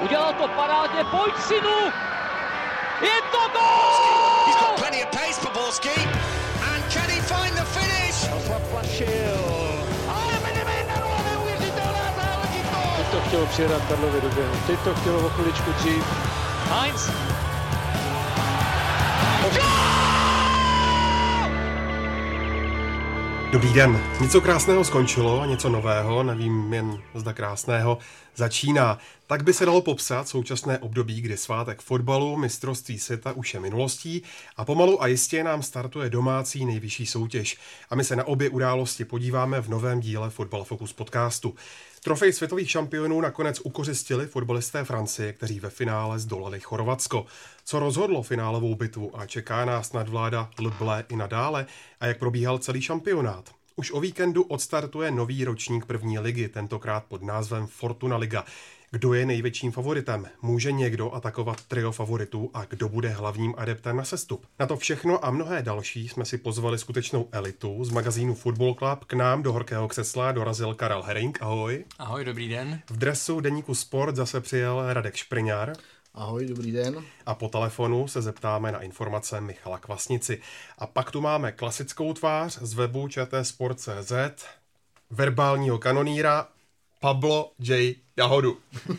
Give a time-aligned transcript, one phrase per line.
[0.00, 1.78] Udělal to parádně, pojď synu!
[3.00, 4.46] Je to gol!
[4.46, 6.00] He's got plenty of pace for Borski.
[6.72, 8.14] And can he find the finish?
[8.48, 9.40] Zaplašil.
[10.08, 12.96] Ale Benevenero, neuvěřitelná záležitost!
[12.96, 14.54] Teď to chtělo přijedat Karlovi do běhu.
[14.66, 16.04] Teď to chtělo o chviličku dřív.
[16.70, 17.10] Heinz.
[23.54, 24.02] Dobrý den.
[24.20, 27.98] Něco krásného skončilo a něco nového, nevím jen zda krásného,
[28.36, 28.98] začíná.
[29.26, 34.22] Tak by se dalo popsat současné období, kdy svátek fotbalu, mistrovství světa už je minulostí
[34.56, 37.56] a pomalu a jistě nám startuje domácí nejvyšší soutěž.
[37.90, 41.54] A my se na obě události podíváme v novém díle Fotbal Focus podcastu.
[42.04, 47.26] Trofej světových šampionů nakonec ukořistili fotbalisté Francie, kteří ve finále zdolali Chorvatsko.
[47.66, 51.66] Co rozhodlo finálovou bitvu a čeká nás nadvláda Lble i nadále
[52.00, 53.50] a jak probíhal celý šampionát?
[53.76, 58.44] Už o víkendu odstartuje nový ročník první ligy, tentokrát pod názvem Fortuna Liga.
[58.90, 60.28] Kdo je největším favoritem?
[60.42, 64.46] Může někdo atakovat trio favoritů a kdo bude hlavním adeptem na sestup?
[64.58, 69.04] Na to všechno a mnohé další jsme si pozvali skutečnou elitu z magazínu Football Club.
[69.04, 71.38] K nám do horkého křesla dorazil Karel Herring.
[71.42, 71.84] Ahoj.
[71.98, 72.80] Ahoj, dobrý den.
[72.90, 75.72] V dresu deníku Sport zase přijel Radek Špriňár.
[76.16, 77.04] Ahoj, dobrý den.
[77.26, 80.40] A po telefonu se zeptáme na informace Michala Kvasnici.
[80.78, 84.12] A pak tu máme klasickou tvář z webu čtsport.cz,
[85.10, 86.48] verbálního kanoníra
[87.00, 87.96] Pablo J.
[88.16, 88.58] Jahodu.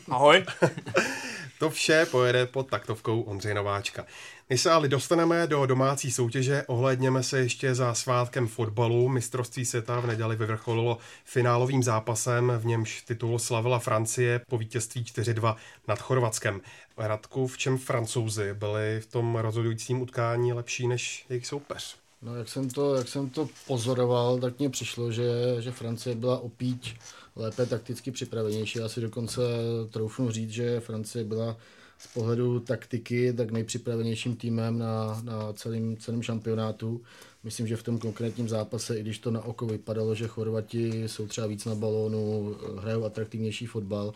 [0.09, 0.45] Ahoj.
[1.59, 4.05] to vše pojede pod taktovkou Ondřej Nováčka.
[4.49, 9.09] Než se ale dostaneme do domácí soutěže, ohledněme se ještě za svátkem fotbalu.
[9.09, 15.55] Mistrovství světa v neděli vyvrcholilo finálovým zápasem, v němž titul slavila Francie po vítězství 4-2
[15.87, 16.61] nad Chorvatskem.
[16.97, 21.95] Radku, v čem francouzi byli v tom rozhodujícím utkání lepší než jejich soupeř?
[22.21, 25.23] No, jak jsem to, jak jsem to pozoroval, tak mně přišlo, že,
[25.59, 26.95] že Francie byla opíč
[27.35, 28.79] lépe takticky připravenější.
[28.79, 29.41] Já si dokonce
[29.89, 31.57] troufnu říct, že Francie byla
[31.97, 37.01] z pohledu taktiky tak nejpřipravenějším týmem na, na celým, celém šampionátu.
[37.43, 41.27] Myslím, že v tom konkrétním zápase, i když to na oko vypadalo, že Chorvati jsou
[41.27, 44.13] třeba víc na balónu, hrajou atraktivnější fotbal,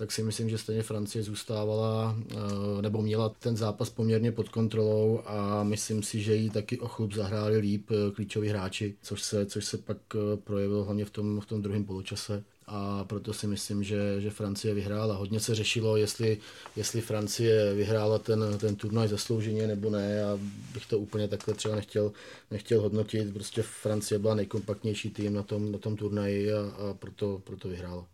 [0.00, 5.20] tak si myslím, že stejně Francie zůstávala eh, nebo měla ten zápas poměrně pod kontrolou
[5.26, 9.46] a myslím si, že jí taky o chlup zahráli líp eh, klíčoví hráči, což se,
[9.46, 13.46] což se pak eh, projevilo hlavně v tom, v tom druhém poločase a proto si
[13.46, 15.16] myslím, že, že Francie vyhrála.
[15.16, 16.38] Hodně se řešilo, jestli,
[16.76, 20.12] jestli Francie vyhrála ten, ten turnaj zaslouženě nebo ne.
[20.12, 20.38] Já
[20.72, 22.12] bych to úplně takhle třeba nechtěl,
[22.50, 23.32] nechtěl hodnotit.
[23.32, 28.06] Prostě Francie byla nejkompaktnější tým na tom, na tom turnaji a, a proto, proto vyhrála.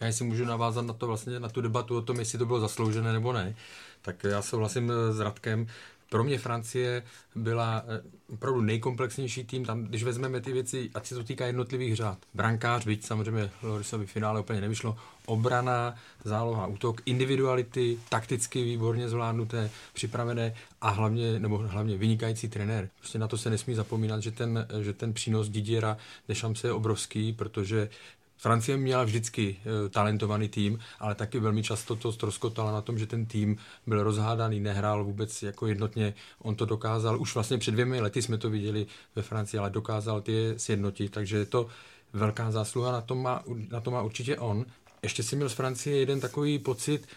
[0.00, 2.60] Já si můžu navázat na to vlastně, na tu debatu o tom, jestli to bylo
[2.60, 3.56] zasloužené nebo ne.
[4.02, 5.66] Tak já souhlasím s Radkem.
[6.10, 7.02] Pro mě Francie
[7.34, 8.02] byla eh,
[8.32, 12.18] opravdu nejkomplexnější tým, tam, když vezmeme ty věci, ať se to týká jednotlivých řád.
[12.34, 14.96] Brankář, byť samozřejmě Lorisovi finále úplně nevyšlo,
[15.26, 22.88] obrana, záloha, útok, individuality, takticky výborně zvládnuté, připravené a hlavně, nebo hlavně vynikající trenér.
[22.98, 25.96] Prostě na to se nesmí zapomínat, že ten, že ten přínos Didiera
[26.28, 27.88] Deschamps je obrovský, protože
[28.38, 33.06] Francie měla vždycky uh, talentovaný tým, ale taky velmi často to ztroskotala na tom, že
[33.06, 33.56] ten tým
[33.86, 36.14] byl rozhádaný, nehrál vůbec jako jednotně.
[36.42, 40.20] On to dokázal, už vlastně před dvěmi lety jsme to viděli ve Francii, ale dokázal
[40.20, 41.68] ty sjednotit, takže je to
[42.12, 44.66] velká zásluha, na to má, na to má určitě on.
[45.02, 47.08] Ještě si měl z Francie jeden takový pocit,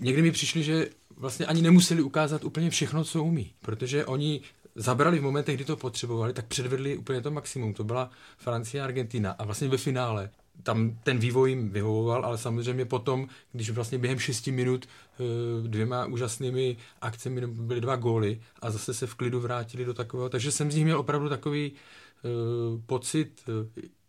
[0.00, 4.40] někdy mi přišli, že vlastně ani nemuseli ukázat úplně všechno, co umí, protože oni
[4.74, 7.74] zabrali v momentech, kdy to potřebovali, tak předvedli úplně to maximum.
[7.74, 9.30] To byla Francie a Argentina.
[9.30, 10.30] A vlastně ve finále
[10.62, 16.06] tam ten vývoj jim vyhovoval, ale samozřejmě potom, když vlastně během 6 minut eh, dvěma
[16.06, 20.72] úžasnými akcemi byly dva góly a zase se v klidu vrátili do takového, takže jsem
[20.72, 23.42] z nich měl opravdu takový uh, pocit,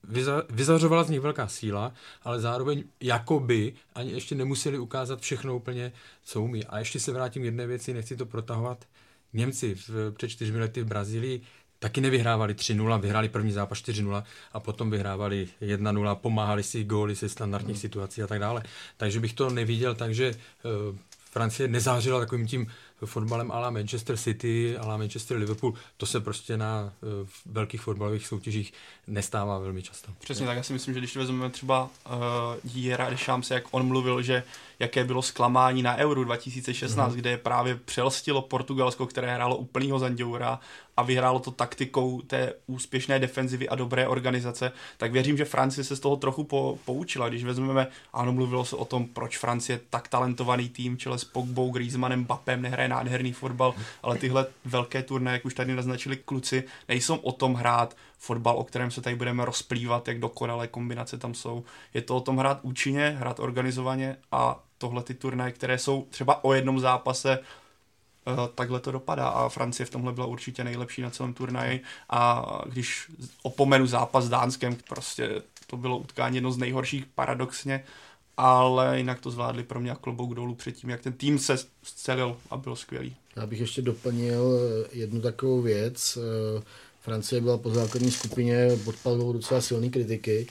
[0.08, 1.94] vyza, vyzařovala z nich velká síla,
[2.24, 5.92] ale zároveň jakoby ani ještě nemuseli ukázat všechno úplně,
[6.24, 6.66] co umí.
[6.66, 8.86] A ještě se vrátím k jedné věci, nechci to protahovat,
[9.36, 11.42] Němci v, před čtyřmi lety v Brazílii
[11.80, 14.24] taky nevyhrávali 3-0, vyhráli první zápas 4-0
[14.54, 17.82] a potom vyhrávali 1-0, pomáhali si góly se standardních hmm.
[17.82, 18.64] situací a tak dále.
[18.98, 20.98] Takže bych to neviděl tak, že uh,
[21.32, 22.68] Francie nezářila takovým tím
[23.06, 25.74] fotbalem ala Manchester City, ala Manchester Liverpool.
[25.98, 28.74] To se prostě na uh, velkých fotbalových soutěžích
[29.08, 30.12] nestává velmi často.
[30.20, 32.12] Přesně tak, já si myslím, že když vezmeme třeba uh,
[32.64, 34.44] Jiera Deschamps, jak on mluvil, že
[34.80, 37.16] jaké bylo zklamání na Euro 2016, mm-hmm.
[37.16, 40.60] kde právě přelstilo Portugalsko, které hrálo úplnýho zanděura
[40.98, 45.96] a vyhrálo to taktikou té úspěšné defenzivy a dobré organizace, tak věřím, že Francie se
[45.96, 47.30] z toho trochu po, poučila.
[47.30, 51.72] Když vezmeme, ano, mluvilo se o tom, proč Francie tak talentovaný tým, čele s Pogbou,
[51.72, 57.16] Griezmannem, Bapem, nehraje nádherný fotbal, ale tyhle velké turné, jak už tady naznačili kluci, nejsou
[57.16, 61.64] o tom hrát fotbal, o kterém se tady budeme rozplývat, jak dokonalé kombinace tam jsou.
[61.94, 66.44] Je to o tom hrát účinně, hrát organizovaně a tohle ty turnaje, které jsou třeba
[66.44, 67.40] o jednom zápase,
[68.56, 73.12] takhle to dopadá a Francie v tomhle byla určitě nejlepší na celém turnaji a když
[73.44, 77.84] opomenu zápas s Dánskem, prostě to bylo utkání jedno z nejhorších paradoxně,
[78.38, 82.58] ale jinak to zvládli pro mě klobouk dolů předtím, jak ten tým se scelil a
[82.58, 83.16] byl skvělý.
[83.36, 84.60] Já bych ještě doplnil
[84.92, 86.18] jednu takovou věc.
[87.02, 90.48] Francie byla po základní skupině pod palbou docela silné kritiky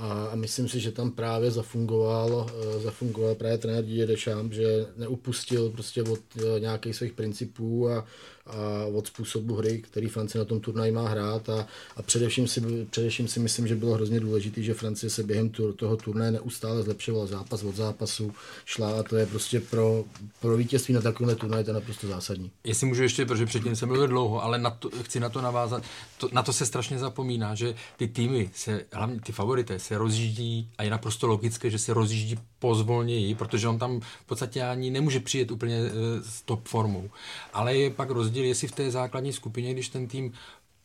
[0.00, 5.70] a, myslím si, že tam právě zafungoval, uh, zafungoval právě trenér Didier Deschamps, že neupustil
[5.70, 8.04] prostě od uh, nějakých svých principů a,
[8.50, 11.66] a od způsobu hry, který Francie na tom turnaji má hrát a,
[11.96, 15.72] a především, si, především si myslím, že bylo hrozně důležité, že Francie se během tu,
[15.72, 18.32] toho turnaje neustále zlepšovala zápas od zápasu,
[18.64, 20.04] šla a to je prostě pro,
[20.40, 22.50] pro vítězství na takovémhle turnaji to je naprosto zásadní.
[22.64, 25.82] Jestli můžu ještě, protože předtím jsem mluvil dlouho, ale na to, chci na to navázat,
[26.18, 30.70] to, na to se strašně zapomíná, že ty týmy, se, hlavně ty favorité, se rozjíždí
[30.78, 35.20] a je naprosto logické, že se rozjíždí pozvolněji, protože on tam v podstatě ani nemůže
[35.20, 35.90] přijet úplně e,
[36.22, 37.10] s top formou.
[37.52, 40.32] Ale je pak rozdíl, jestli v té základní skupině, když ten tým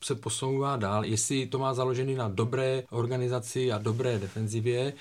[0.04, 4.94] se posouvá dál, jestli to má založený na dobré organizaci a dobré defenzivě,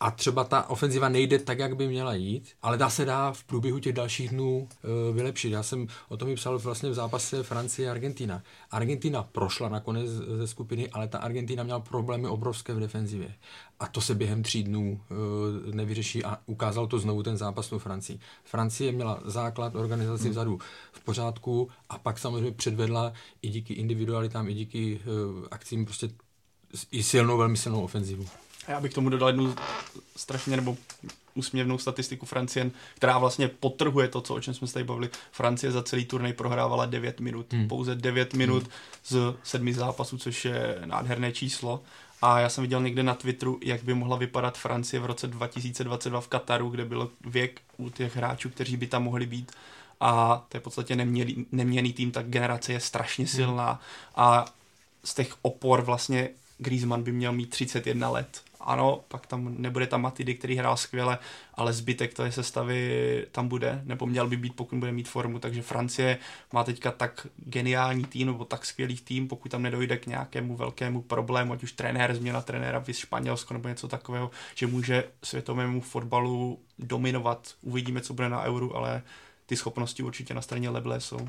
[0.00, 3.44] a třeba ta ofenziva nejde tak, jak by měla jít, ale dá se dá v
[3.44, 5.50] průběhu těch dalších dnů e, vylepšit.
[5.50, 8.42] Já jsem o tom i psal vlastně v zápase Francie a Argentina.
[8.70, 13.34] Argentina prošla nakonec ze skupiny, ale ta Argentina měla problémy obrovské v defenzivě.
[13.80, 15.00] A to se během tří dnů
[15.70, 18.18] e, nevyřeší a ukázal to znovu ten zápas v Francii.
[18.44, 20.30] Francie měla základ organizaci hmm.
[20.30, 20.58] vzadu
[20.92, 26.08] v pořádku a pak samozřejmě předvedla i díky individualitám, i díky e, akcím prostě
[26.90, 28.26] i silnou, velmi silnou ofenzivu.
[28.68, 29.54] Já bych tomu dodal jednu
[30.16, 30.76] strašně nebo
[31.36, 35.10] úsměvnou statistiku Francie, která vlastně potrhuje to, co, o čem jsme se tady bavili.
[35.32, 37.52] Francie za celý turnaj prohrávala 9 minut.
[37.52, 37.68] Hmm.
[37.68, 38.72] Pouze 9 minut hmm.
[39.04, 41.82] z sedmi zápasů, což je nádherné číslo.
[42.22, 46.20] A já jsem viděl někde na Twitteru, jak by mohla vypadat Francie v roce 2022
[46.20, 49.52] v Kataru, kde byl věk u těch hráčů, kteří by tam mohli být.
[50.00, 53.34] A to je v podstatě neměný, neměný tým, tak generace je strašně hmm.
[53.34, 53.80] silná.
[54.16, 54.44] A
[55.04, 56.28] z těch opor vlastně
[56.58, 61.18] Griezmann by měl mít 31 let ano, pak tam nebude tam Matidy, který hrál skvěle,
[61.54, 65.62] ale zbytek té sestavy tam bude, nebo měl by být, pokud bude mít formu, takže
[65.62, 66.18] Francie
[66.52, 71.02] má teďka tak geniální tým, nebo tak skvělý tým, pokud tam nedojde k nějakému velkému
[71.02, 76.58] problému, ať už trenér, změna trenéra v Španělsko nebo něco takového, že může světovému fotbalu
[76.78, 77.54] dominovat.
[77.62, 79.02] Uvidíme, co bude na euru, ale
[79.46, 81.28] ty schopnosti určitě na straně Leble jsou.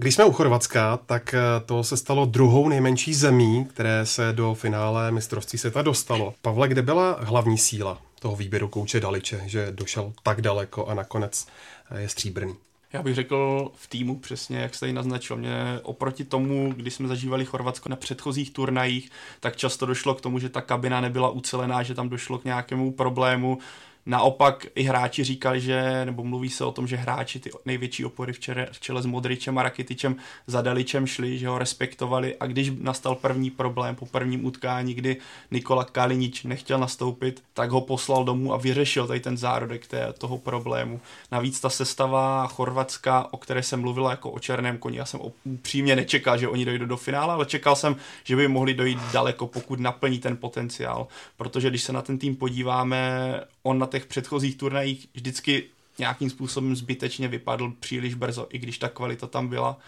[0.00, 4.54] Když jsme u Chorvatska, tak eh, to se stalo druhou nejmenší zemí, které se do
[4.54, 6.34] finále mistrovství světa dostalo.
[6.42, 11.46] Pavle, kde byla hlavní síla toho výběru kouče Daliče, že došel tak daleko a nakonec
[11.90, 12.54] eh, je stříbrný?
[12.92, 15.36] Já bych řekl v týmu přesně, jak jste ji naznačil.
[15.36, 19.10] Mě oproti tomu, když jsme zažívali Chorvatsko na předchozích turnajích,
[19.40, 22.92] tak často došlo k tomu, že ta kabina nebyla ucelená, že tam došlo k nějakému
[22.92, 23.58] problému,
[24.06, 28.32] Naopak i hráči říkali, že, nebo mluví se o tom, že hráči ty největší opory
[28.32, 30.16] v čele, v čele s Modričem a Rakitičem
[30.46, 35.16] za Daličem šli, že ho respektovali a když nastal první problém po prvním utkání, kdy
[35.50, 40.38] Nikola Kalinič nechtěl nastoupit, tak ho poslal domů a vyřešil tady ten zárodek té, toho
[40.38, 41.00] problému.
[41.32, 45.96] Navíc ta sestava Chorvatska, o které jsem mluvila jako o černém koni, já jsem upřímně
[45.96, 49.80] nečekal, že oni dojdou do finále, ale čekal jsem, že by mohli dojít daleko, pokud
[49.80, 51.06] naplní ten potenciál.
[51.36, 55.64] Protože když se na ten tým podíváme, on na těch předchozích turnajích vždycky
[55.98, 59.78] nějakým způsobem zbytečně vypadl příliš brzo, i když ta kvalita tam byla.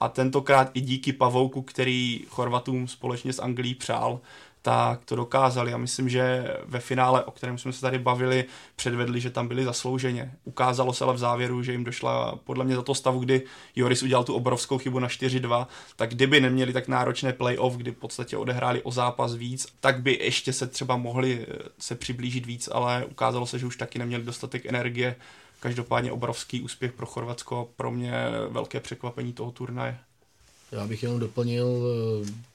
[0.00, 4.20] A tentokrát i díky Pavouku, který Chorvatům společně s Anglií přál,
[4.62, 8.44] tak to dokázali a myslím, že ve finále, o kterém jsme se tady bavili,
[8.76, 10.34] předvedli, že tam byli zaslouženě.
[10.44, 13.42] Ukázalo se ale v závěru, že jim došla podle mě za to stavu, kdy
[13.76, 15.66] Joris udělal tu obrovskou chybu na 4-2,
[15.96, 20.18] tak kdyby neměli tak náročné playoff, kdy v podstatě odehráli o zápas víc, tak by
[20.22, 24.24] ještě se třeba mohli eh, se přiblížit víc, ale ukázalo se, že už taky neměli
[24.24, 25.16] dostatek energie.
[25.60, 28.12] Každopádně obrovský úspěch pro Chorvatsko, pro mě
[28.48, 29.98] velké překvapení toho turnaje.
[30.72, 31.66] Já bych jenom doplnil
[32.26, 32.51] eh,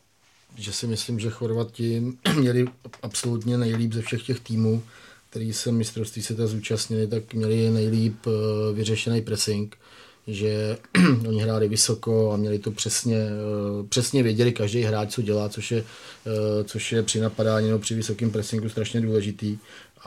[0.56, 2.04] že si myslím, že Chorvati
[2.40, 2.66] měli
[3.02, 4.84] absolutně nejlíp ze všech těch týmů,
[5.30, 9.78] který se mistrovství světa zúčastnili, tak měli nejlíp eh, vyřešený pressing,
[10.28, 10.78] že
[11.28, 15.72] oni hráli vysoko a měli to přesně, eh, přesně věděli každý hráč, co dělá, což
[15.72, 15.84] je,
[16.26, 19.58] eh, což je při napadání nebo při vysokém pressingu strašně důležitý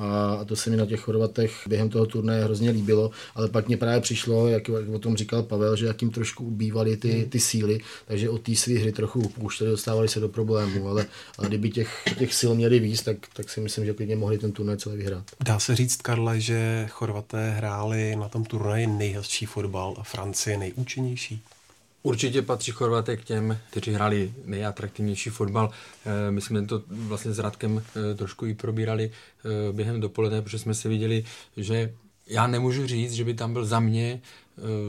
[0.01, 3.77] a to se mi na těch Chorvatech během toho turnaje hrozně líbilo, ale pak mě
[3.77, 7.81] právě přišlo, jak, jak o tom říkal Pavel, že jakým trošku ubývaly ty, ty síly,
[8.07, 11.07] takže od té své hry trochu upouštěli, dostávali se do problémů, ale,
[11.39, 14.53] ale kdyby těch, těch sil měli víc, tak, tak si myslím, že klidně mohli ten
[14.53, 15.25] turnaj celý vyhrát.
[15.45, 21.43] Dá se říct, Karle, že Chorvaté hráli na tom turnaji nejhezčí fotbal a Francie nejúčinnější?
[22.03, 25.71] Určitě patří Chorvaté k těm, kteří hráli nejatraktivnější fotbal.
[26.07, 30.59] Eh, my jsme to vlastně s Radkem eh, trošku i probírali eh, během dopoledne, protože
[30.59, 31.25] jsme si viděli,
[31.57, 31.95] že
[32.27, 34.21] já nemůžu říct, že by tam byl za mě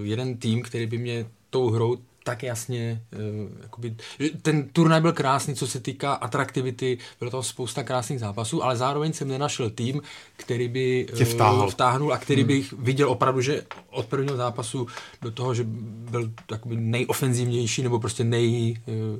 [0.03, 3.95] jeden tým, který by mě tou hrou tak jasně, uh, jakoby,
[4.41, 9.13] ten turnaj byl krásný, co se týká atraktivity, bylo tam spousta krásných zápasů, ale zároveň
[9.13, 10.01] jsem nenašel tým,
[10.37, 11.69] který by Tě vtáhl.
[11.69, 12.47] vtáhnul a který hmm.
[12.47, 14.87] bych viděl opravdu, že od prvního zápasu
[15.21, 15.63] do toho, že
[16.09, 19.19] byl jakoby nejofenzivnější nebo prostě nej, uh,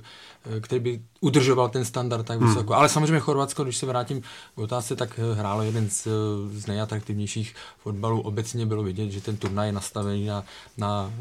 [0.62, 2.74] který by udržoval ten standard tak vysoko.
[2.74, 2.79] Hmm.
[2.79, 4.22] Ale samozřejmě Chorvatsko, když se vrátím
[4.55, 6.08] k otázce, tak hrálo jeden z,
[6.51, 8.22] z nejatraktivnějších fotbalů.
[8.22, 10.43] Obecně bylo vidět, že ten turnaj je nastavený na,
[10.77, 11.13] na,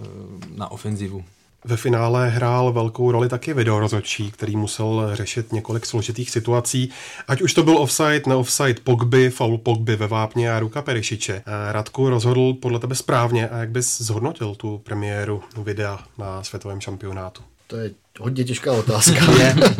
[0.56, 1.24] na ofenzivu.
[1.64, 6.90] Ve finále hrál velkou roli taky videorozhodčí, který musel řešit několik složitých situací,
[7.28, 11.42] ať už to byl offside, neoffside Pogby, foul Pogby ve vápně a ruka Perišiče.
[11.70, 17.42] Radku rozhodl podle tebe správně a jak bys zhodnotil tu premiéru videa na světovém šampionátu?
[17.66, 17.90] To je
[18.20, 19.26] hodně těžká otázka.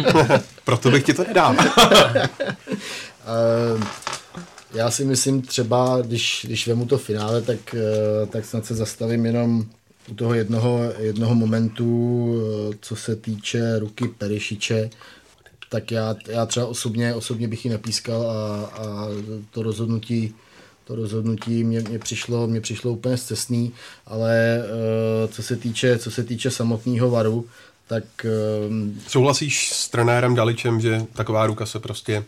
[0.64, 1.56] Proto bych ti to nedal.
[4.74, 7.74] Já si myslím třeba, když, když vemu to finále, tak,
[8.30, 9.64] tak snad se zastavím jenom
[10.10, 12.34] u toho jednoho, jednoho momentu,
[12.80, 14.90] co se týče ruky Perišiče,
[15.68, 19.08] tak já, já třeba osobně, osobně bych ji nepískal a, a
[19.50, 20.34] to rozhodnutí
[20.84, 23.72] to rozhodnutí mě, mě, přišlo, mě přišlo úplně zcestný,
[24.06, 24.62] ale
[25.28, 27.46] co se týče, co se týče samotného varu,
[27.86, 28.04] tak...
[28.68, 32.24] Um, Souhlasíš s trenérem Daličem, že taková ruka se prostě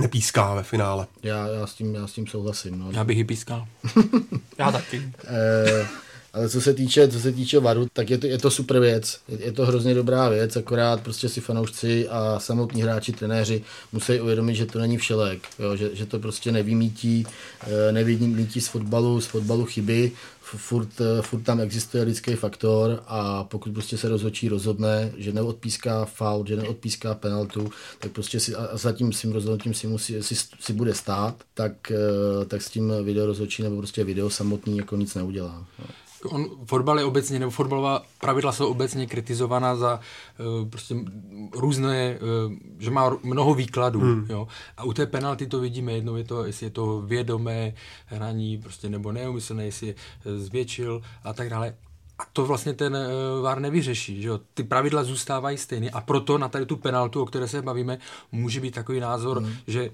[0.00, 1.06] nepíská ve finále?
[1.22, 2.78] Já, já, s, tím, já s tím souhlasím.
[2.78, 2.90] No.
[2.90, 3.66] Já bych ji pískal.
[4.58, 5.12] já taky.
[6.34, 9.20] Ale co se týče, co se týče varu, tak je to, je to super věc.
[9.28, 13.62] Je, je to hrozně dobrá věc, akorát prostě si fanoušci a samotní hráči, trenéři
[13.92, 17.26] musí uvědomit, že to není všelek, jo, že, že to prostě nevymítí,
[17.90, 20.88] nevymítí z fotbalu, z fotbalu chyby, furt,
[21.20, 26.56] furt tam existuje lidský faktor a pokud prostě se rozhodčí rozhodne, že neodpíská faul, že
[26.56, 31.34] neodpíská penaltu, tak prostě si, a s tím rozhodnutím si, musí, si, si bude stát,
[31.54, 31.92] tak,
[32.48, 35.66] tak s tím video rozhodčí nebo prostě video samotný jako nic neudělá.
[36.24, 40.00] On, fotbal je obecně, nebo fotbalová pravidla jsou obecně kritizovaná za
[40.60, 40.94] uh, prostě
[41.52, 44.26] různé, uh, že má mnoho výkladů, hmm.
[44.28, 44.48] jo.
[44.76, 47.74] A u té penalty to vidíme, jednou je to, jestli je to vědomé
[48.06, 49.94] hraní, prostě nebo neumyslné, jestli je
[50.38, 51.74] zvětšil a tak dále.
[52.18, 54.40] A to vlastně ten uh, VAR nevyřeší, že jo?
[54.54, 57.98] Ty pravidla zůstávají stejné a proto na tady tu penaltu, o které se bavíme,
[58.32, 59.52] může být takový názor, hmm.
[59.66, 59.90] že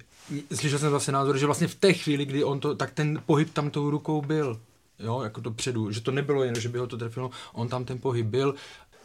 [0.55, 3.53] slyšel jsem zase názor, že vlastně v té chvíli, kdy on to, tak ten pohyb
[3.53, 4.61] tam tou rukou byl
[5.01, 7.85] jo, jako to předu, že to nebylo jen, že by ho to trefilo, on tam
[7.85, 8.55] ten pohyb byl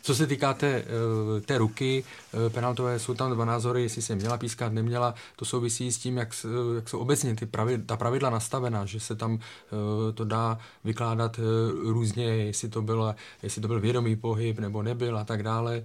[0.06, 4.16] co se týká té, eh, té ruky, eh, penaltové, jsou tam dva názory, jestli se
[4.16, 6.30] měla pískat, neměla, to souvisí s tím, jak,
[6.76, 11.40] jak jsou obecně ty pravidla, ta pravidla nastavená, že se tam eh, to dá vykládat
[11.84, 15.84] různě, jestli to, bylo, jestli to byl vědomý pohyb nebo nebyl a tak dále.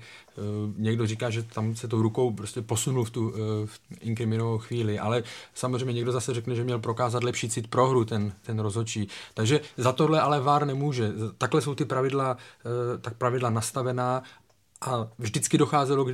[0.76, 3.32] Někdo říká, že tam se tou rukou prostě posunul v tu
[3.66, 5.22] v inkriminovou chvíli, ale
[5.54, 9.08] samozřejmě někdo zase řekne, že měl prokázat lepší cit pro hru ten, ten rozhodčí.
[9.34, 11.12] Takže za tohle ale VAR nemůže.
[11.38, 12.36] Takhle jsou ty pravidla,
[13.00, 14.22] tak pravidla nastavená
[14.80, 16.08] a vždycky docházelo k,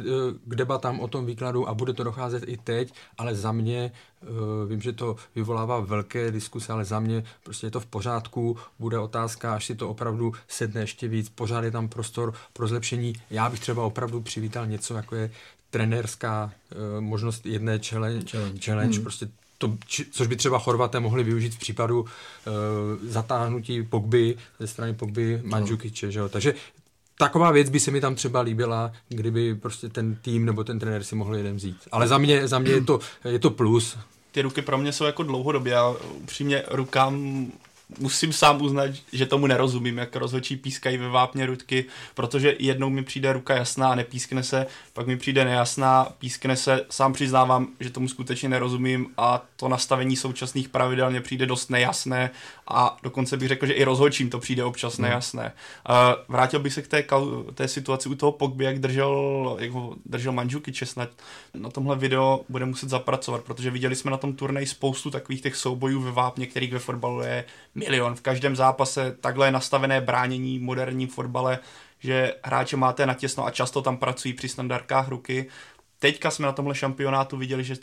[0.45, 3.93] k debatám o tom výkladu a bude to docházet i teď, ale za mě,
[4.23, 4.29] uh,
[4.69, 8.99] vím, že to vyvolává velké diskuse, ale za mě prostě je to v pořádku, bude
[8.99, 13.13] otázka, až si to opravdu sedne ještě víc, pořád je tam prostor pro zlepšení.
[13.31, 15.31] Já bych třeba opravdu přivítal něco, jako je
[15.71, 19.03] trenérská uh, možnost jedné challenge, challenge, challenge hmm.
[19.03, 19.77] prostě to,
[20.11, 22.07] což by třeba Chorvaté mohli využít v případu uh,
[23.03, 26.29] zatáhnutí Pogby ze strany Pogby Mandžukiče, že jo?
[26.29, 26.55] Takže
[27.19, 31.05] taková věc by se mi tam třeba líbila, kdyby prostě ten tým nebo ten trenér
[31.05, 31.77] si mohl jeden vzít.
[31.93, 33.99] Ale za mě, za mě je, to, je to plus.
[34.33, 37.47] Ty ruky pro mě jsou jako dlouhodobě a upřímně rukám
[37.99, 43.03] musím sám uznat, že tomu nerozumím, jak rozhodčí pískají ve vápně rudky, protože jednou mi
[43.03, 47.91] přijde ruka jasná a nepískne se, pak mi přijde nejasná, pískne se, sám přiznávám, že
[47.91, 52.31] tomu skutečně nerozumím a to nastavení současných pravidel mě přijde dost nejasné
[52.69, 55.03] a dokonce bych řekl, že i rozhodčím to přijde občas hmm.
[55.03, 55.53] nejasné.
[55.89, 55.95] Uh,
[56.29, 57.05] vrátil bych se k té,
[57.55, 61.09] té situaci u toho Pogby, jak držel, jak ho držel Manžuky Česnat.
[61.55, 65.57] Na tomhle video bude muset zapracovat, protože viděli jsme na tom turnaji spoustu takových těch
[65.57, 67.45] soubojů ve vápně, kterých ve fotbalu je
[67.77, 68.15] milion.
[68.15, 71.59] V každém zápase takhle je nastavené bránění v moderním fotbale,
[71.99, 75.47] že hráče máte natěsno a často tam pracují při standardkách ruky.
[75.99, 77.77] Teďka jsme na tomhle šampionátu viděli, že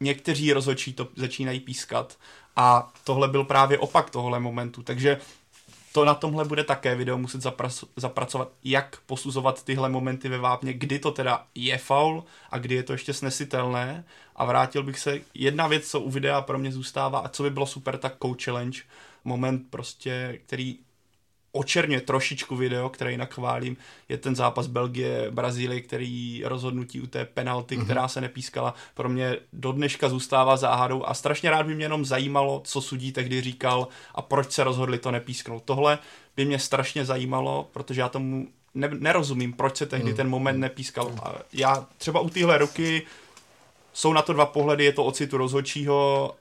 [0.00, 2.18] někteří rozhodčí to začínají pískat
[2.56, 5.20] a tohle byl právě opak tohle momentu, takže
[5.92, 7.42] to na tomhle bude také video muset
[7.96, 12.82] zapracovat, jak posuzovat tyhle momenty ve vápně, kdy to teda je faul a kdy je
[12.82, 14.04] to ještě snesitelné.
[14.36, 17.50] A vrátil bych se, jedna věc, co u videa pro mě zůstává a co by
[17.50, 18.80] bylo super, tak coach challenge,
[19.24, 20.78] moment prostě, který
[21.52, 23.76] očerně trošičku video, které jinak chválím,
[24.08, 27.84] je ten zápas Belgie, Brazílie, který rozhodnutí u té penalty, mm-hmm.
[27.84, 32.04] která se nepískala, pro mě do dneška zůstává záhadou a strašně rád by mě jenom
[32.04, 35.62] zajímalo, co sudí tehdy říkal a proč se rozhodli to nepísknout.
[35.64, 35.98] Tohle
[36.36, 40.16] by mě strašně zajímalo, protože já tomu ne, nerozumím, proč se tehdy mm.
[40.16, 41.14] ten moment nepískal.
[41.22, 43.02] A já třeba u téhle ruky
[43.92, 46.34] jsou na to dva pohledy, je to ocitu rozhodčího,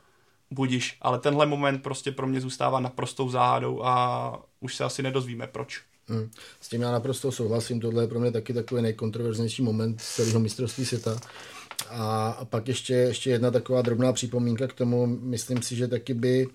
[0.51, 5.47] budiš, ale tenhle moment prostě pro mě zůstává naprostou záhadou a už se asi nedozvíme
[5.47, 5.81] proč.
[6.07, 6.29] Hmm.
[6.61, 10.85] S tím já naprosto souhlasím, tohle je pro mě taky takový nejkontroverznější moment celého mistrovství
[10.85, 11.19] světa.
[11.89, 16.47] A pak ještě, ještě jedna taková drobná připomínka k tomu, myslím si, že taky by,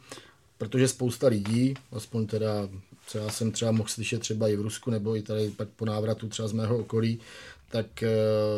[0.59, 2.69] protože spousta lidí, aspoň teda,
[3.07, 5.85] co já jsem třeba mohl slyšet třeba i v Rusku, nebo i tady pak po
[5.85, 7.21] návratu třeba z mého okolí,
[7.71, 8.09] tak eh,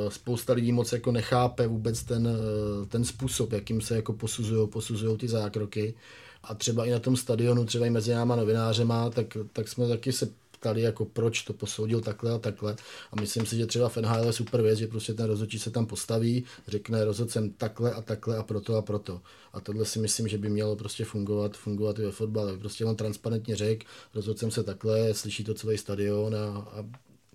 [0.08, 5.18] spousta lidí moc jako nechápe vůbec ten, eh, ten způsob, jakým se jako posuzují posuzují
[5.18, 5.94] ty zákroky.
[6.42, 10.12] A třeba i na tom stadionu, třeba i mezi náma novinářema, tak, tak jsme taky
[10.12, 12.76] se ptali, jako proč to posoudil takhle a takhle.
[13.12, 15.86] A myslím si, že třeba FNHL je super věc, že prostě ten rozhodčí se tam
[15.86, 19.20] postaví, řekne rozhodl jsem takhle a takhle a proto a proto.
[19.52, 22.58] A tohle si myslím, že by mělo prostě fungovat, fungovat i ve fotbale.
[22.58, 26.84] Prostě on transparentně řekl, rozhodl jsem se takhle, slyší to celý stadion a, a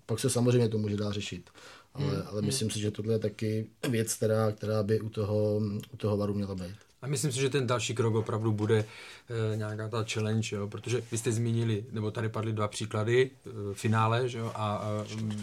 [0.06, 1.50] pak se samozřejmě to může dál řešit.
[1.94, 2.22] Ale, hmm.
[2.26, 5.60] ale myslím si, že tohle je taky věc, která, která by u toho,
[5.92, 6.76] u toho varu měla být.
[7.02, 10.68] A myslím si, že ten další krok opravdu bude e, nějaká ta challenge, jo?
[10.68, 14.52] protože vy jste zmínili, nebo tady padly dva příklady, e, finále že jo?
[14.54, 14.82] a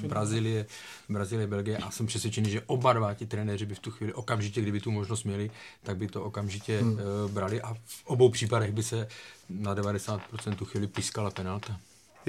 [0.03, 0.65] e, Brazílie,
[1.09, 4.61] Brazílie, Belgie a jsem přesvědčený, že oba dva ti trenéři by v tu chvíli okamžitě,
[4.61, 5.51] kdyby tu možnost měli,
[5.83, 6.99] tak by to okamžitě hmm.
[6.99, 9.07] e, brali a v obou případech by se
[9.49, 11.79] na 90% tu chvíli pískala penalta.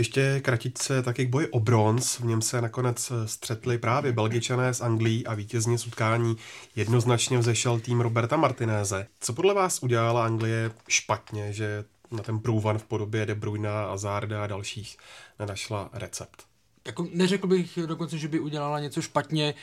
[0.01, 2.19] Ještě kratičce taky k boji o bronz.
[2.19, 6.37] V něm se nakonec střetli právě Belgičané z Anglií a vítězně z utkání
[6.77, 9.07] jednoznačně vzešel tým Roberta Martinéze.
[9.21, 14.45] Co podle vás udělala Anglie špatně, že na ten průvan v podobě De Bruyna, Azarda
[14.45, 14.97] a dalších
[15.39, 16.45] nenašla recept?
[16.87, 19.55] Jako neřekl bych dokonce, že by udělala něco špatně.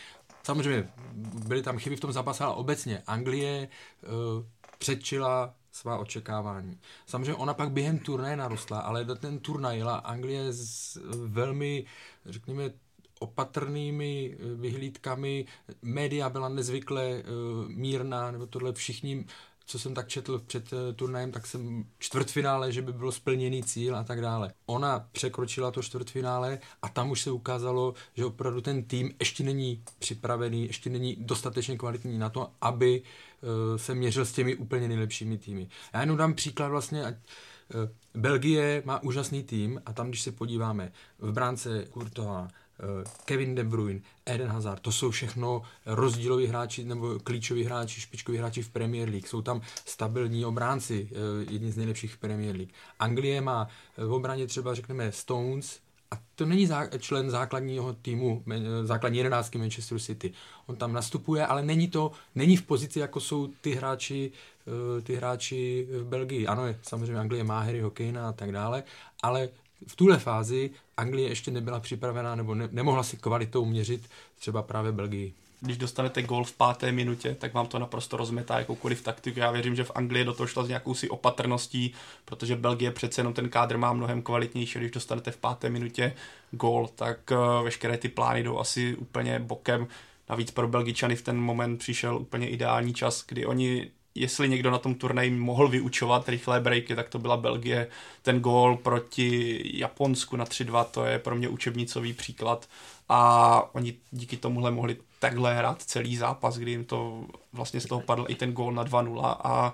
[0.44, 0.90] Samozřejmě
[1.48, 4.10] byly tam chyby v tom zápase, ale obecně Anglie uh,
[4.78, 6.80] předčila svá očekávání.
[7.06, 11.86] Samozřejmě ona pak během turnaje narostla, ale do ten turnaj jela Anglie s velmi,
[12.26, 12.72] řekněme,
[13.20, 15.46] opatrnými eh, vyhlídkami.
[15.82, 19.26] Média byla nezvykle uh, mírná, nebo tohle všichni
[19.70, 23.96] co jsem tak četl před uh, turnajem, tak jsem čtvrtfinále, že by bylo splněný cíl
[23.96, 24.54] a tak dále.
[24.66, 29.84] Ona překročila to čtvrtfinále a tam už se ukázalo, že opravdu ten tým ještě není
[30.00, 33.08] připravený, ještě není dostatečně kvalitní na to, aby uh,
[33.76, 35.68] se měřil s těmi úplně nejlepšími týmy.
[35.94, 40.32] Já jenom dám příklad vlastně, ať, uh, Belgie má úžasný tým a tam, když se
[40.32, 42.48] podíváme, v bránce Kurtová,
[42.80, 48.38] Eh, Kevin De Bruyne, Eden Hazard, to jsou všechno rozdíloví hráči nebo klíčoví hráči, špičkoví
[48.38, 49.28] hráči v Premier League.
[49.28, 52.74] Jsou tam stabilní obránci, eh, jedni z nejlepších v Premier League.
[53.00, 55.80] Anglie má eh, v obraně třeba řekneme Stones,
[56.12, 58.44] a to není zá, člen základního týmu,
[58.84, 60.34] základní jedenáctky Manchester City.
[60.66, 64.32] On tam nastupuje, ale není to, není v pozici, jako jsou ty hráči,
[65.04, 66.48] ty hráči v Belgii.
[66.48, 68.84] Ano, samozřejmě Anglie má Harry Hokejna a tak dále,
[69.24, 69.50] ale
[69.88, 74.92] v tuhle fázi Anglie ještě nebyla připravená nebo ne, nemohla si kvalitou měřit třeba právě
[74.92, 75.34] Belgii.
[75.60, 79.40] Když dostanete gol v páté minutě, tak vám to naprosto rozmetá jakoukoliv taktiku.
[79.40, 81.94] Já věřím, že v Anglii do toho šla s nějakou si opatrností,
[82.26, 84.80] protože Belgie přece jenom ten kádr má mnohem kvalitnější.
[84.80, 86.14] Když dostanete v páté minutě
[86.52, 89.88] gol, tak uh, veškeré ty plány jdou asi úplně bokem.
[90.30, 94.78] Navíc pro Belgičany v ten moment přišel úplně ideální čas, kdy oni jestli někdo na
[94.78, 97.88] tom turnaji mohl vyučovat rychlé breaky, tak to byla Belgie.
[98.22, 102.68] Ten gól proti Japonsku na 3-2, to je pro mě učebnicový příklad.
[103.10, 108.02] A oni díky tomuhle mohli takhle hrát celý zápas, kdy jim to vlastně z toho
[108.02, 109.74] padl i ten gól na 2-0 a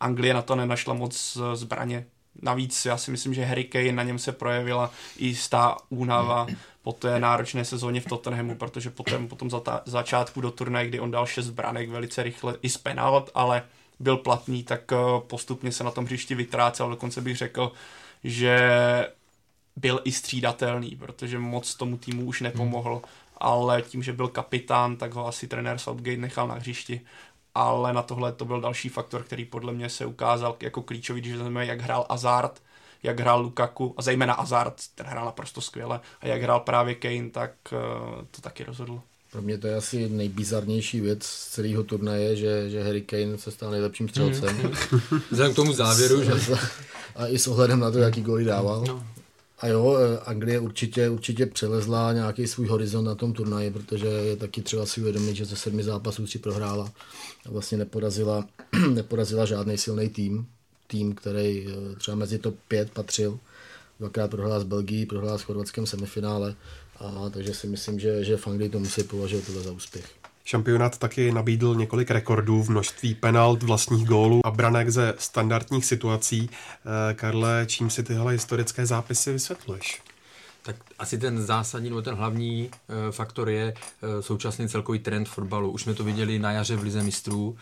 [0.00, 2.06] Anglie na to nenašla moc zbraně.
[2.42, 6.46] Navíc já si myslím, že Harry Kane na něm se projevila i stá únava
[6.82, 11.00] po té náročné sezóně v Tottenhamu, protože potom, potom za ta, začátku do turnaje, kdy
[11.00, 13.62] on dal 6 branek velice rychle i z penalt, ale
[14.00, 17.72] byl platný, tak eh, postupně se na tom hřišti vytrácel, dokonce bych řekl,
[18.24, 18.58] že
[19.76, 23.02] byl i střídatelný, protože moc tomu týmu už nepomohl, hmm.
[23.38, 27.00] ale tím, že byl kapitán, tak ho asi trenér Southgate nechal na hřišti.
[27.54, 31.32] Ale na tohle to byl další faktor, který podle mě se ukázal jako klíčový, když
[31.32, 32.62] vezmeme, jak hrál Azard,
[33.02, 37.30] jak hrál Lukaku, a zejména Azard, ten hrál naprosto skvěle, a jak hrál právě Kane,
[37.30, 37.76] tak eh,
[38.30, 39.02] to taky rozhodlo.
[39.32, 43.50] Pro mě to je asi nejbizarnější věc z celého turnaje, že, že Harry Kane se
[43.50, 44.56] stal nejlepším střelcem.
[44.56, 44.72] Mm.
[45.30, 46.32] Vzhledem k tomu závěru, že?
[47.16, 48.84] A i s ohledem na to, jaký góly dával.
[48.88, 49.13] No.
[49.58, 54.36] A jo, eh, Anglie určitě, určitě přelezla nějaký svůj horizont na tom turnaji, protože je
[54.36, 56.92] taky třeba si uvědomit, že ze sedmi zápasů tři prohrála
[57.46, 58.48] a vlastně neporazila,
[58.94, 60.46] neporazila žádný silný tým,
[60.86, 63.38] tým, který eh, třeba mezi top 5 patřil.
[64.00, 66.54] Dvakrát prohrál s Belgií, prohrál s Chorvatskem semifinále,
[66.98, 70.23] a takže si myslím, že, že v Anglii to musí považovat za úspěch.
[70.44, 76.50] Šampionát taky nabídl několik rekordů v množství penalt, vlastních gólů a branek ze standardních situací.
[76.50, 80.02] Eh, Karle, čím si tyhle historické zápisy vysvětluješ?
[80.64, 82.70] Tak asi ten zásadní nebo ten hlavní
[83.08, 85.70] e, faktor je e, současný celkový trend fotbalu.
[85.70, 87.56] Už jsme to viděli na jaře v Lize mistrů,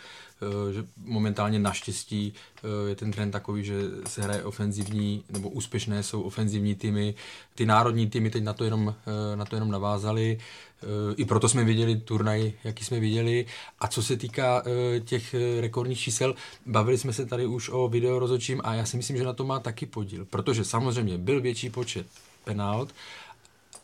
[0.72, 2.33] že momentálně naštěstí
[2.64, 3.74] e, je ten trend takový, že
[4.07, 7.14] se hraje ofenzivní nebo úspěšné jsou ofenzivní týmy.
[7.55, 8.94] Ty národní týmy teď na to jenom,
[9.33, 10.38] e, na to jenom navázali.
[10.83, 13.46] E, I proto jsme viděli turnaj, jaký jsme viděli.
[13.78, 14.62] A co se týká
[15.05, 16.35] těch rekordních čísel,
[16.66, 19.44] bavili jsme se tady už o video rozhodčím a já si myslím, že na to
[19.44, 20.24] má taky podíl.
[20.24, 22.07] Protože samozřejmě byl větší počet
[22.44, 22.94] penalt.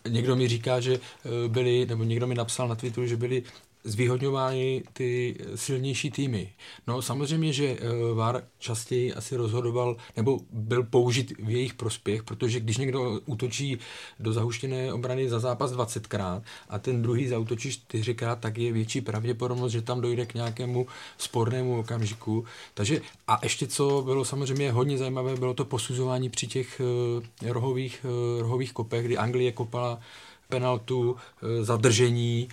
[0.09, 3.43] Někdo mi říká, že eh, byli, nebo někdo mi napsal na Twitteru, že byli
[3.85, 6.53] zvýhodňovány ty silnější týmy.
[6.87, 12.61] No samozřejmě, že eh, VAR častěji asi rozhodoval, nebo byl použit v jejich prospěch, protože
[12.61, 13.79] když někdo útočí
[14.21, 19.73] do zahuštěné obrany za zápas 20krát a ten druhý zautočí 4krát, tak je větší pravděpodobnost,
[19.73, 20.87] že tam dojde k nějakému
[21.19, 22.45] spornému okamžiku.
[22.75, 28.07] Takže a ještě co bylo samozřejmě hodně zajímavé, bylo to posuzování při těch uh, rohových,
[28.39, 30.01] rohových kopech, kdy Anglie kopala
[30.49, 31.17] penaltu,
[31.61, 32.49] zadržení,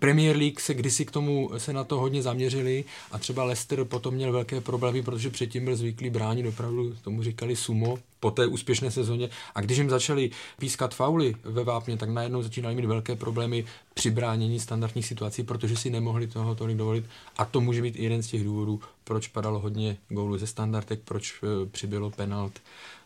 [0.00, 4.14] Premier League se kdysi k tomu se na to hodně zaměřili a třeba Leicester potom
[4.14, 8.90] měl velké problémy, protože předtím byl zvyklý bránit opravdu, tomu říkali sumo, po té úspěšné
[8.90, 9.30] sezóně.
[9.54, 14.10] A když jim začali pískat fauly ve vápně, tak najednou začínali mít velké problémy při
[14.10, 17.04] bránění standardních situací, protože si nemohli toho tolik dovolit.
[17.36, 21.40] A to může být jeden z těch důvodů, proč padalo hodně gólů ze standardek, proč
[21.42, 22.52] e, přibylo penalt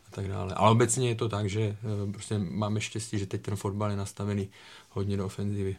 [0.08, 0.54] a tak dále.
[0.54, 1.76] Ale obecně je to tak, že e,
[2.12, 4.48] prostě máme štěstí, že teď ten fotbal je nastavený
[4.90, 5.76] hodně do ofenzivy.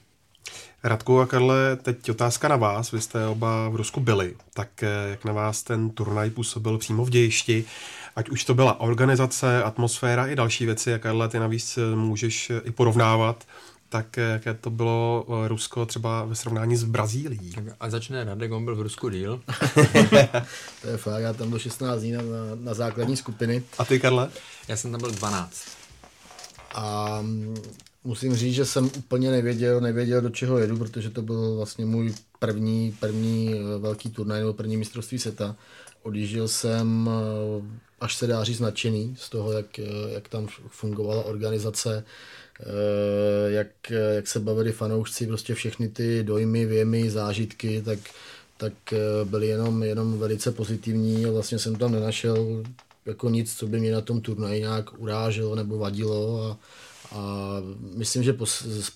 [0.84, 2.91] Radku a Karle, teď otázka na vás.
[2.91, 4.36] Vy jste oba v Rusku byli.
[4.53, 7.65] Tak eh, jak na vás ten turnaj působil přímo v dějišti?
[8.15, 12.49] Ať už to byla organizace, atmosféra i další věci, a Karle, ty navíc eh, můžeš
[12.49, 13.43] eh, i porovnávat
[13.89, 17.53] tak jaké to bylo Rusko třeba ve srovnání s Brazílií?
[17.79, 19.41] A začne Radek, on byl v Rusku díl.
[20.81, 22.21] to je fakt, já tam byl 16 dní na,
[22.55, 23.63] na základní skupiny.
[23.77, 24.29] A ty, Karle?
[24.67, 25.65] Já jsem tam byl 12.
[26.75, 27.55] A mm,
[28.05, 32.13] musím říct, že jsem úplně nevěděl, nevěděl, do čeho jedu, protože to byl vlastně můj
[32.39, 35.55] první, první eh, velký turnaj nebo první mistrovství seta.
[36.03, 41.23] Odjížděl jsem, eh, až se dá říct, nadšený z toho, jak, eh, jak tam fungovala
[41.23, 42.03] organizace,
[43.47, 47.99] jak, jak se bavili fanoušci, prostě všechny ty dojmy, věmy, zážitky, tak,
[48.57, 48.73] tak
[49.23, 52.63] byly jenom, jenom velice pozitivní a vlastně jsem tam nenašel
[53.05, 56.57] jako nic, co by mě na tom turnaji nějak uráželo nebo vadilo a,
[57.11, 57.51] a
[57.95, 58.37] myslím, že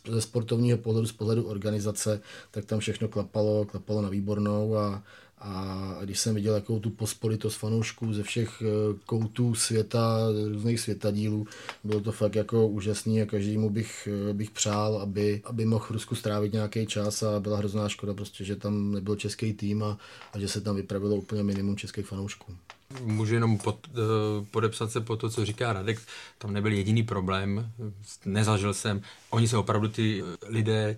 [0.06, 5.04] ze sportovního pohledu, z pohledu organizace, tak tam všechno klapalo, klapalo na výbornou a,
[5.42, 8.66] a když jsem viděl jakou tu pospolitost fanoušků ze všech eh,
[9.06, 10.18] koutů světa,
[10.52, 11.48] různých světadílů,
[11.84, 15.92] bylo to fakt jako úžasný a každému bych, eh, bych přál, aby, aby mohl v
[15.92, 19.98] Rusku strávit nějaký čas a byla hrozná škoda prostě, že tam nebyl český tým a,
[20.34, 22.56] a že se tam vypravilo úplně minimum českých fanoušků.
[23.02, 26.00] Můžu jenom pod, uh, podepsat se po to, co říká Radek.
[26.38, 27.72] Tam nebyl jediný problém,
[28.26, 29.02] nezažil jsem.
[29.30, 30.98] Oni se opravdu, ty lidé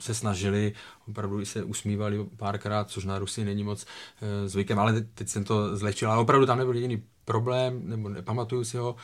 [0.00, 0.72] se snažili,
[1.08, 5.76] opravdu se usmívali párkrát, což na Rusy není moc uh, zvykem, ale teď jsem to
[5.76, 6.10] zlehčil.
[6.10, 8.96] Ale opravdu tam nebyl jediný problém, nebo nepamatuju si ho.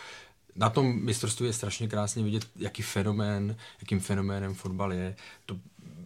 [0.57, 5.17] Na tom mistrovství je strašně krásně vidět, jaký fenomén, jakým fenoménem fotbal je.
[5.47, 5.57] To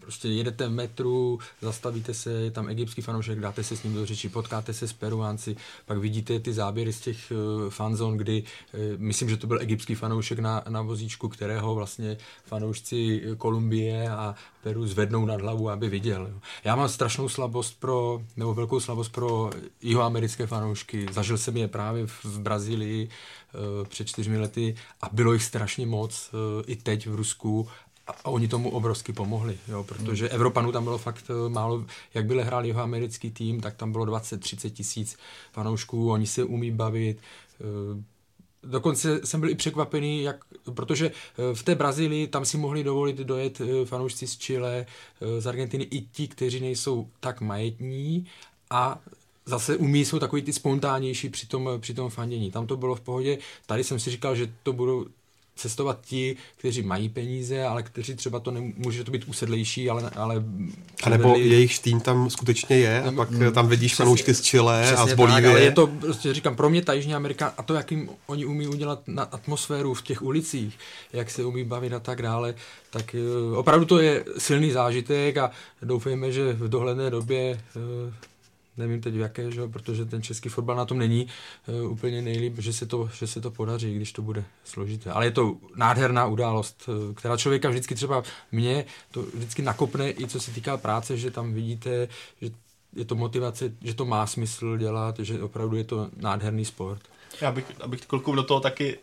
[0.03, 4.07] prostě jedete v metru, zastavíte se, je tam egyptský fanoušek, dáte se s ním do
[4.07, 8.81] řeči, potkáte se s Peruánci, pak vidíte ty záběry z těch uh, fanzón, kdy uh,
[8.97, 14.87] myslím, že to byl egyptský fanoušek na, na vozíčku, kterého vlastně fanoušci Kolumbie a Peru
[14.87, 16.41] zvednou nad hlavu, aby viděl.
[16.65, 19.51] Já mám strašnou slabost pro, nebo velkou slabost pro
[19.83, 21.07] jihoamerické fanoušky.
[21.13, 26.31] Zažil jsem je právě v, Brazílii uh, před čtyřmi lety a bylo jich strašně moc
[26.67, 27.69] i teď v Rusku
[28.25, 30.35] a oni tomu obrovsky pomohli, jo, protože hmm.
[30.35, 34.05] Evropanů tam bylo fakt eh, málo, jak byly hrál jeho americký tým, tak tam bylo
[34.05, 35.17] 20-30 tisíc
[35.53, 37.19] fanoušků, oni se umí bavit,
[37.61, 38.13] eh,
[38.65, 40.45] Dokonce jsem byl i překvapený, jak,
[40.75, 44.87] protože eh, v té Brazílii tam si mohli dovolit dojet fanoušci z Chile,
[45.39, 48.27] z Argentiny i ti, kteří nejsou tak majetní
[48.71, 48.99] a
[49.47, 52.51] zase umí jsou takový ty spontánnější při tom, při tom fandění.
[52.51, 53.39] Tam to bylo v pohodě.
[53.67, 55.07] Tady jsem si říkal, že to budou
[55.57, 60.11] cestovat ti, kteří mají peníze, ale kteří třeba to nemůže to být usedlejší, ale...
[60.17, 60.45] ale
[61.03, 64.95] a nebo jejich tým tam skutečně je a pak mm, tam vidíš fanoušky z Chile
[64.95, 65.51] a z Bolívie.
[65.51, 68.67] Ale je to, prostě říkám, pro mě ta Jižní Amerika a to, jakým oni umí
[68.67, 70.79] udělat na atmosféru v těch ulicích,
[71.13, 72.55] jak se umí bavit a tak dále,
[72.91, 73.17] tak
[73.51, 75.51] uh, opravdu to je silný zážitek a
[75.83, 78.13] doufejme, že v dohledné době uh,
[78.77, 79.69] nevím teď v jaké, že?
[79.69, 81.27] protože ten český fotbal na tom není
[81.67, 85.11] uh, úplně nejlíp, že se, to, že se to podaří, když to bude složité.
[85.11, 90.27] Ale je to nádherná událost, uh, která člověka vždycky třeba mě to vždycky nakopne i
[90.27, 92.09] co se týká práce, že tam vidíte,
[92.41, 92.51] že
[92.97, 97.01] je to motivace, že to má smysl dělat, že opravdu je to nádherný sport.
[97.41, 98.99] Já bych, abych kolku do toho taky,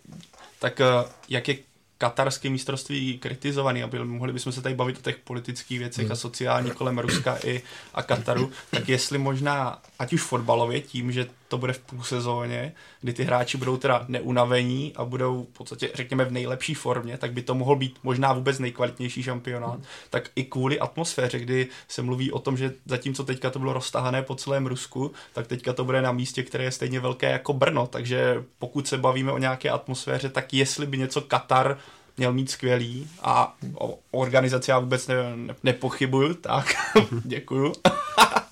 [0.59, 1.57] tak uh, jak je
[1.99, 6.11] katarské mistrovství kritizovaný, aby mohli bychom se tady bavit o těch politických věcech hmm.
[6.11, 7.61] a sociální kolem Ruska i
[7.93, 12.73] a Kataru, tak jestli možná, ať už fotbalově, tím, že to bude v půl sezóně,
[13.01, 17.33] kdy ty hráči budou teda neunavení a budou v podstatě, řekněme, v nejlepší formě, tak
[17.33, 19.73] by to mohl být možná vůbec nejkvalitnější šampionát.
[19.73, 19.83] Hmm.
[20.09, 24.21] Tak i kvůli atmosféře, kdy se mluví o tom, že zatímco teďka to bylo roztahané
[24.21, 27.87] po celém Rusku, tak teďka to bude na místě, které je stejně velké jako Brno.
[27.87, 31.77] Takže pokud se bavíme o nějaké atmosféře, tak jestli by něco Katar
[32.17, 36.73] měl mít skvělý a o organizaci já vůbec ne, ne, nepochybuju, tak
[37.23, 37.73] děkuju.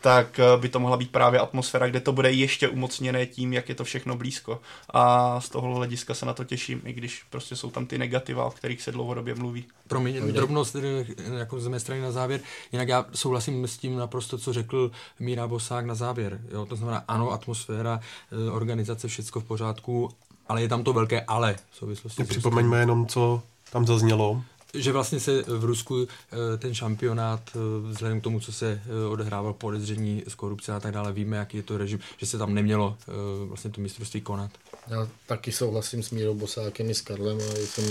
[0.00, 3.68] tak eh, by to mohla být právě atmosféra, kde to bude ještě umocněné tím, jak
[3.68, 4.60] je to všechno blízko.
[4.90, 8.44] A z toho hlediska se na to těším, i když prostě jsou tam ty negativa,
[8.44, 9.64] o kterých se dlouhodobě mluví.
[9.88, 10.76] Promiň, drobnost
[11.38, 12.40] jako z mé strany na závěr.
[12.72, 16.40] Jinak já souhlasím s tím naprosto, co řekl Míra Bosák na závěr.
[16.52, 18.00] Jo, to znamená, ano, atmosféra,
[18.32, 20.10] eh, organizace, všechno v pořádku,
[20.48, 22.24] ale je tam to velké ale v souvislosti.
[22.24, 24.42] Připomeňme jenom, co tam zaznělo
[24.74, 27.58] že vlastně se v Rusku eh, ten šampionát, eh,
[27.90, 31.56] vzhledem k tomu, co se eh, odehrával podezření z korupce a tak dále, víme, jaký
[31.56, 32.96] je to režim, že se tam nemělo
[33.44, 34.50] vlastně to mistrovství konat.
[34.90, 37.84] Já taky souhlasím s Mírou Bosákem i s Karlem a jsem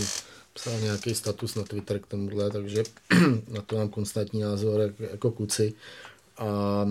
[0.53, 2.83] psal nějaký status na Twitter k tomuhle, takže
[3.47, 5.73] na to mám konstantní názor jako, jako kuci.
[6.37, 6.85] A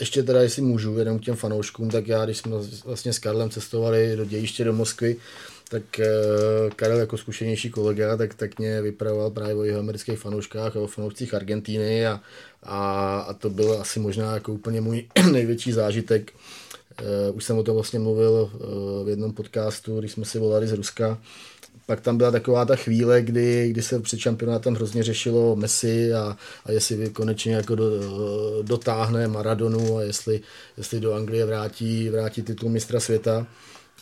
[0.00, 3.50] ještě teda, jestli můžu, jenom k těm fanouškům, tak já, když jsme vlastně s Karlem
[3.50, 5.16] cestovali do dějiště do Moskvy,
[5.68, 6.06] tak eh,
[6.76, 10.86] Karel jako zkušenější kolega, tak, tak mě vypravoval právě o jeho amerických fanouškách a o
[10.86, 12.20] fanoušcích Argentíny a,
[12.62, 16.32] a, a to byl asi možná jako úplně můj největší zážitek.
[17.30, 20.66] Uh, už jsem o tom vlastně mluvil uh, v jednom podcastu, když jsme si volali
[20.66, 21.18] z Ruska.
[21.86, 26.36] Pak tam byla taková ta chvíle, kdy, kdy se před šampionátem hrozně řešilo Messi a,
[26.64, 27.90] a jestli konečně jako do,
[28.62, 30.40] dotáhne Maradonu a jestli,
[30.76, 33.46] jestli do Anglie vrátí, vrátí titul mistra světa.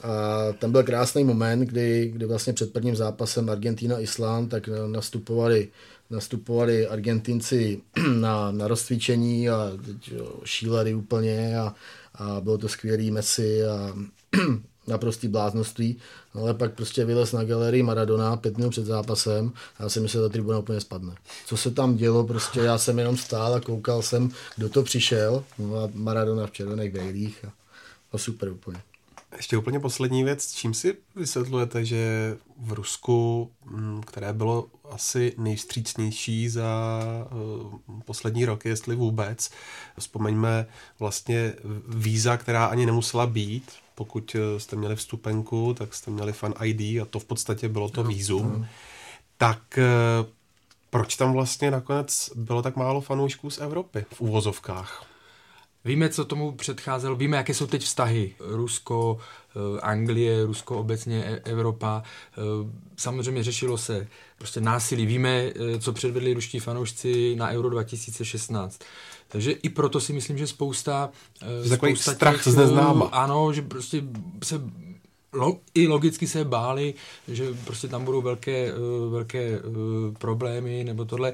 [0.05, 5.69] A tam byl krásný moment, kdy, kdy vlastně před prvním zápasem Argentina-Islám tak nastupovali,
[6.11, 7.81] nastupovali Argentinci
[8.15, 9.73] na, na rozcvičení a
[10.45, 11.75] šílery úplně a,
[12.15, 13.95] a bylo to skvělý Messi a
[14.87, 15.97] naprostý bláznoství,
[16.35, 20.01] no, ale pak prostě vylez na galerii Maradona pět minut před zápasem a já si
[20.01, 21.15] myslel, že ta tribuna úplně spadne.
[21.47, 25.45] Co se tam dělo, prostě já jsem jenom stál a koukal jsem, kdo to přišel,
[25.59, 27.53] no a Maradona v červených vejlích a,
[28.13, 28.79] a super úplně.
[29.37, 30.53] Ještě úplně poslední věc.
[30.53, 36.91] Čím si vysvětlujete, že v Rusku, mm, které bylo asi nejvstřícnější za
[37.33, 39.51] uh, poslední roky, jestli vůbec,
[39.99, 40.67] vzpomeňme
[40.99, 41.55] vlastně
[41.89, 46.81] víza, která ani nemusela být, pokud eh, jste měli vstupenku, tak jste měli fan ID
[46.81, 48.67] a to v podstatě bylo to vízum.
[49.37, 50.27] Tak uh,
[50.91, 55.14] proč tam vlastně nakonec bylo tak málo fanoušků z Evropy v úvozovkách?
[55.85, 58.35] Víme, co tomu předcházelo, víme, jaké jsou teď vztahy.
[58.41, 59.19] Rusko,
[59.57, 62.03] eh, Anglie, Rusko obecně, e- Evropa.
[62.33, 62.41] Eh,
[62.97, 65.07] samozřejmě řešilo se prostě násilí.
[65.07, 68.81] Víme, eh, co předvedli ruští fanoušci na Euro 2016.
[69.29, 71.11] Takže i proto si myslím, že spousta...
[71.63, 73.07] Že takový strach těch, z neznáma.
[73.07, 74.03] Ano, že prostě
[74.45, 74.61] se
[75.33, 76.95] lo, i logicky se báli,
[77.29, 78.73] že prostě tam budou velké,
[79.11, 79.61] velké
[80.19, 81.33] problémy nebo tohle.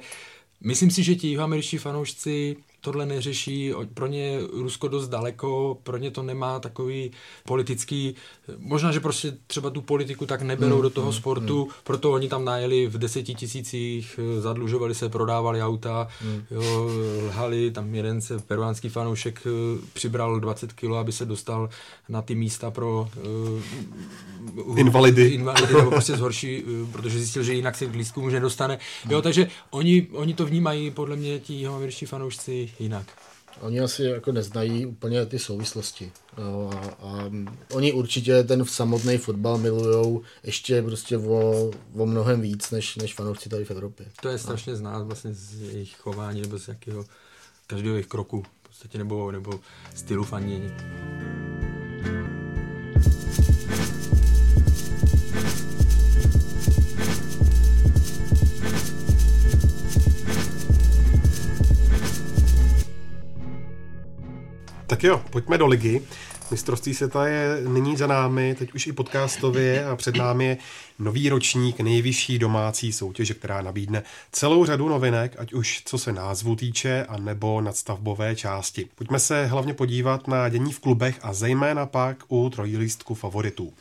[0.60, 6.10] Myslím si, že ti američtí fanoušci tohle neřeší, pro ně Rusko dost daleko, pro ně
[6.10, 7.10] to nemá takový
[7.46, 8.14] politický,
[8.58, 11.72] možná, že prostě třeba tu politiku tak neberou hmm, do toho hmm, sportu, hmm.
[11.84, 16.42] proto oni tam najeli v deseti tisících, zadlužovali se, prodávali auta, hmm.
[16.50, 16.90] jo,
[17.26, 19.50] lhali, tam jeden se peruánský fanoušek eh,
[19.92, 21.68] přibral 20 kilo, aby se dostal
[22.08, 23.08] na ty místa pro
[24.66, 28.32] uh, invalidy, invalidy nebo prostě zhorší, uh, protože zjistil, že jinak se k lístku už
[28.32, 28.78] nedostane.
[29.08, 29.22] Jo, hmm.
[29.22, 33.06] takže oni, oni to vnímají podle mě ti američtí fanoušci jinak.
[33.60, 36.12] Oni asi jako neznají úplně ty souvislosti.
[36.38, 37.30] No, a, a
[37.72, 43.48] oni určitě ten samotný fotbal milujou ještě prostě o, o mnohem víc, než, než fanoušci
[43.48, 44.06] tady v Evropě.
[44.22, 47.04] To je strašně znát vlastně z jejich chování nebo z jakého
[47.66, 49.60] každého jejich kroku v podstatě nebo, nebo
[49.94, 50.70] stylu fanění.
[65.00, 66.02] Tak jo, pojďme do ligy.
[66.50, 70.56] Mistrovství světa je nyní za námi, teď už i podcastově a před námi je
[70.98, 76.56] nový ročník nejvyšší domácí soutěže, která nabídne celou řadu novinek, ať už co se názvu
[76.56, 78.88] týče, a nebo nadstavbové části.
[78.94, 83.72] Pojďme se hlavně podívat na dění v klubech a zejména pak u trojlístku favoritů.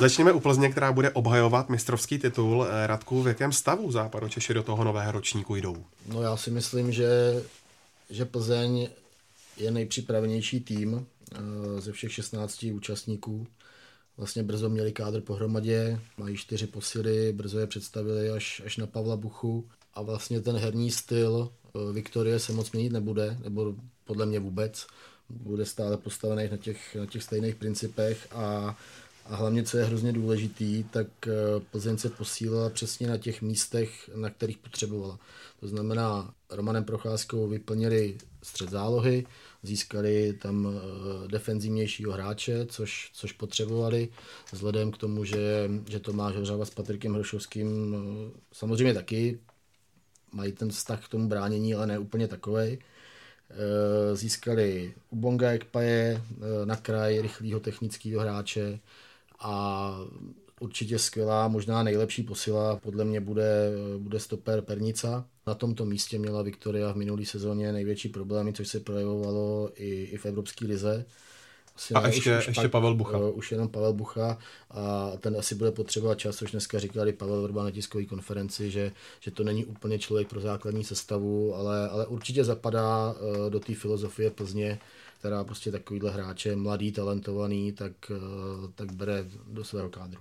[0.00, 2.66] Začněme u Plzně, která bude obhajovat mistrovský titul.
[2.86, 5.76] Radku, v jakém stavu západu Češi do toho nového ročníku jdou?
[6.06, 7.08] No já si myslím, že,
[8.10, 8.88] že Plzeň
[9.56, 13.46] je nejpřipravenější tým eh, ze všech 16 účastníků.
[14.16, 19.16] Vlastně brzo měli kádr pohromadě, mají čtyři posily, brzo je představili až, až na Pavla
[19.16, 24.40] Buchu a vlastně ten herní styl eh, Viktorie se moc měnit nebude, nebo podle mě
[24.40, 24.86] vůbec.
[25.28, 28.76] Bude stále postavený na těch, na těch stejných principech a
[29.26, 31.32] a hlavně, co je hrozně důležitý, tak eh,
[31.70, 35.18] Plzeň se posílila přesně na těch místech, na kterých potřebovala.
[35.60, 39.26] To znamená, Romanem Procházkou vyplnili střed zálohy,
[39.62, 44.08] získali tam eh, defenzivnějšího hráče, což, což potřebovali,
[44.52, 49.38] vzhledem k tomu, že, že Tomáš Hořava s Patrikem Hrošovským eh, samozřejmě taky
[50.32, 52.78] mají ten vztah k tomu bránění, ale ne úplně takovej.
[54.14, 56.22] Získali Ubonga Ekpaje
[56.64, 58.80] na kraj rychlého technického hráče,
[59.44, 59.98] a
[60.60, 65.26] určitě skvělá, možná nejlepší posila podle mě bude, bude stoper Pernica.
[65.46, 70.16] Na tomto místě měla Viktoria v minulé sezóně největší problémy, což se projevovalo i, i
[70.16, 71.04] v Evropské lize.
[71.76, 73.18] Asi a ne, ještě, už, už ještě pak, Pavel Bucha.
[73.18, 74.38] Uh, už jenom Pavel Bucha
[74.70, 78.92] a ten asi bude potřebovat čas, což dneska říkali Pavel Vrba na tiskové konferenci, že,
[79.20, 83.74] že to není úplně člověk pro základní sestavu, ale, ale určitě zapadá uh, do té
[83.74, 84.78] filozofie Plzně,
[85.24, 88.14] která prostě takovýhle hráče, mladý, talentovaný, tak, eh,
[88.74, 90.20] tak bere do svého kádru.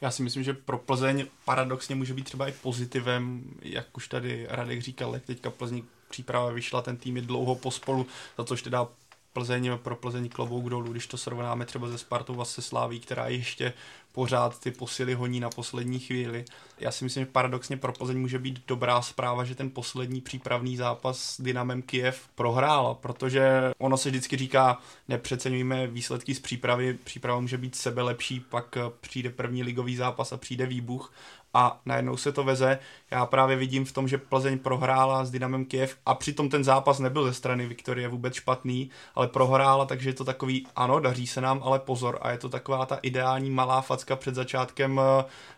[0.00, 4.46] Já si myslím, že pro Plzeň paradoxně může být třeba i pozitivem, jak už tady
[4.50, 8.06] Radek říkal, jak teďka Plzeň příprava vyšla, ten tým je dlouho pospolu,
[8.38, 8.88] za což teda
[9.32, 13.28] Plzeň pro Plzeň klobouk dolů, když to srovnáme třeba ze Spartou a se Sláví, která
[13.28, 13.72] ještě
[14.14, 16.44] pořád ty posily honí na poslední chvíli.
[16.78, 20.76] Já si myslím, že paradoxně pro Plzeň může být dobrá zpráva, že ten poslední přípravný
[20.76, 27.40] zápas s Dynamem Kiev prohrál, protože ono se vždycky říká, nepřeceňujeme výsledky z přípravy, příprava
[27.40, 31.12] může být sebe lepší, pak přijde první ligový zápas a přijde výbuch
[31.54, 32.78] a najednou se to veze.
[33.10, 36.98] Já právě vidím v tom, že Plzeň prohrála s Dynamem Kiev a přitom ten zápas
[36.98, 41.40] nebyl ze strany Viktorie vůbec špatný, ale prohrála, takže je to takový, ano, daří se
[41.40, 45.04] nám, ale pozor a je to taková ta ideální malá facka před začátkem uh,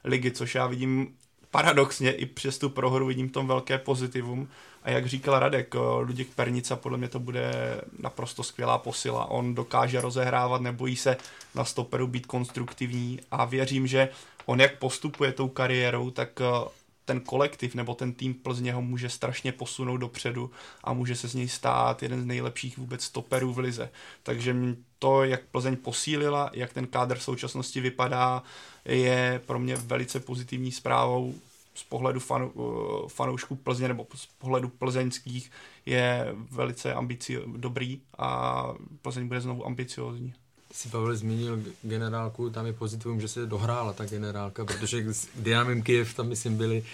[0.05, 1.15] ligy, což já vidím
[1.51, 4.49] paradoxně i přes tu prohru vidím tom velké pozitivum.
[4.83, 7.53] A jak říkal Radek, eh, Luděk Pernica, podle mě to bude
[7.99, 9.31] naprosto skvělá posila.
[9.31, 11.17] On dokáže rozehrávat, nebojí se
[11.55, 14.09] na stoperu být konstruktivní a věřím, že
[14.47, 16.69] on jak postupuje tou kariérou, tak eh,
[17.05, 20.51] ten kolektiv nebo ten tým Plzně ho může strašně posunout dopředu
[20.85, 23.91] a může se z něj stát jeden z nejlepších vůbec stoperů v lize.
[24.23, 24.57] Takže
[24.99, 28.43] to, jak Plzeň posílila, jak ten kádr v současnosti vypadá,
[28.85, 31.35] je pro mě velice pozitivní zprávou
[31.75, 32.61] z pohledu fan, eh,
[33.09, 35.51] fanoušků Plzně nebo z pohledu plzeňských
[35.87, 38.65] je velice ambicio, dobrý a
[39.03, 40.35] Plzeň bude znovu ambiciozní
[40.77, 45.83] si Pavel zmínil generálku, tam je pozitivum, že se dohrála ta generálka, protože s Dynamem
[45.83, 46.85] Kiev tam myslím byli,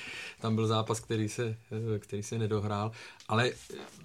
[0.40, 1.56] tam byl zápas, který se,
[1.94, 2.92] eh, který se nedohrál,
[3.28, 3.50] ale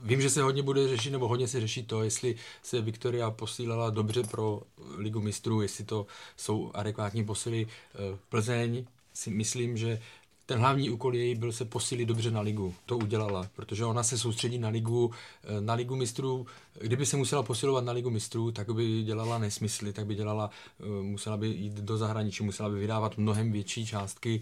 [0.04, 3.90] vím, že se hodně bude řešit, nebo hodně se řeší to, jestli se Viktoria posílala
[3.90, 4.62] dobře pro
[4.98, 7.68] ligu mistrů, jestli to jsou adekvátní posily.
[7.68, 10.02] Eh, Plzeň si myslím, že
[10.48, 12.76] ten hlavní úkol její byl se posílit dobře na ligu.
[12.86, 15.12] To udělala, protože ona se soustředí na ligu,
[15.44, 16.46] eh, na ligu mistrů.
[16.82, 21.04] Kdyby se musela posilovat na ligu mistrů, tak by dělala nesmysly, tak by dělala, eh,
[21.04, 24.42] musela by jít do zahraničí, musela by vydávat mnohem větší částky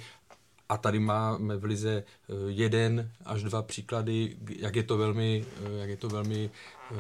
[0.70, 5.46] a tady máme v Lize eh, jeden až dva příklady, jak je to velmi,
[5.80, 6.50] jak je to velmi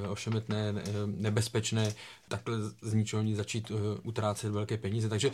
[0.10, 0.74] ošemetné,
[1.06, 1.94] nebezpečné,
[2.28, 3.72] takhle z ničeho nic začít
[4.04, 5.10] utrácet velké peníze.
[5.10, 5.32] Takže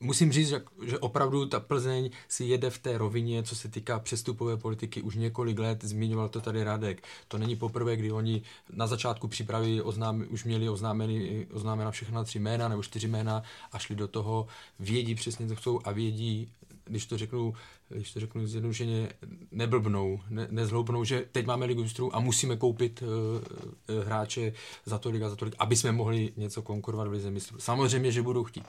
[0.00, 3.98] musím říct, že, že opravdu ta Plzeň si jede v té rovině, co se týká
[3.98, 7.02] přestupové politiky už několik let, zmiňoval to tady Radek.
[7.28, 12.38] To není poprvé, kdy oni na začátku přípravy oznám, už měli oznámeny, oznámena všechna tři
[12.38, 14.46] jména nebo čtyři jména a šli do toho,
[14.80, 16.48] vědí přesně, co chcou a vědí,
[16.84, 17.54] když to řeknu,
[17.88, 19.12] když to řeknu zjednodušeně,
[19.50, 24.52] neblbnou, ne, nezhloubnou, že teď máme ligu mistrů a musíme koupit uh, hráče
[24.86, 27.58] za tolik a za tolik, aby jsme mohli něco konkurovat v lize mistrů.
[27.60, 28.64] Samozřejmě, že budou chtít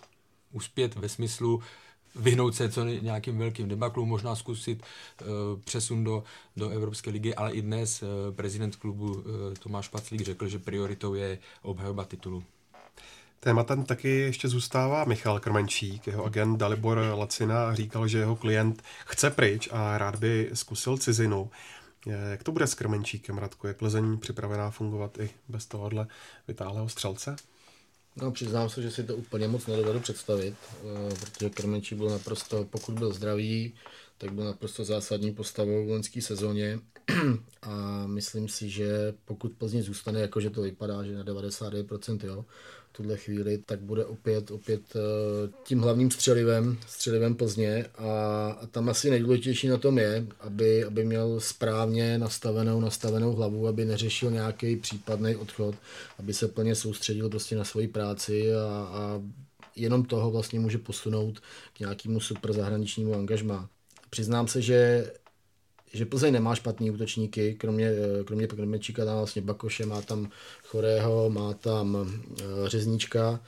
[0.52, 1.62] uspět ve smyslu
[2.16, 4.84] vyhnout se co nějakým velkým debaklům, možná zkusit
[5.22, 5.28] uh,
[5.60, 6.24] přesun do,
[6.58, 9.24] do Evropské ligy, ale i dnes uh, prezident klubu uh,
[9.60, 12.44] Tomáš Paclík řekl, že prioritou je obhajoba titulu.
[13.46, 16.08] Tématem taky ještě zůstává Michal Krmenčík.
[16.08, 21.50] Jeho agent Dalibor Lacina říkal, že jeho klient chce pryč a rád by zkusil cizinu.
[22.06, 23.68] Jak to bude s Krmenčíkem, Radku?
[23.68, 26.08] Je Plzeň připravená fungovat i bez tohohle
[26.48, 27.36] vytáhlého střelce?
[28.16, 32.64] No, přiznám se, že si to úplně moc nedovedu představit, eh, protože Krmenčí byl naprosto,
[32.64, 33.74] pokud byl zdravý,
[34.18, 36.80] tak byl naprosto zásadní postavou v loňské sezóně
[37.62, 42.46] a myslím si, že pokud Plzně zůstane, jakože to vypadá, že na 99% jo,
[42.98, 45.00] tuhle chvíli, tak bude opět, opět eh,
[45.64, 51.06] tím hlavním střelivem, střelivem Plzně a, a tam asi nejdůležitější na tom je, aby, aby
[51.06, 55.76] měl správně nastavenou, nastavenou hlavu, aby neřešil nějaký případný odchod,
[56.20, 59.22] aby se plně soustředil prostě na svoji práci a, a
[59.76, 61.40] jenom toho vlastně může posunout
[61.74, 63.70] k nějakému super zahraničnímu angažmá.
[64.10, 65.12] Přiznám se, že
[65.96, 67.92] že Plzeň nemá špatný útočníky, kromě,
[68.26, 70.30] kromě Krmečíka tam vlastně Bakoše, má tam
[70.64, 73.40] Chorého, má tam uh, Řezníčka,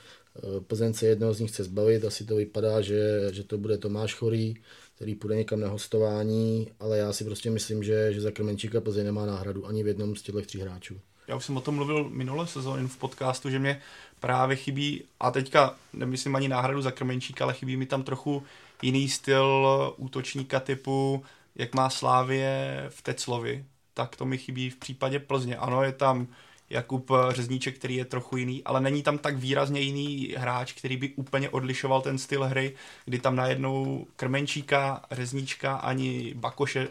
[0.43, 3.77] uh, Plzeň se jednoho z nich chce zbavit, asi to vypadá, že, že to bude
[3.77, 4.55] Tomáš Chorý,
[4.95, 9.05] který půjde někam na hostování, ale já si prostě myslím, že, že za Krmenčíka Plzeň
[9.05, 10.99] nemá náhradu ani v jednom z těchto tří hráčů.
[11.27, 13.81] Já už jsem o tom mluvil minulé sezóny v podcastu, že mě
[14.19, 18.43] právě chybí, a teďka nemyslím ani náhradu za Krmenčíka, ale chybí mi tam trochu
[18.81, 19.67] jiný styl
[19.97, 21.23] útočníka typu,
[21.57, 25.57] jak má Slávě v Teclovi, tak to mi chybí v případě Plzně.
[25.57, 26.27] Ano, je tam
[26.69, 31.09] Jakub Řezníček, který je trochu jiný, ale není tam tak výrazně jiný hráč, který by
[31.09, 36.87] úplně odlišoval ten styl hry, kdy tam najednou Krmenčíka, Řezníčka ani Bakoše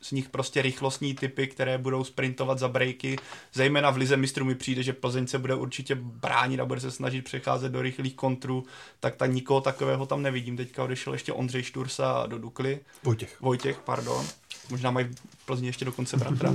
[0.00, 3.18] z nich prostě rychlostní typy, které budou sprintovat za breaky.
[3.52, 6.90] Zejména v Lize mistrů mi přijde, že Plzeň se bude určitě bránit a bude se
[6.90, 8.64] snažit přecházet do rychlých kontrů,
[9.00, 10.56] tak tak nikoho takového tam nevidím.
[10.56, 12.80] Teďka odešel ještě Ondřej Štursa do Dukly.
[13.02, 13.40] Vojtěch.
[13.40, 14.26] Vojtěch, pardon.
[14.70, 15.06] Možná mají
[15.38, 16.50] v Plzni ještě dokonce bratra.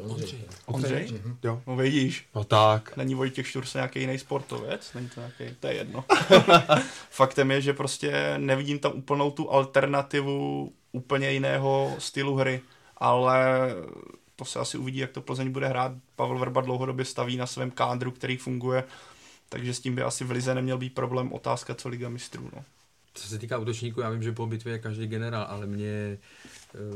[0.00, 0.44] Ondřej.
[0.66, 1.20] Ondřej?
[1.42, 1.62] Jo.
[1.66, 2.26] No vidíš.
[2.34, 2.96] No tak.
[2.96, 4.92] Není Vojtěch Štursa nějaký jiný sportovec?
[4.94, 6.04] Není to nějaký, to je jedno.
[7.10, 12.60] Faktem je, že prostě nevidím tam úplnou tu alternativu úplně jiného stylu hry,
[12.96, 13.70] ale
[14.36, 15.92] to se asi uvidí, jak to Plzeň bude hrát.
[16.16, 18.84] Pavel Verba dlouhodobě staví na svém kádru, který funguje,
[19.48, 21.32] takže s tím by asi v Lize neměl být problém.
[21.32, 22.50] Otázka, co Liga mistrů.
[22.56, 22.64] No.
[23.14, 26.18] Co se týká útočníků, já vím, že po bitvě je každý generál, ale mě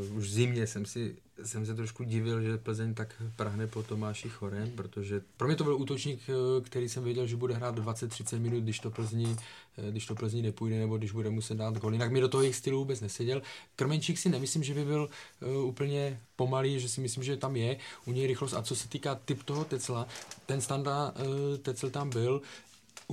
[0.09, 3.82] uh, už v zimě jsem si jsem se trošku divil, že Plzeň tak prahne po
[3.82, 7.74] Tomáši Chorem, protože pro mě to byl útočník, eh, který jsem věděl, že bude hrát
[7.74, 9.37] 20-30 minut, když to Plzni,
[9.78, 11.93] eh, když to Plzni nepůjde, nebo když bude muset dát gol.
[11.93, 13.43] Jinak mi do toho jejich stylu vůbec neseděl.
[13.76, 15.09] Krmenčík si nemyslím, že by byl
[15.41, 17.76] uh, úplně pomalý, že si myslím, že tam je
[18.07, 18.55] u něj rychlost.
[18.55, 20.07] A co se týká typ toho Tecla,
[20.47, 21.14] ten standa
[21.62, 22.43] Tecel tam byl,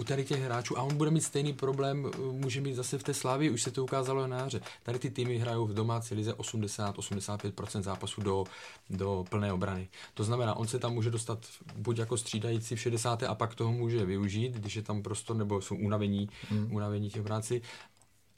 [0.01, 3.13] u tady těch hráčů a on bude mít stejný problém, může mít zase v té
[3.13, 4.61] Slávii, už se to ukázalo na jaře.
[4.83, 8.43] Tady ty týmy hrajou v domácí lize 80-85% zápasů do,
[8.89, 9.89] do plné obrany.
[10.13, 11.39] To znamená, on se tam může dostat
[11.75, 13.23] buď jako střídající v 60.
[13.23, 16.75] a pak toho může využít, když je tam prostor, nebo jsou unavení, hmm.
[16.75, 17.61] unavení těch práci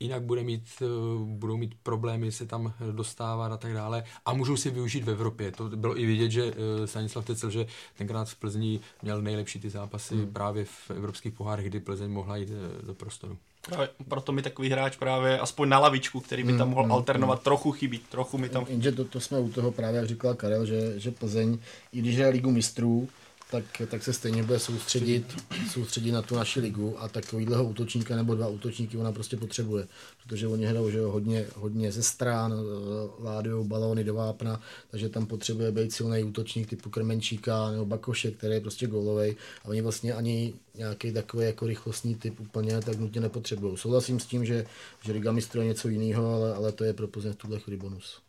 [0.04, 0.86] jinak bude mít, eh,
[1.24, 5.52] budou mít problémy se tam dostávat a tak dále a můžou si využít v Evropě.
[5.52, 7.66] To bylo i vidět, že eh, Stanislav Tecel, že
[7.98, 10.34] tenkrát v Plzni měl nejlepší ty zápasy hmm.
[10.34, 13.38] právě v evropských pohárech, kdy Plzeň mohla jít eh, do prostoru.
[13.66, 17.40] Právě proto mi takový hráč právě aspoň na lavičku, který by tam mohl hmm, alternovat,
[17.40, 17.44] hmm.
[17.44, 18.66] trochu chybí, trochu mi tam...
[18.70, 21.58] Jenže to, to jsme u toho právě, jak říkal Karel, že, že Plzeň,
[21.94, 23.10] i když je ligu mistrů,
[23.54, 25.36] tak, tak se stejně bude soustředit,
[25.72, 29.88] soustředit na tu naši ligu a takovýhleho útočníka nebo dva útočníky ona prostě potřebuje,
[30.24, 35.26] protože oni hrajou že hodně, hodně ze strán, eh, ládují balóny do vápna, takže tam
[35.26, 40.14] potřebuje být silný útočník typu Krmenčíka nebo Bakoše, který je prostě golový a oni vlastně
[40.14, 43.78] ani nějaký takový jako rychlostní typ úplně tak nutně nepotřebují.
[43.78, 44.66] Souhlasím s tím, že,
[45.02, 47.78] že Liga mistrů je něco jiného, ale, ale to je pro Plzeň v tuhle chvíli
[47.78, 48.22] bonus.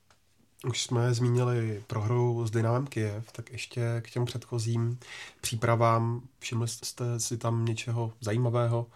[0.68, 4.98] Už jsme zmínili prohru s Dynamem Kiev, tak ještě k těm předchozím
[5.40, 6.22] přípravám.
[6.38, 8.86] Všimli jste si tam něčeho zajímavého,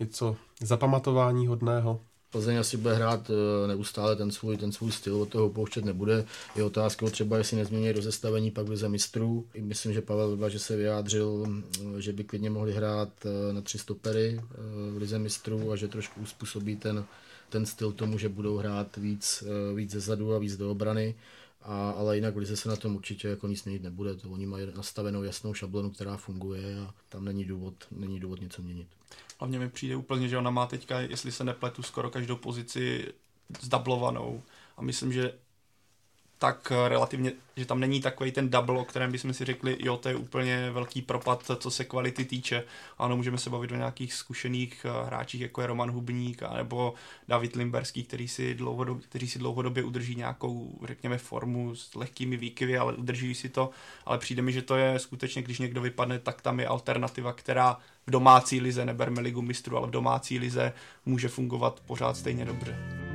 [0.00, 2.00] něco zapamatování hodného?
[2.30, 6.24] Plzeň asi bude hrát eh, neustále ten svůj, ten svůj styl, od toho pouštět nebude.
[6.56, 9.46] Je otázkou třeba, jestli nezmění rozestavení pak v mistrů.
[9.60, 13.60] Myslím, že Pavel Vyba, že se vyjádřil, eh, že by klidně mohli hrát eh, na
[13.60, 14.40] tři stopery
[14.92, 17.04] v lize mistrů a že trošku uspůsobí ten,
[17.48, 21.14] ten styl tomu, že budou hrát víc, eh, víc ze zadu a víc do obrany.
[21.62, 24.14] A, ale jinak v Lize se na tom určitě jako nic měnit nebude.
[24.14, 28.62] To oni mají nastavenou jasnou šablonu, která funguje a tam není důvod, není důvod něco
[28.62, 28.88] měnit.
[29.38, 33.12] Hlavně mi přijde úplně, že ona má teďka, jestli se nepletu, skoro každou pozici
[33.60, 34.42] zdablovanou.
[34.76, 35.32] A myslím, že
[36.38, 40.08] tak relativně, že tam není takový ten double, o kterém bychom si řekli, jo, to
[40.08, 42.64] je úplně velký propad, co se kvality týče.
[42.98, 46.94] Ano, můžeme se bavit o nějakých zkušených eh, hráčích, jako je Roman Hubník, nebo
[47.28, 52.78] David Limberský, který si dlouhodobě, kteří si dlouhodobě udrží nějakou, řekněme, formu s lehkými výkyvy,
[52.78, 53.70] ale udrží si to.
[54.06, 57.78] Ale přijde mi, že to je skutečně, když někdo vypadne, tak tam je alternativa, která
[58.06, 60.72] v domácí lize, neberme ligu mistrů, ale v domácí lize
[61.06, 63.07] může fungovat pořád stejně dobře.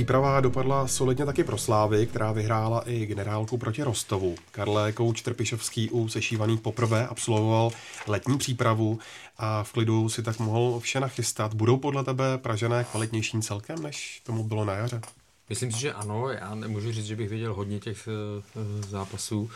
[0.00, 4.34] Příprava dopadla solidně taky pro Slávy, která vyhrála i generálku proti Rostovu.
[4.50, 7.70] Karle Kouč Trpišovský u sešívaných poprvé absolvoval
[8.06, 8.98] letní přípravu
[9.38, 11.54] a v klidu si tak mohl vše nachystat.
[11.54, 15.00] Budou podle tebe Pražané kvalitnějším celkem, než tomu bylo na jaře?
[15.48, 16.28] Myslím si, že ano.
[16.28, 19.50] Já nemůžu říct, že bych viděl hodně těch uh, zápasů uh,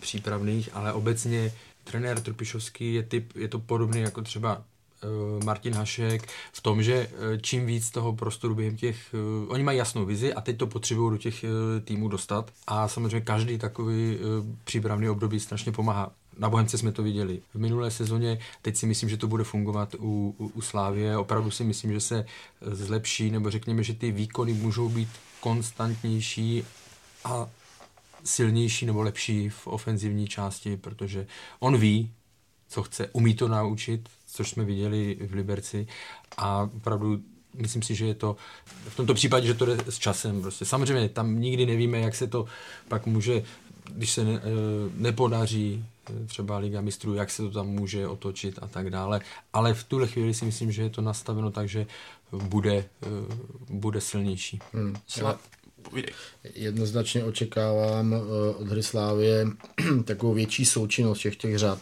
[0.00, 1.52] přípravných, ale obecně
[1.84, 4.75] trenér Trpišovský je typ, je to podobný jako třeba Eh,
[5.44, 9.78] Martin Hašek v tom, že eh, čím víc toho prostoru během těch, eh, oni mají
[9.78, 11.44] jasnou vizi a teď to potřebují do těch
[11.84, 14.18] týmů dostat a samozřejmě každý takový
[14.64, 16.12] přípravný období strašně pomáhá.
[16.38, 19.94] Na Bohemce jsme to viděli v minulé sezóně, teď si myslím, že to bude fungovat
[19.98, 21.16] u, u, u Slávie.
[21.16, 22.24] Opravdu si myslím, že se
[22.60, 25.08] zlepší, nebo řekněme, že ty výkony můžou být
[25.40, 26.64] konstantnější
[27.24, 27.48] a
[28.24, 31.26] silnější nebo lepší v ofenzivní části, protože
[31.58, 32.10] on ví,
[32.68, 35.86] co chce, umí to naučit, což jsme viděli v Liberci
[36.36, 37.20] a opravdu
[37.56, 38.36] myslím si, že je to
[38.88, 40.42] v tomto případě, že to jde s časem.
[40.42, 40.64] Prostě.
[40.64, 42.46] Samozřejmě tam nikdy nevíme, jak se to
[42.88, 43.42] pak může,
[43.92, 44.40] když se ne, eh,
[44.94, 49.20] nepodaří eh, třeba Liga mistrů, jak se to tam může otočit a tak dále.
[49.52, 51.86] Ale v tuhle chvíli si myslím, že je to nastaveno tak, že
[52.32, 53.06] bude, eh,
[53.68, 54.58] bude silnější.
[54.72, 54.96] Hmm.
[56.54, 58.14] Jednoznačně očekávám
[58.56, 59.46] od hry Slávě
[60.04, 61.78] takovou větší součinnost všech těch řad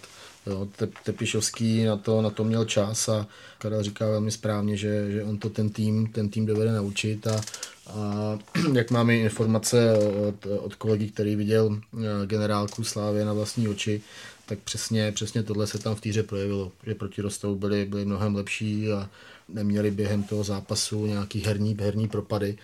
[0.47, 3.27] Jo, Te, Tepišovský na to, na to měl čas a
[3.59, 7.41] Karel říká velmi správně, že, že on to ten tým, ten tým dovede naučit a,
[7.87, 8.39] a
[8.73, 9.95] jak máme informace
[10.29, 14.03] od, od kolegy, který viděl eh, generálku Slávě na vlastní oči,
[14.47, 18.35] tak přesně, přesně tohle se tam v týře projevilo, že proti Rostou byli, byli mnohem
[18.35, 19.11] lepší a
[19.49, 22.59] neměli během toho zápasu nějaký herní, herní propady.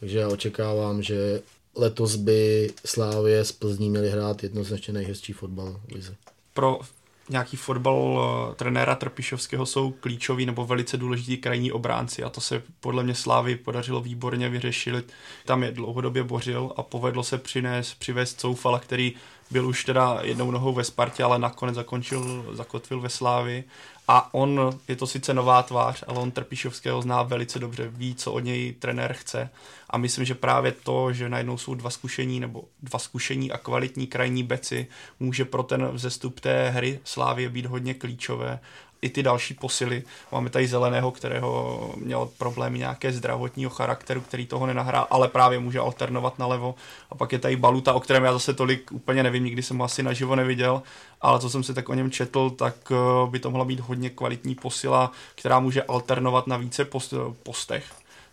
[0.00, 1.42] Takže já očekávám, že
[1.74, 6.14] letos by Slávě z Plzní měli hrát jednoznačně nejhezčí fotbal v lize.
[6.54, 6.80] Pro
[7.28, 12.62] nějaký fotbal uh, trenéra Trpišovského jsou klíčoví nebo velice důležití krajní obránci a to se
[12.80, 15.12] podle mě Slávy podařilo výborně vyřešit.
[15.44, 19.12] Tam je dlouhodobě bořil a povedlo se přinést, přivést Coufala, který
[19.50, 23.64] byl už teda jednou nohou ve Spartě, ale nakonec zakončil, zakotvil ve Slávi
[24.08, 28.32] a on, je to sice nová tvář, ale on Trpišovského zná velice dobře, ví, co
[28.32, 29.50] od něj trenér chce.
[29.90, 34.06] A myslím, že právě to, že najednou jsou dva zkušení nebo dva zkušení a kvalitní
[34.06, 34.86] krajní beci,
[35.20, 38.60] může pro ten vzestup té hry Slávě být hodně klíčové
[39.02, 40.02] i ty další posily.
[40.32, 45.78] Máme tady Zeleného, kterého měl problémy nějaké zdravotního charakteru, který toho nenahrál, ale právě může
[45.78, 46.74] alternovat na levo.
[47.10, 49.84] A pak je tady Baluta, o kterém já zase tolik úplně nevím, nikdy jsem ho
[49.84, 50.82] asi naživo neviděl,
[51.20, 54.10] ale co jsem si tak o něm četl, tak eh, by to mohla být hodně
[54.10, 56.86] kvalitní posila, která může alternovat na více
[57.42, 57.84] postech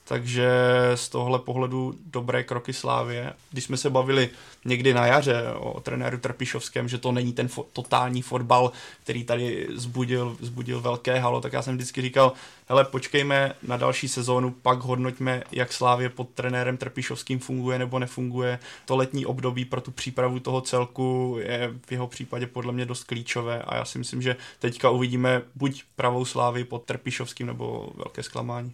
[0.05, 0.51] takže
[0.95, 3.33] z tohle pohledu dobré kroky Slávě.
[3.51, 4.29] Když jsme se bavili
[4.65, 8.71] někdy na jaře o trenéru Trpišovském, že to není ten fo- totální fotbal,
[9.03, 12.33] který tady zbudil, zbudil velké halo, tak já jsem vždycky říkal,
[12.69, 18.59] hele, počkejme na další sezónu, pak hodnoťme, jak Slávě pod trenérem Trpišovským funguje nebo nefunguje.
[18.85, 23.03] To letní období pro tu přípravu toho celku je v jeho případě podle mě dost
[23.03, 28.23] klíčové a já si myslím, že teďka uvidíme buď pravou Slávy pod Trpišovským nebo velké
[28.23, 28.73] zklamání.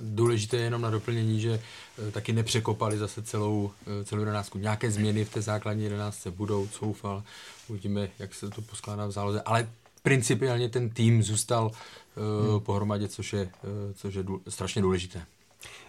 [0.00, 1.60] Důležité je jenom na doplnění, že
[2.08, 4.58] eh, taky nepřekopali zase celou, eh, celou jedenáctku.
[4.58, 7.22] Nějaké změny v té základní jedenáctce budou, coufal,
[7.68, 9.68] uvidíme, jak se to poskládá v záloze, ale
[10.02, 12.60] principiálně ten tým zůstal uh, hmm.
[12.60, 13.50] pohromadě, což je, uh,
[13.94, 15.22] což je dů, strašně důležité.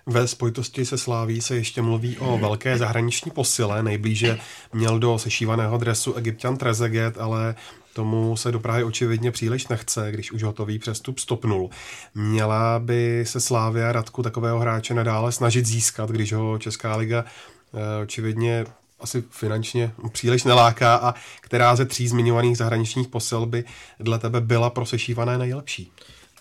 [0.06, 3.84] Ve spojitosti se Sláví se ještě mluví o velké zahraniční posile.
[3.84, 4.40] Nejblíže
[4.74, 7.56] měl do sešívaného dresu egyptian Trezeget, ale
[7.94, 11.70] Tomu se do Prahy očividně příliš nechce, když už hotový přestup stopnul.
[12.16, 17.26] Měla by se Slávia Radku takového hráče nadále snažit získat, když ho Česká liga
[17.74, 18.66] eh, očividně
[19.00, 23.64] asi finančně příliš neláká a která ze tří zmiňovaných zahraničních posil by
[24.00, 25.92] dle tebe byla pro sešívané nejlepší?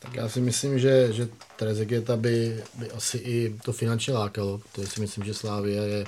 [0.01, 4.87] Tak já si myslím, že, že Trezegeta by, by asi i to finančně lákalo, protože
[4.87, 6.05] si myslím, že Slávia je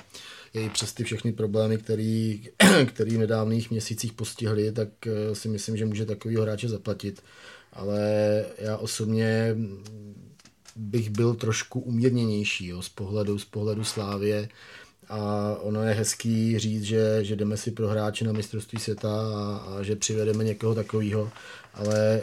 [0.53, 2.43] i přes ty všechny problémy, který,
[2.85, 7.23] který v nedávných měsících postihly, tak eh, si myslím, že může takový hráče zaplatit.
[7.73, 9.55] Ale já osobně
[10.75, 14.49] bych byl trošku umírněnější jo, z, pohledu, z pohledu Slávě.
[15.09, 19.57] A ono je hezký říct, že, že jdeme si pro hráče na mistrovství světa a,
[19.57, 21.31] a že přivedeme někoho takového,
[21.73, 22.21] ale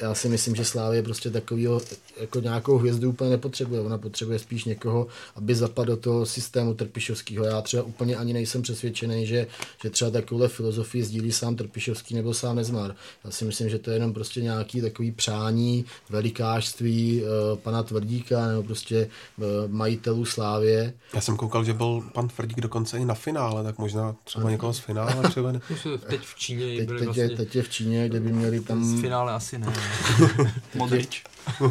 [0.00, 1.80] já si myslím, že Slávě prostě takovýho,
[2.20, 3.80] jako nějakou hvězdu úplně nepotřebuje.
[3.80, 5.06] Ona potřebuje spíš někoho,
[5.36, 7.44] aby zapadl do toho systému Trpišovského.
[7.44, 9.46] Já třeba úplně ani nejsem přesvědčený, že,
[9.82, 12.94] že třeba takovouhle filozofii sdílí sám Trpišovský nebo sám Nezmar.
[13.24, 18.46] Já si myslím, že to je jenom prostě nějaký takový přání, velikářství uh, pana Tvrdíka
[18.46, 19.08] nebo prostě
[19.38, 20.92] uh, majitelů Slávě.
[21.14, 24.72] Já jsem koukal, že byl pan Tvrdík dokonce i na finále, tak možná třeba někoho
[24.72, 25.60] z finále převede.
[26.08, 27.22] teď v Číně teď, teď, vlastně...
[27.22, 28.84] je, teď je v Číně, kde by měli tam...
[28.84, 29.67] Z finále asi ne.
[30.74, 31.24] Modrič.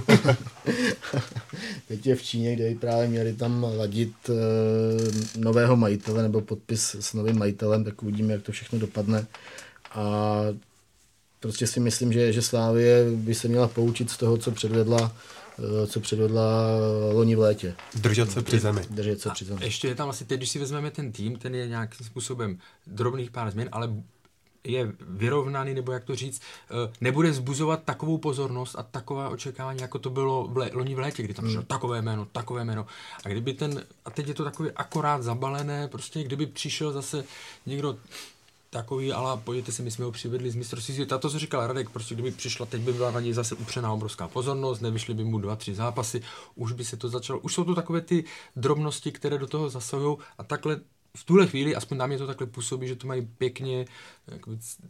[1.88, 4.36] Teď je v Číně, kde právě měli tam ladit uh,
[5.38, 9.28] nového majitele nebo podpis s novým majitelem, tak uvidíme, jak to všechno dopadne.
[9.92, 10.42] A
[11.40, 15.16] prostě si myslím, že, že Slávie by se měla poučit z toho, co předvedla
[15.60, 16.78] eh, co předvedla
[17.14, 17.76] loni v létě.
[17.96, 18.82] Držet se při zemi.
[18.90, 19.60] Držet se při zemi.
[19.62, 22.58] A ještě je tam asi teď, když si vezmeme ten tým, ten je nějakým způsobem
[22.88, 23.90] drobných pár změn, ale
[24.68, 30.00] je vyrovnaný, nebo jak to říct, eh, nebude zbuzovat takovou pozornost a taková očekávání, jako
[30.00, 31.68] to bylo v lé, loni v létě, kdy tam přišlo hmm.
[31.68, 32.86] takové jméno, takové jméno.
[33.26, 37.24] A kdyby ten, a teď je to takové akorát zabalené, prostě kdyby přišel zase
[37.66, 37.98] někdo
[38.70, 41.18] takový, ale pojďte si, my jsme ho přivedli z mistrovství světa.
[41.18, 44.28] To, co říkal Radek, prostě kdyby přišla, teď by byla na něj zase upřená obrovská
[44.28, 46.22] pozornost, nevyšly by mu dva, tři zápasy,
[46.56, 47.40] už by se to začalo.
[47.40, 48.24] Už jsou to takové ty
[48.56, 50.80] drobnosti, které do toho zasahují a takhle
[51.18, 53.86] v tuhle chvíli, aspoň na mě to takhle působí, že to mají pěkně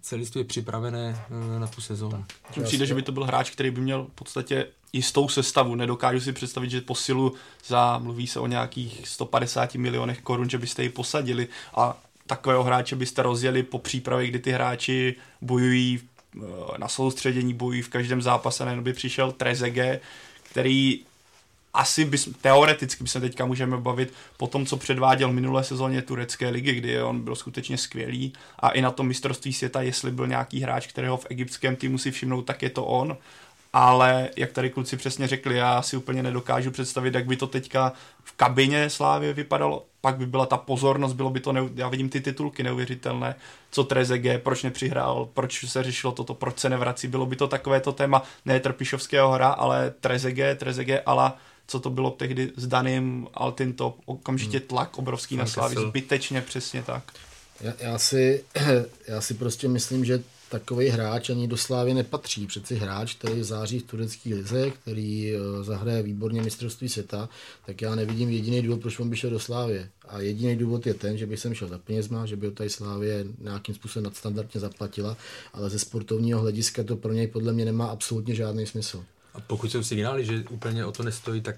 [0.02, 1.26] celistvě připravené
[1.56, 2.26] eh, na tu sezónu.
[2.56, 5.76] Mně přijde, že by to byl hráč, který by měl v podstatě jistou sestavu.
[5.76, 7.34] Nedokážu si představit, že posilu
[7.68, 11.98] za, mluví se o nějakých 150 milionech korun, že byste ji posadili a
[12.28, 16.40] takového hráče byste rozjeli po přípravě, kdy ty hráči bojují eh,
[16.78, 20.00] na soustředění, bojují v každém zápase, nejen by přišel Trezege,
[20.44, 21.00] který
[21.78, 26.50] asi bys, teoreticky by se teďka můžeme bavit po tom, co předváděl minulé sezóně turecké
[26.50, 28.34] ligy, kdy on byl skutečně skvělý.
[28.60, 32.12] A i na tom mistrovství světa, jestli byl nějaký hráč, kterého v egyptském týmu si
[32.12, 33.18] všimnou, tak je to on.
[33.74, 37.94] Ale jak tady kluci přesně řekli, já si úplně nedokážu představit, jak by to teďka
[38.24, 41.70] v kabině Slávě vypadalo, pak by byla ta pozornost, bylo by to, neu...
[41.76, 43.36] já vidím ty titulky neuvěřitelné,
[43.72, 47.80] co Trezege, proč nepřihrál, proč se řešilo toto, proč se nevrací, bylo by to takové
[47.80, 51.32] to téma, ne Trpišovského hra, ale Trezege, Trezege, ale
[51.68, 54.68] co to bylo tehdy s Danem Altinto, okamžitě hmm.
[54.68, 55.40] tlak obrovský hmm.
[55.40, 57.04] na Slávy, zbytečně přesně tak.
[57.62, 58.44] Já, já, si,
[59.08, 62.48] já si prostě myslím, že takový hráč ani do Slávy nepatří.
[62.48, 67.30] Přeci hráč, který září v turecké lize, který eh, zahraje výborně mistrovství světa,
[67.66, 69.86] tak já nevidím jediný důvod, proč on by šel do Slávy.
[70.08, 72.70] A jediný důvod je ten, že by jsem šel za penězma, že by ho tady
[72.70, 75.18] Slávě nějakým způsobem nadstandardně zaplatila,
[75.54, 79.04] ale ze sportovního hlediska to pro něj podle mě nemá absolutně žádný smysl.
[79.38, 81.56] A pokud jsou signály, že úplně o to nestojí, tak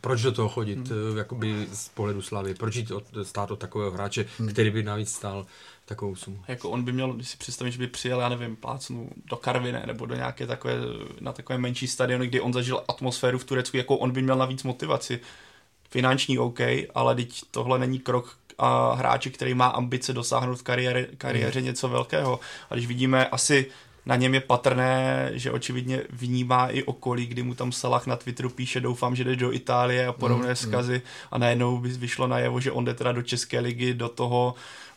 [0.00, 1.18] proč do toho chodit, hmm.
[1.18, 4.48] jakoby z pohledu Slavy, proč jít od, stát od takového hráče, hmm.
[4.48, 5.46] který by navíc stál
[5.84, 6.42] takovou sumu.
[6.48, 9.82] Jako on by měl, když si představím, že by přijel, já nevím, plácnu do Karvine
[9.86, 10.74] nebo do nějaké takové,
[11.20, 14.62] na takové menší stadiony, kdy on zažil atmosféru v Turecku, jako on by měl navíc
[14.62, 15.20] motivaci.
[15.90, 16.60] Finanční OK,
[16.94, 21.66] ale teď tohle není krok a hráči, který má ambice dosáhnout v kariéře, kariéře hmm.
[21.66, 22.40] něco velkého.
[22.70, 23.66] A když vidíme asi
[24.06, 28.50] na něm je patrné, že očividně vnímá i okolí, kdy mu tam Salah na Twitteru
[28.50, 32.60] píše, doufám, že jde do Itálie a podobné mm, zkazy a najednou by vyšlo najevo,
[32.60, 34.54] že on jde teda do České ligy, do toho.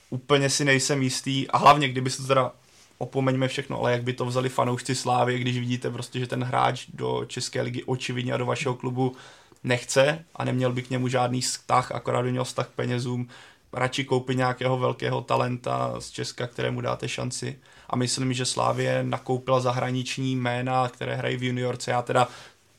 [0.10, 1.48] Úplně si nejsem jistý.
[1.48, 2.52] A hlavně, kdyby se to teda
[2.98, 6.86] opomeňme všechno, ale jak by to vzali fanoušci Slávy, když vidíte prostě, že ten hráč
[6.94, 9.16] do České ligy očividně a do vašeho klubu
[9.64, 13.28] nechce a neměl by k němu žádný vztah, akorát by měl vztah k penězům,
[13.74, 17.60] radši koupit nějakého velkého talenta z Česka, kterému dáte šanci.
[17.90, 21.92] A myslím, že Slávě nakoupila zahraniční jména, které hrají v juniorce.
[21.92, 22.28] Já teda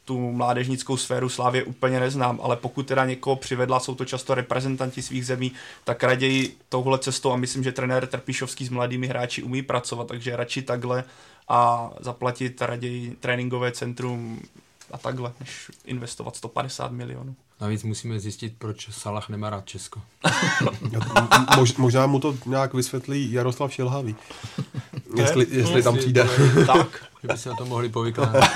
[0.05, 5.03] tu mládežnickou sféru Slávě úplně neznám, ale pokud teda někoho přivedla, jsou to často reprezentanti
[5.03, 5.53] svých zemí,
[5.85, 10.37] tak raději touhle cestou a myslím, že trenér Trpišovský s mladými hráči umí pracovat, takže
[10.37, 11.05] radši takhle
[11.49, 14.41] a zaplatit raději tréninkové centrum
[14.91, 17.36] a takhle, než investovat 150 milionů.
[17.61, 20.03] Navíc musíme zjistit, proč Salah nemá rád Česko.
[21.57, 24.16] Mož, možná mu to nějak vysvětlí Jaroslav Šilhavý.
[25.16, 26.28] jestli, jestli tam přijde.
[26.66, 28.51] tak, že by se na to mohli povykládat.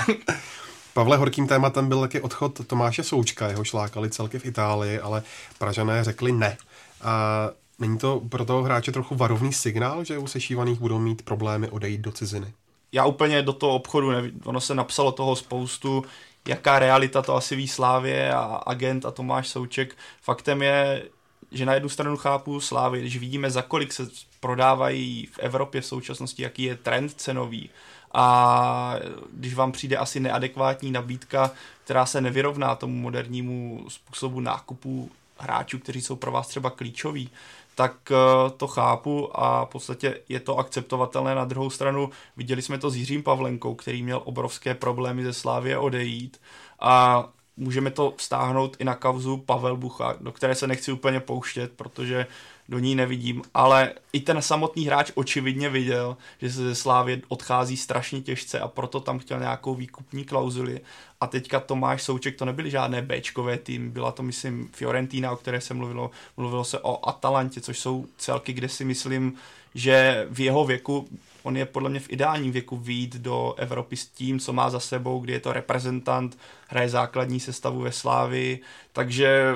[0.93, 5.23] Pavle, horkým tématem byl taky odchod Tomáše Součka, jeho šlákali celky v Itálii, ale
[5.59, 6.57] Pražané řekli ne.
[7.01, 11.69] A není to pro toho hráče trochu varovný signál, že u sešívaných budou mít problémy
[11.69, 12.53] odejít do ciziny?
[12.93, 16.05] Já úplně do toho obchodu nevím, ono se napsalo toho spoustu,
[16.47, 19.95] jaká realita to asi ví Slávě a agent a Tomáš Souček.
[20.21, 21.03] Faktem je,
[21.51, 24.07] že na jednu stranu chápu Slávy, když vidíme, za kolik se
[24.39, 27.69] prodávají v Evropě v současnosti, jaký je trend cenový
[28.13, 28.95] a
[29.33, 31.51] když vám přijde asi neadekvátní nabídka,
[31.83, 37.29] která se nevyrovná tomu modernímu způsobu nákupu hráčů, kteří jsou pro vás třeba klíčoví,
[37.75, 38.15] tak eh,
[38.57, 41.35] to chápu a v podstatě je to akceptovatelné.
[41.35, 45.77] Na druhou stranu viděli jsme to s Jiřím Pavlenkou, který měl obrovské problémy ze Slávě
[45.77, 46.41] odejít
[46.79, 47.25] a
[47.57, 52.27] můžeme to vztáhnout i na kavzu Pavel Bucha, do které se nechci úplně pouštět, protože
[52.69, 57.77] do ní nevidím, ale i ten samotný hráč očividně viděl, že se ze Slávy odchází
[57.77, 60.81] strašně těžce a proto tam chtěl nějakou výkupní klauzuli.
[61.21, 65.61] A teďka Tomáš Souček, to nebyly žádné Bčkové tým, byla to myslím Fiorentina, o které
[65.61, 69.33] se mluvilo, mluvilo se o Atalantě, což jsou celky, kde si myslím,
[69.75, 71.07] že v jeho věku
[71.43, 74.79] on je podle mě v ideálním věku výjít do Evropy s tím, co má za
[74.79, 76.37] sebou, kdy je to reprezentant,
[76.67, 78.59] hraje základní sestavu ve Slávi,
[78.93, 79.53] takže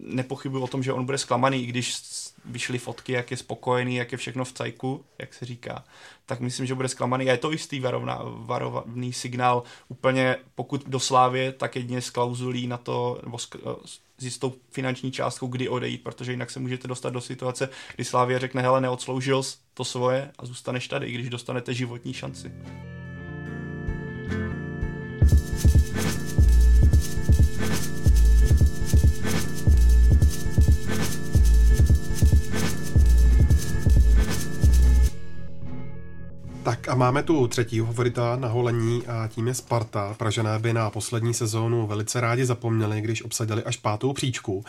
[0.00, 1.94] nepochybuji o tom, že on bude zklamaný, i když
[2.44, 5.84] vyšly fotky, jak je spokojený, jak je všechno v cajku, jak se říká,
[6.26, 7.28] tak myslím, že bude zklamaný.
[7.28, 9.62] A je to jistý varovna, varovný signál.
[9.88, 13.48] Úplně pokud do Slávě, tak jedině s klauzulí na to, nebo s,
[14.18, 18.38] s jistou finanční částkou, kdy odejít, protože jinak se můžete dostat do situace, kdy Slávě
[18.38, 19.42] řekne, hele, neodsloužil
[19.74, 22.52] to svoje a zůstaneš tady, i když dostanete životní šanci.
[36.88, 40.14] A máme tu třetího favorita na holení a tím je Sparta.
[40.14, 44.64] Pražené by na poslední sezónu velice rádi zapomněli, když obsadili až pátou příčku.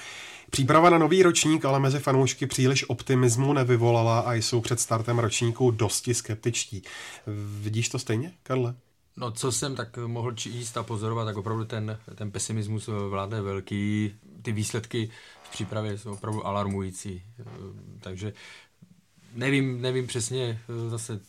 [0.49, 5.71] Příprava na nový ročník ale mezi fanoušky příliš optimismu nevyvolala a jsou před startem ročníku
[5.71, 6.83] dosti skeptičtí.
[7.61, 8.75] Vidíš to stejně, Karle?
[9.17, 14.15] No, co jsem tak mohl číst a pozorovat, tak opravdu ten, ten pesimismus vládne velký.
[14.41, 15.09] Ty výsledky
[15.43, 17.21] v přípravě jsou opravdu alarmující.
[17.99, 18.33] Takže
[19.33, 21.19] nevím, nevím přesně zase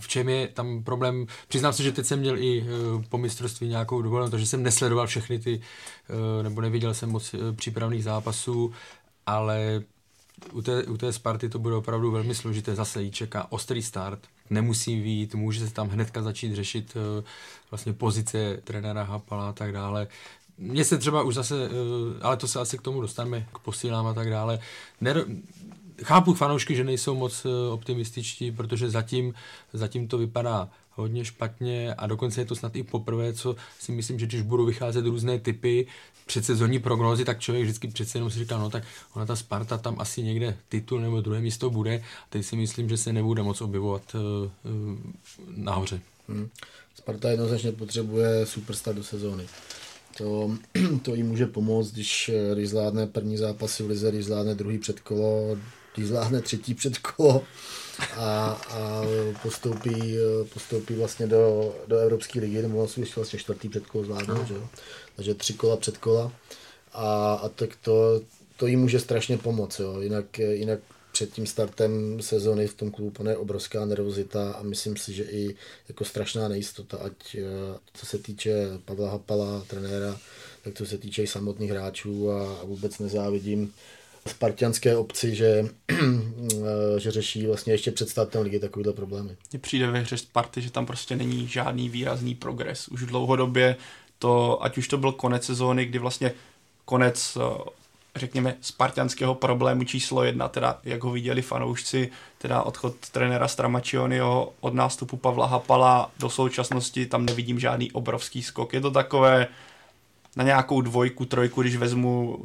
[0.00, 1.26] v čem je tam problém.
[1.48, 2.66] Přiznám se, že teď jsem měl i eh,
[3.08, 5.60] po mistrovství nějakou dovolenou, takže jsem nesledoval všechny ty,
[6.40, 8.72] eh, nebo neviděl jsem moc eh, přípravných zápasů,
[9.26, 9.82] ale
[10.52, 12.74] u té, u té Sparty to bude opravdu velmi složité.
[12.74, 16.96] Zase jí čeká ostrý start, nemusí výjít, může se tam hnedka začít řešit
[17.70, 20.08] vlastně pozice trenéra Hapala a tak dále.
[20.58, 21.68] Mně se třeba už zase,
[22.22, 24.58] ale to se asi k tomu dostaneme, k posílám a tak dále,
[26.02, 29.34] chápu fanoušky, že nejsou moc eh, optimističtí, protože zatím,
[29.72, 34.18] zatím to vypadá hodně špatně a dokonce je to snad i poprvé, co si myslím,
[34.18, 35.86] že když budou vycházet různé typy
[36.26, 38.82] předsezonní prognózy, tak člověk vždycky přece jenom si říká, no tak
[39.14, 41.96] ona ta Sparta tam asi někde titul nebo druhé místo bude.
[41.96, 44.20] A teď si myslím, že se nebude moc objevovat uh,
[45.56, 46.00] nahoře.
[46.28, 46.48] Hmm.
[46.94, 49.46] Sparta jednoznačně potřebuje superstar do sezóny.
[50.18, 50.50] To,
[51.02, 55.56] to jí může pomoct, když, když zvládne první zápasy v lize, když zvládne druhý předkolo,
[55.94, 57.44] když zvládne třetí předkolo
[58.16, 59.02] a, a
[59.42, 60.16] postoupí,
[60.54, 64.44] postoupí vlastně do, do Evropské ligy, nebo vlastně, vlastně čtvrtý předkolo zvládne, no.
[64.48, 64.68] že jo?
[65.16, 66.32] takže tři kola předkola
[66.92, 68.20] a, a tak to,
[68.56, 70.00] to jí může strašně pomoct, jo?
[70.00, 70.80] Jinak, jinak
[71.12, 75.56] před tím startem sezony v tom klubu je obrovská nervozita a myslím si, že i
[75.88, 77.36] jako strašná nejistota, ať
[77.94, 78.52] co se týče
[78.84, 80.18] Pavla Hapala, trenéra,
[80.64, 83.72] tak co se týče i samotných hráčů a, a vůbec nezávidím
[84.30, 85.68] spartianské obci, že,
[86.98, 89.36] že řeší vlastně ještě před startem ligy takovýhle problémy.
[89.52, 92.88] Mně přijde ve hře Sparty, že tam prostě není žádný výrazný progres.
[92.88, 93.76] Už dlouhodobě
[94.18, 96.32] to, ať už to byl konec sezóny, kdy vlastně
[96.84, 97.70] konec eh,
[98.16, 104.74] řekněme, spartianského problému číslo jedna, teda jak ho viděli fanoušci, teda odchod trenéra Stramačionyho od
[104.74, 108.72] nástupu Pavla Hapala do současnosti, tam nevidím žádný obrovský skok.
[108.72, 109.46] Je to takové
[110.36, 112.44] na nějakou dvojku, trojku, když vezmu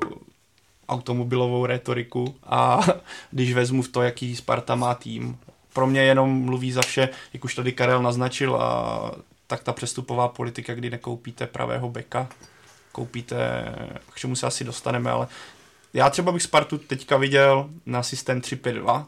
[0.90, 2.80] automobilovou retoriku a
[3.32, 5.38] když vezmu v to, jaký Sparta má tým.
[5.74, 9.12] Pro mě jenom mluví za vše, jak už tady Karel naznačil, a
[9.48, 12.28] tak ta přestupová politika, kdy nekoupíte pravého beka,
[12.92, 13.66] koupíte,
[14.14, 15.28] k čemu se asi dostaneme, ale
[15.94, 19.06] já třeba bych Spartu teďka viděl na systém 3-5-2,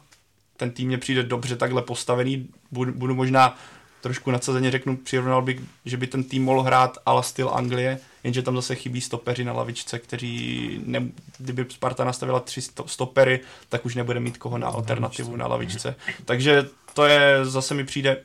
[0.56, 3.58] ten tým mě přijde dobře takhle postavený, budu, budu možná
[4.00, 8.42] trošku nadsazeně řeknu, přirovnal bych, že by ten tým mohl hrát ala styl Anglie, jenže
[8.42, 11.08] tam zase chybí stopeři na lavičce, kteří, ne,
[11.38, 15.94] kdyby Sparta nastavila tři stopery, tak už nebude mít koho na alternativu na lavičce.
[16.24, 18.22] Takže to je, zase mi přijde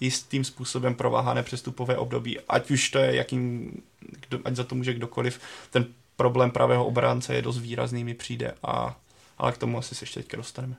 [0.00, 4.94] jistým způsobem prováhané přestupové období, ať už to je jakým, kdo, ať za to může
[4.94, 8.96] kdokoliv, ten problém pravého obránce je dost výrazný, mi přijde, a,
[9.38, 10.76] ale k tomu asi se ještě teďka dostaneme.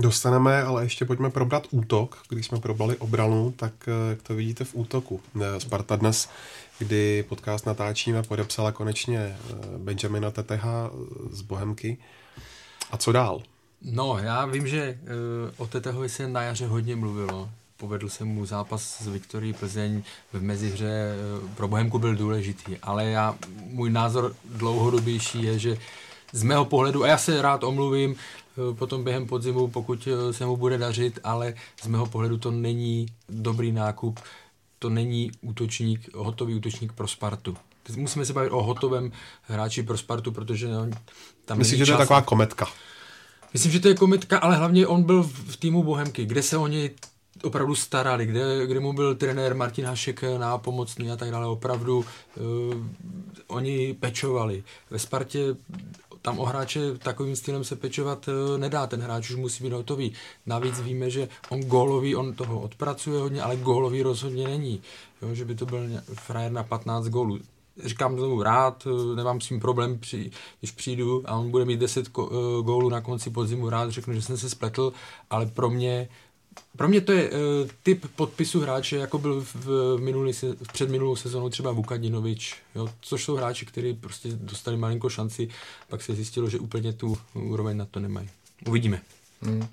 [0.00, 2.22] Dostaneme, ale ještě pojďme probrat útok.
[2.28, 5.20] Když jsme probrali obranu, tak eh, jak to vidíte v útoku?
[5.42, 6.28] Eh, Sparta dnes,
[6.78, 10.90] kdy podcast natáčíme, podepsala konečně eh, Benjamina Teteha
[11.30, 11.98] z Bohemky.
[12.90, 13.42] A co dál?
[13.82, 14.98] No, já vím, že
[15.56, 17.50] o Tetehovi se na jaře hodně mluvilo.
[17.76, 20.02] Povedl se mu zápas s Viktorií Plzeň
[20.32, 21.14] v mezihře.
[21.54, 23.34] Pro Bohemku byl důležitý, ale já,
[23.66, 25.78] můj názor dlouhodobější je, že
[26.32, 28.16] z mého pohledu, a já se rád omluvím,
[28.58, 32.50] Eh, potom během podzimu, pokud eh, se mu bude dařit, ale z mého pohledu to
[32.50, 34.20] není dobrý nákup,
[34.78, 37.56] to není útočník, hotový útočník pro Spartu.
[37.96, 39.12] Musíme se bavit o hotovém
[39.42, 40.88] hráči pro Spartu, protože no,
[41.44, 42.66] tam Myslím, že to je taková kometka.
[43.52, 46.66] Myslím, že to je kometka, ale hlavně on byl v týmu Bohemky, kde se o
[46.66, 46.90] něj
[47.42, 52.04] opravdu starali, kde, kde mu byl trenér Martin Hašek nápomocný a tak dále, opravdu uh,
[53.46, 54.64] oni pečovali.
[54.90, 55.56] Ve Spartě
[56.22, 60.12] tam o hráče takovým stylem se pečovat eh, nedá, ten hráč už musí být hotový.
[60.46, 64.82] Navíc víme, že on gólový, on toho odpracuje hodně, ale gólový rozhodně není.
[65.22, 65.80] Jo, že by to byl
[66.14, 67.38] frajer na 15 gólů
[67.84, 71.80] říkám tomu rád, eh, nemám s tím problém, při, když přijdu a on bude mít
[71.80, 72.08] 10
[72.62, 74.92] gólů na konci podzimu, rád řeknu, že jsem se spletl,
[75.30, 76.08] ale pro mě
[76.76, 77.36] pro mě to je uh,
[77.82, 83.36] typ podpisu hráče, jako byl v, minulý, v předminulou sezónu třeba Vukadinovič, jo, což jsou
[83.36, 85.48] hráči, kteří prostě dostali malinko šanci,
[85.88, 88.28] pak se zjistilo, že úplně tu úroveň na to nemají.
[88.66, 89.02] Uvidíme.
[89.42, 89.66] Hmm.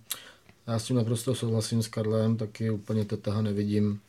[0.68, 4.00] Já s tím naprosto souhlasím s Karlem, taky úplně Tetaha nevidím,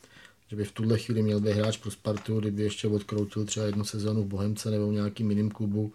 [0.49, 3.85] že by v tuhle chvíli měl být hráč pro Spartu, kdyby ještě odkroutil třeba jednu
[3.85, 5.93] sezónu v Bohemce nebo v nějakým jiným klubu.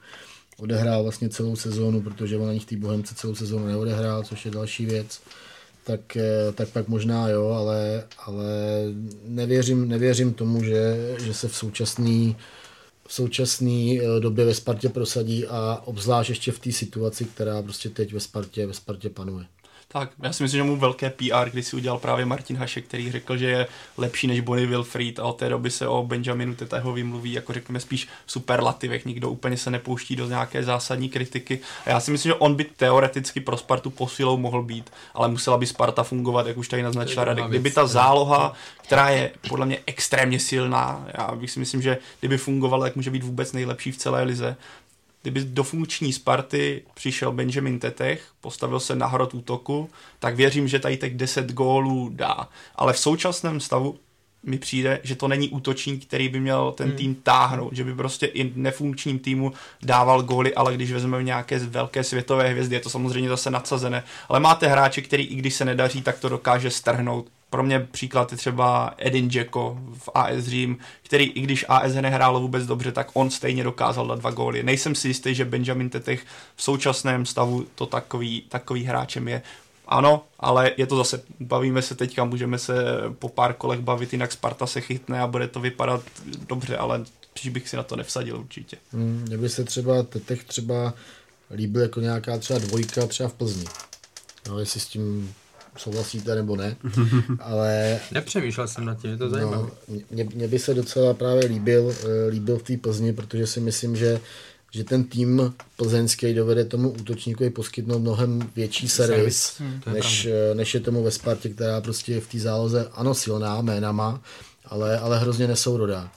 [0.59, 4.51] Odehrál vlastně celou sezónu, protože on ani v té Bohemce celou sezónu neodehrál, což je
[4.51, 5.21] další věc
[5.85, 8.45] tak, eh, tak pak možná jo, ale, ale
[9.25, 12.37] nevěřím, nevěřím tomu, že, že se v současný
[13.09, 17.89] v současné eh, době ve Spartě prosadí a obzvlášť ještě v té situaci, která prostě
[17.89, 19.47] teď ve Spartě, ve Spartě panuje.
[19.93, 23.13] Tak, já si myslím, že mu velké PR, když si udělal právě Martin Hašek, který
[23.13, 23.67] řekl, že je
[23.97, 27.81] lepší než Bonnie Wilfried a od té doby se o Benjaminu Teteho vymluví, jako řekněme
[27.81, 31.61] spíš superlativech, nikdo úplně se nepouští do nějaké zásadní kritiky.
[31.87, 35.59] A já si myslím, že on by teoreticky pro Spartu posilou mohl být, ale musela
[35.59, 37.45] by Sparta fungovat, jak už tady naznačila Radek.
[37.45, 42.39] Kdyby ta záloha, která je podle mě extrémně silná, já bych si myslím, že kdyby
[42.39, 44.57] fungovala, tak může být vůbec nejlepší v celé lize,
[45.23, 50.79] kdyby do funkční Sparty přišel Benjamin Tetech, postavil se na hrot útoku, tak věřím, že
[50.79, 52.49] tady těch 10 gólů dá.
[52.77, 53.99] Ale v současném stavu
[54.43, 56.97] mi přijde, že to není útočník, který by měl ten hmm.
[56.97, 59.53] tým táhnout, že by prostě i nefunkčním týmu
[59.83, 64.41] dával góly, ale když vezmeme nějaké velké světové hvězdy, je to samozřejmě zase nadsazené, ale
[64.41, 67.27] máte hráče, který i když se nedaří, tak to dokáže strhnout.
[67.53, 72.41] Pro mě příklad je třeba Edin Dzeko v AS Řím, který i když AS nehrálo
[72.41, 74.63] vůbec dobře, tak on stejně dokázal dát dva góly.
[74.63, 76.25] Nejsem si jistý, že Benjamin Tetech
[76.57, 79.43] v současném stavu to takový, takový hráčem je.
[79.87, 82.75] Ano, ale je to zase, bavíme se teďka, můžeme se
[83.19, 86.03] po pár kolech bavit, jinak Sparta se chytne a bude to vypadat
[86.49, 88.77] dobře, ale spíš bych si na to nevsadil určitě.
[88.93, 90.95] Hmm, mě by se třeba Tetech třeba
[91.51, 93.65] líbil jako nějaká třeba dvojka třeba v Plzni.
[94.49, 95.35] No, jestli s tím
[95.77, 96.77] souhlasíte nebo ne,
[97.41, 98.01] ale...
[98.13, 99.57] Nepřemýšlel jsem nad tím, je to zajímavé.
[99.57, 99.71] No,
[100.11, 103.97] mě, mě, by se docela právě líbil, eh, líbil v té Plzni, protože si myslím,
[103.97, 104.21] že
[104.75, 109.81] že ten tým plzeňský dovede tomu útočníkovi poskytnout mnohem větší servis, hmm.
[109.93, 114.21] než, je než je tomu ve Spartě, která prostě v té záloze, ano, silná jménama,
[114.65, 116.11] ale, ale hrozně nesourodá.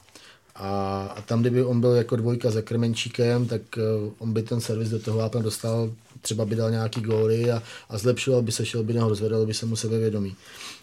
[0.54, 4.60] A, a tam, kdyby on byl jako dvojka za Krmenčíkem, tak uh, on by ten
[4.60, 5.90] servis do toho vápna dostal,
[6.20, 9.54] třeba by dal nějaký góly a, a zlepšoval by se, šel by nahoru, zvedal by
[9.54, 10.36] se mu sebevědomí.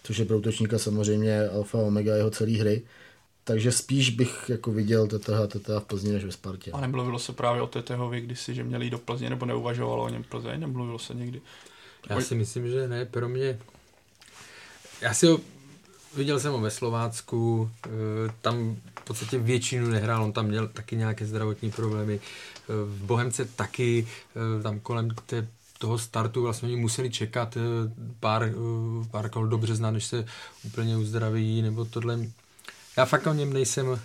[0.04, 2.82] Což je pro útočníka samozřejmě alfa omega jeho celé hry.
[3.44, 6.72] Takže spíš bych jako viděl TTH, TTH v Plzni než ve Spartě.
[6.72, 10.10] A nemluvilo se právě o TTHovi kdysi, že měli jít do Plzně, nebo neuvažovalo o
[10.10, 11.42] něm Plzeň, nemluvilo se někdy.
[12.10, 13.60] Já si myslím, že ne, pro mě...
[15.02, 15.40] Já si ho
[16.16, 17.90] viděl jsem ho ve Slovácku, eh,
[18.42, 22.20] tam v podstatě většinu nehrál, on tam měl taky nějaké zdravotní problémy.
[22.20, 24.08] Eh, v Bohemce taky,
[24.60, 25.48] eh, tam kolem té
[25.78, 27.58] toho startu vlastně oni museli čekat
[28.20, 28.52] pár,
[29.12, 30.26] pár kol do března, než se
[30.64, 32.20] úplně uzdraví, nebo tohle
[32.98, 33.98] já fakt o něm nejsem, uh,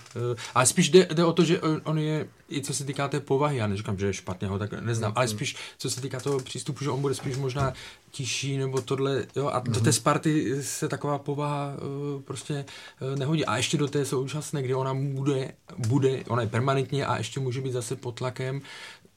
[0.55, 3.21] ale spíš jde, jde o to, že on, on je, i co se týká té
[3.21, 6.41] povahy, já neříkám, že je špatně, ho tak neznám, ale spíš co se týká toho
[6.41, 7.73] přístupu, že on bude spíš možná
[8.11, 9.93] tiší nebo tohle, jo, a do té mhm.
[9.93, 12.65] Sparty se taková povaha uh, prostě
[13.01, 13.45] uh, nehodí.
[13.45, 17.61] A ještě do té současné, kdy ona bude, bude, ona je permanentně a ještě může
[17.61, 18.61] být zase pod tlakem,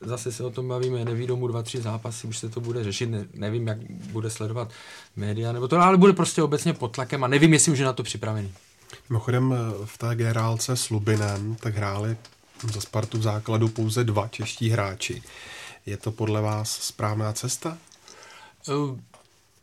[0.01, 3.05] zase se o tom bavíme, neví domů dva, tři zápasy, už se to bude řešit,
[3.05, 4.72] ne, nevím, jak bude sledovat
[5.15, 7.93] média, nebo to, ale bude prostě obecně pod tlakem a nevím, jestli už je na
[7.93, 8.53] to připravený.
[9.09, 12.17] Mimochodem v té generálce s Lubinem tak hráli
[12.73, 15.23] za Spartu v základu pouze dva čeští hráči.
[15.85, 17.77] Je to podle vás správná cesta?
[18.67, 18.99] Uh,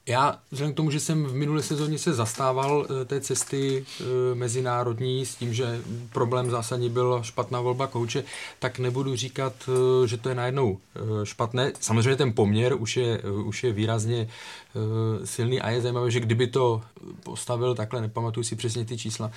[0.09, 4.07] já, vzhledem k tomu, že jsem v minulé sezóně se zastával uh, té cesty uh,
[4.35, 5.81] mezinárodní s tím, že
[6.13, 8.25] problém zásadní byl špatná volba kouče,
[8.59, 10.79] tak nebudu říkat, uh, že to je najednou
[11.25, 11.73] špatné.
[11.81, 14.29] Samozřejmě ten poměr už je, už je výrazně
[15.25, 16.83] silný a je zajímavé, že kdyby to
[17.23, 19.31] postavil takhle, nepamatuju si přesně ty čísla,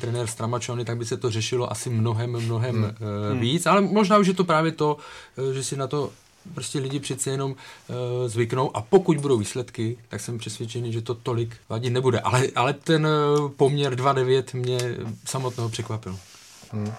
[0.00, 2.84] trenér Stramačony, tak by se to řešilo asi mnohem, mnohem hmm.
[3.32, 4.96] uh, víc, ale možná už je to právě to,
[5.52, 6.10] že si na to
[6.54, 11.14] prostě lidi přece jenom uh, zvyknou a pokud budou výsledky, tak jsem přesvědčený, že to
[11.14, 12.20] tolik vadit nebude.
[12.20, 14.78] Ale, ale ten uh, poměr 2-9 mě
[15.24, 16.18] samotného překvapil.
[16.72, 16.92] Hmm.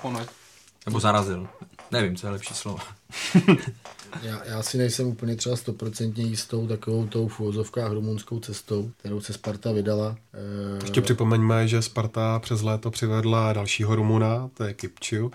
[0.86, 1.48] Nebo zarazil.
[1.92, 2.80] Nevím, co je lepší slovo.
[4.22, 9.22] já, já si nejsem úplně třeba stoprocentně jistou takovou tou v úvozovkách rumunskou cestou, kterou
[9.22, 10.16] se Sparta vydala.
[10.82, 15.32] Ještě připomeňme, že Sparta přes léto přivedla dalšího Rumuna, to je Kipčiu,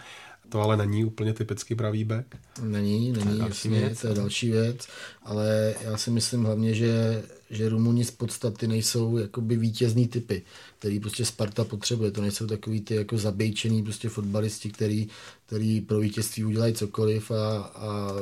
[0.51, 2.27] to ale není úplně typicky pravý back.
[2.63, 4.89] Není, není, to jasně, věc, to je další věc,
[5.23, 10.43] ale já si myslím hlavně, že, že Rumuni z podstaty nejsou jakoby vítězný typy,
[10.79, 15.09] který prostě Sparta potřebuje, to nejsou takový ty jako zabejčený prostě fotbalisti, který,
[15.47, 18.13] který pro vítězství udělají cokoliv a, a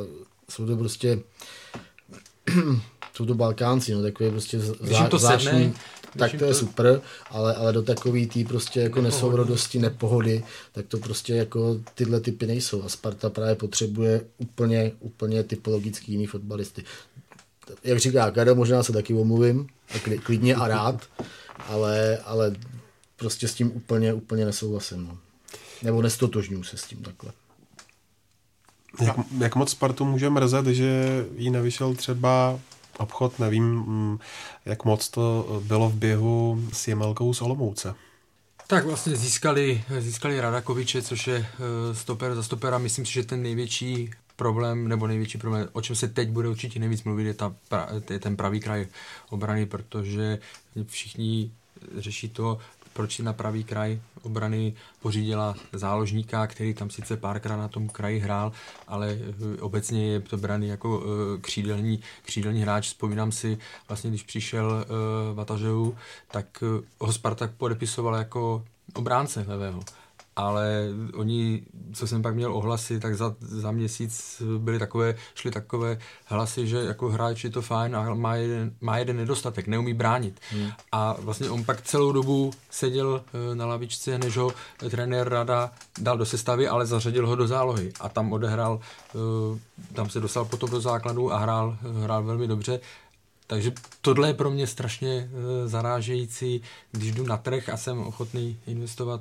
[0.51, 1.19] jsou to prostě
[3.15, 5.73] jsou to Balkánci, no, takové prostě zvláštní, to sedne,
[6.17, 6.59] tak to je to...
[6.59, 7.01] super,
[7.31, 12.47] ale, ale do takový tý prostě jako nesourodosti, nepohody, tak to prostě jako tyhle typy
[12.47, 16.85] nejsou a Sparta právě potřebuje úplně, úplně typologicky jiný fotbalisty.
[17.85, 19.67] Jak říká Kado, možná se taky omluvím,
[20.23, 21.09] klidně a rád,
[21.69, 22.57] ale, ale
[23.17, 25.05] prostě s tím úplně, úplně nesouhlasím.
[25.05, 25.19] No.
[25.83, 27.33] Nebo nestotožňuji se s tím takhle.
[29.01, 32.61] Jak, jak moc Spartu může mrzet, že jí nevyšel třeba
[32.99, 34.19] obchod, nevím, mm,
[34.65, 37.95] jak moc to bylo v běhu s Jemelkou z Olomouce.
[38.67, 42.79] Tak vlastně získali, získali Radakoviče, což je eh, stoper za stopera.
[42.79, 46.81] Myslím si, že ten největší problém, nebo největší problém, o čem se teď bude určitě
[46.81, 47.55] nejvíc mluvit, je, ta,
[48.11, 48.87] je ten pravý kraj
[49.31, 50.39] obrany, protože
[50.87, 51.51] všichni
[51.97, 52.59] řeší to,
[52.93, 58.53] proč na pravý kraj obrany pořídila záložníka, který tam sice párkrát na tom kraji hrál,
[58.89, 62.87] ale eh, obecně je to braný jako eh, křídelní, křídelní hráč.
[62.87, 63.59] Vzpomínám si,
[63.89, 65.97] vlastně když přišel uh, Vatažeu,
[66.31, 66.65] tak
[66.99, 68.65] ho Spartak podepisoval jako
[68.95, 69.83] obránce levého
[70.39, 71.63] ale oni,
[71.93, 76.77] co jsem pak měl ohlasy, tak za, za měsíc byly takové, šly takové hlasy, že
[76.77, 80.41] jako hráč je to fajn a má jeden, má jeden nedostatek, neumí bránit.
[80.51, 80.71] Hmm.
[80.93, 84.53] A vlastně on pak celou dobu seděl eh, na lavičce, než ho
[84.91, 85.71] trenér Rada
[86.01, 88.81] dal do sestavy, ale zařadil ho do zálohy a tam odehrál,
[89.15, 89.19] eh,
[89.93, 92.81] tam se dostal potom do základu a hrál, hrál velmi dobře.
[93.47, 96.63] Takže tohle je pro mě strašně eh, zarážející,
[96.93, 99.21] když jdu na trh a jsem ochotný investovat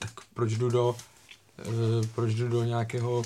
[0.00, 3.22] tak proč jdu do, uh, proč jdu do nějakého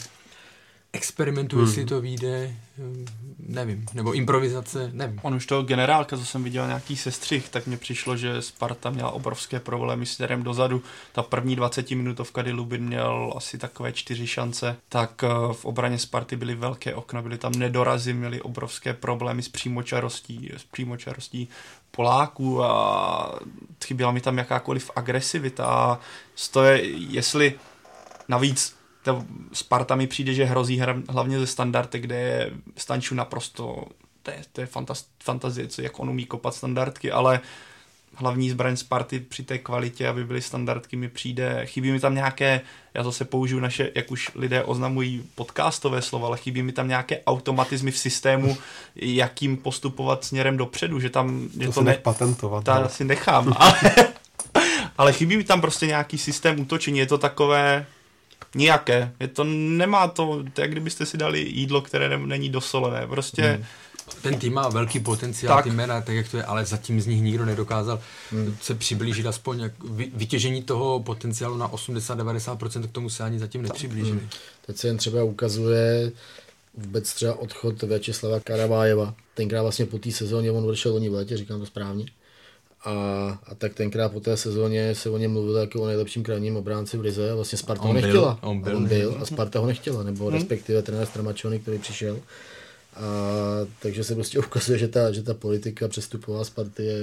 [0.95, 1.67] experimentu, hmm.
[1.67, 3.07] jestli to vyjde, hm,
[3.39, 5.21] nevím, nebo improvizace, nevím.
[5.23, 9.11] On už toho generálka, co jsem viděl nějaký sestřih, tak mně přišlo, že Sparta měla
[9.11, 10.83] obrovské problémy s směrem dozadu.
[11.13, 15.99] Ta první 20 minutovka, kdy Lubin měl asi takové čtyři šance, tak eh, v obraně
[15.99, 21.49] Sparty byly velké okna, byly tam nedorazy, měli obrovské problémy s přímočarostí, s přímočarostí
[21.91, 23.39] Poláků a
[23.85, 26.01] chyběla mi tam jakákoliv agresivita.
[26.53, 27.55] To je, jestli
[28.29, 33.85] navíc ta Sparta mi přijde, že hrozí hlavně ze standardy, kde je Stanču naprosto,
[34.23, 37.41] to je, to je fantast, fantazie, co, jak on umí kopat standardky, ale
[38.17, 42.61] hlavní zbraň Sparty při té kvalitě, aby byly standardky, mi přijde, chybí mi tam nějaké,
[42.95, 47.21] já zase použiju naše, jak už lidé oznamují podcastové slova, ale chybí mi tam nějaké
[47.27, 48.57] automatizmy v systému,
[48.97, 51.49] jakým postupovat směrem dopředu, že tam...
[51.59, 52.65] To, to si ne, patentovat.
[52.65, 53.81] To asi nechám, ale,
[54.99, 57.87] ale chybí mi tam prostě nějaký systém útočení, je to takové,
[58.55, 59.13] Nijaké.
[59.21, 63.07] Je to, nemá to, to jak kdybyste si dali jídlo, které ne, není dosolené.
[63.07, 63.43] Prostě...
[63.43, 63.65] Hmm.
[64.23, 65.65] Ten tým má velký potenciál, tak.
[65.65, 68.01] ty jména, tak jak to je, ale zatím z nich nikdo nedokázal
[68.31, 68.57] hmm.
[68.63, 69.73] se přiblížit aspoň jak
[70.15, 74.19] vytěžení toho potenciálu na 80-90%, k tomu se ani zatím nepřiblížili.
[74.19, 74.29] Hmm.
[74.67, 76.13] Teď se jen třeba ukazuje
[76.75, 79.15] vůbec třeba odchod Vyacheslava Karavájeva.
[79.35, 82.05] Tenkrát vlastně po té sezóně on odešel oni v létě, říkám to správně.
[82.85, 82.91] A,
[83.47, 86.97] a tak tenkrát po té sezóně se o něm mluvilo jako o nejlepším krajním obránci
[86.97, 88.39] v Rize a vlastně Sparta on ho nechtěla.
[88.41, 90.35] Byl, on, byl, on byl a Sparta ho nechtěla, nebo hmm.
[90.35, 92.19] respektive trenér Stramačony, který přišel.
[92.97, 93.01] A,
[93.83, 96.99] takže se prostě ukazuje, že ta, že ta politika přestupová Sparty je,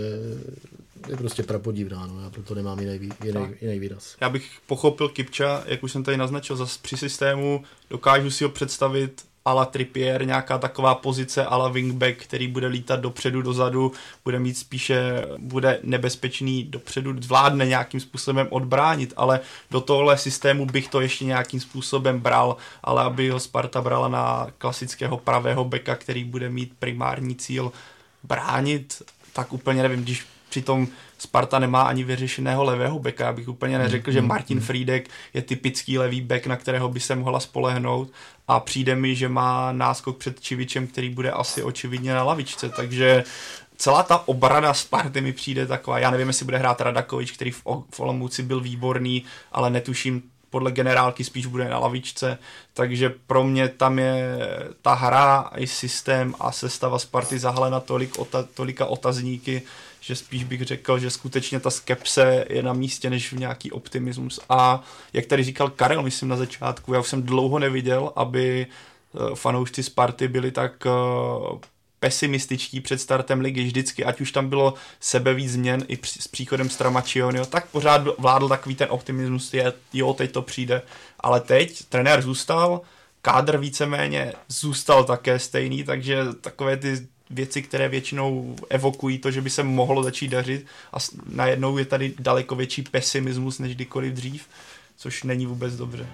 [1.09, 4.15] je prostě prapodivná, no, já proto nemám jiný, jiný, jiný výraz.
[4.21, 8.49] Já bych pochopil Kipča, jak už jsem tady naznačil, zase při systému dokážu si ho
[8.49, 13.92] představit ala Trippier, nějaká taková pozice ala wingback, který bude lítat dopředu, dozadu,
[14.24, 19.39] bude mít spíše, bude nebezpečný dopředu, zvládne nějakým způsobem odbránit, ale
[19.72, 24.48] do tohle systému bych to ještě nějakým způsobem bral, ale aby ho Sparta brala na
[24.58, 27.72] klasického pravého beka, který bude mít primární cíl
[28.24, 29.02] bránit,
[29.34, 30.88] tak úplně nevím, když přitom
[31.22, 33.26] Sparta nemá ani vyřešeného levého beka.
[33.26, 34.63] Já bych úplně neřekl, mm, že Martin mm.
[34.63, 38.11] Friedek je typický levý bek, na kterého by se mohla spolehnout
[38.47, 43.24] a přijde mi, že má náskok před Čivičem, který bude asi očividně na lavičce, takže
[43.78, 47.63] celá ta obrana Sparty mi přijde taková, já nevím, jestli bude hrát Radakovič, který v,
[47.91, 52.38] v Olomouci byl výborný, ale netuším, podle generálky spíš bude na lavičce,
[52.74, 54.38] takže pro mě tam je
[54.82, 59.61] ta hra i systém a sestava Sparty zahalena tolik, ota, tolika otazníky,
[60.02, 64.39] že spíš bych řekl, že skutečně ta skepse je na místě než v nějaký optimismus.
[64.49, 64.84] A
[65.14, 69.84] jak tady říkal Karel, myslím na začátku, já už jsem dlouho neviděl, aby eh, fanoušci
[69.84, 70.89] Sparty byli tak eh,
[71.99, 77.45] pesimističtí před startem ligy vždycky, ať už tam bylo sebevíc změn i s příchodem Stramačionio,
[77.45, 80.82] tak pořád vládl takový ten optimismus, je, jo, teď to přijde,
[81.20, 82.82] ale teď trenér zůstal,
[83.22, 89.49] kádr víceméně zůstal také stejný, takže takové ty věci, které většinou evokují to, že by
[89.49, 90.97] se mohlo začít dařit a
[91.34, 94.47] najednou je tady daleko větší pesimismus než kdykoliv dřív,
[94.97, 96.07] což není vůbec dobře.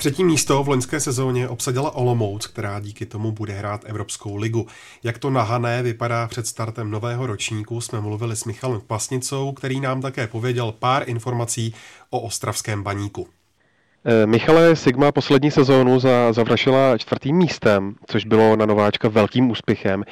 [0.00, 4.66] Třetí místo v loňské sezóně obsadila Olomouc, která díky tomu bude hrát Evropskou ligu.
[5.02, 9.80] Jak to na Hané vypadá před startem nového ročníku, jsme mluvili s Michalem Pasnicou, který
[9.80, 11.74] nám také pověděl pár informací
[12.10, 13.28] o ostravském baníku.
[14.04, 20.04] Eh, Michale, Sigma poslední sezónu za, završila čtvrtým místem, což bylo na nováčka velkým úspěchem.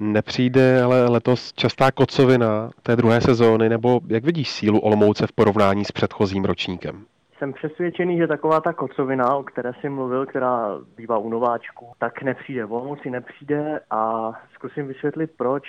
[0.00, 5.84] Nepřijde ale letos častá kocovina té druhé sezóny, nebo jak vidíš sílu Olomouce v porovnání
[5.84, 7.04] s předchozím ročníkem?
[7.40, 12.22] Jsem přesvědčený, že taková ta kocovina, o které jsem mluvil, která bývá u nováčku, tak
[12.22, 12.64] nepřijde.
[12.64, 15.62] Olomouci nepřijde a zkusím vysvětlit proč.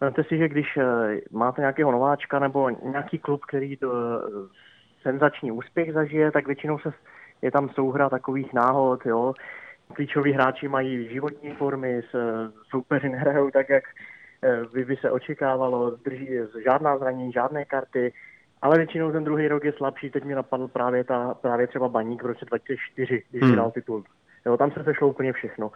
[0.00, 0.78] Vemte si, že když
[1.30, 3.92] máte nějakého nováčka nebo nějaký klub, který to
[5.02, 6.92] senzační úspěch zažije, tak většinou se
[7.42, 9.34] je tam souhra takových náhod, jo.
[9.94, 12.00] Klíčoví hráči mají životní formy,
[12.70, 13.84] soupeři nehrajou tak, jak
[14.72, 16.28] by, by se očekávalo, drží
[16.64, 18.12] žádná zranění, žádné karty,
[18.62, 20.10] ale většinou ten druhý rok je slabší.
[20.10, 23.52] Teď mi napadl právě, ta, právě třeba Baník v roce 2004, když hmm.
[23.52, 24.04] hrál titul.
[24.46, 25.70] Jo, tam se sešlo úplně všechno.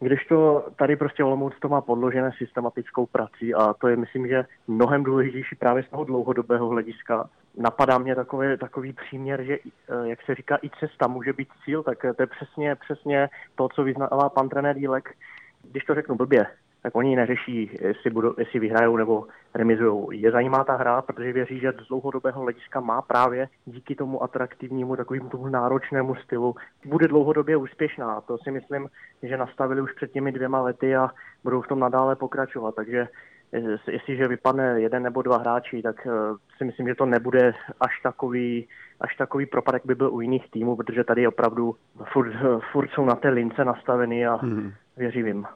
[0.00, 4.44] Když to tady prostě Olomouc to má podložené systematickou prací a to je, myslím, že
[4.66, 7.30] mnohem důležitější právě z toho dlouhodobého hlediska.
[7.58, 11.82] Napadá mě takový, takový příměr, že, eh, jak se říká, i cesta může být cíl,
[11.82, 15.14] tak to je přesně, přesně to, co vyznává pan trenér Dílek.
[15.70, 16.46] Když to řeknu blbě,
[16.84, 20.22] tak oni neřeší, jestli, budou, jestli vyhrajou nebo remizují.
[20.22, 24.96] Je zajímá ta hra, protože věří, že z dlouhodobého hlediska má právě díky tomu atraktivnímu,
[24.96, 26.54] takovému tomu náročnému stylu,
[26.84, 28.20] bude dlouhodobě úspěšná.
[28.20, 28.88] To si myslím,
[29.22, 31.10] že nastavili už před těmi dvěma lety a
[31.44, 32.74] budou v tom nadále pokračovat.
[32.74, 33.08] Takže
[33.90, 36.10] jestliže vypadne jeden nebo dva hráči, tak eh,
[36.58, 38.68] si myslím, že to nebude až takový,
[39.00, 41.76] až takový propadek by byl u jiných týmů, protože tady opravdu
[42.12, 42.32] furt,
[42.72, 45.46] furt jsou na té lince nastaveny a hmm věřivým.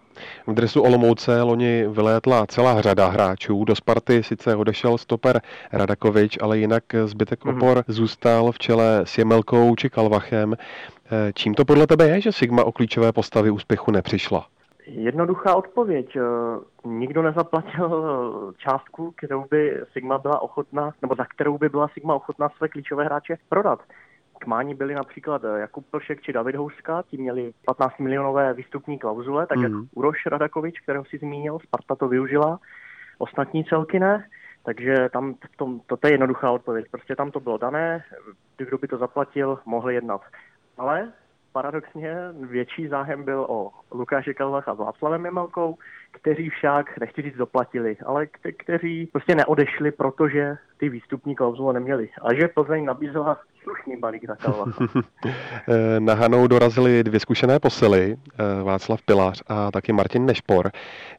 [0.47, 3.65] V dresu Olomouce loni vylétla celá řada hráčů.
[3.65, 5.41] Do Sparty sice odešel stoper
[5.73, 7.57] Radakovič, ale jinak zbytek mm-hmm.
[7.57, 10.55] opor zůstal v čele s Jemelkou či Kalvachem.
[10.55, 14.47] Eh, čím to podle tebe je, že Sigma o klíčové postavy úspěchu nepřišla?
[14.91, 16.17] Jednoduchá odpověď.
[16.17, 16.21] Eh,
[16.85, 22.49] nikdo nezaplatil částku, kterou by Sigma byla ochotná, nebo za kterou by byla Sigma ochotná
[22.49, 23.81] své klíčové hráče prodat.
[24.39, 28.99] K mání byli například eh, Jakub Plšek či David Houska, ti měli 15 milionové výstupní
[28.99, 29.63] klauzule, tak mm.
[29.63, 29.87] jak mhm.
[29.95, 32.59] Uroš Radakovič, kterého si zmínil, Sparta to využila,
[33.19, 34.29] ostatní celky ne.
[34.65, 36.87] Takže tam v tom, to je jednoduchá odpověď.
[36.91, 38.05] Prostě tam to bylo dané,
[38.57, 40.21] kdo by to zaplatil, mohl jednat.
[40.79, 41.13] Ale
[41.59, 45.79] paradoxně větší zájem byl o Lukáše Kalvach a Václavem Jemelkou,
[46.11, 52.09] kteří však, nechci říct doplatili, ale kteří prostě neodešli, protože ty výstupní klauzule neměli.
[52.23, 54.85] A že Plzeň nabízela slušný balík na Kalvacha.
[55.99, 60.71] na Hanou dorazili dvě zkušené posily, eh, Václav Pilář a taky Martin Nešpor.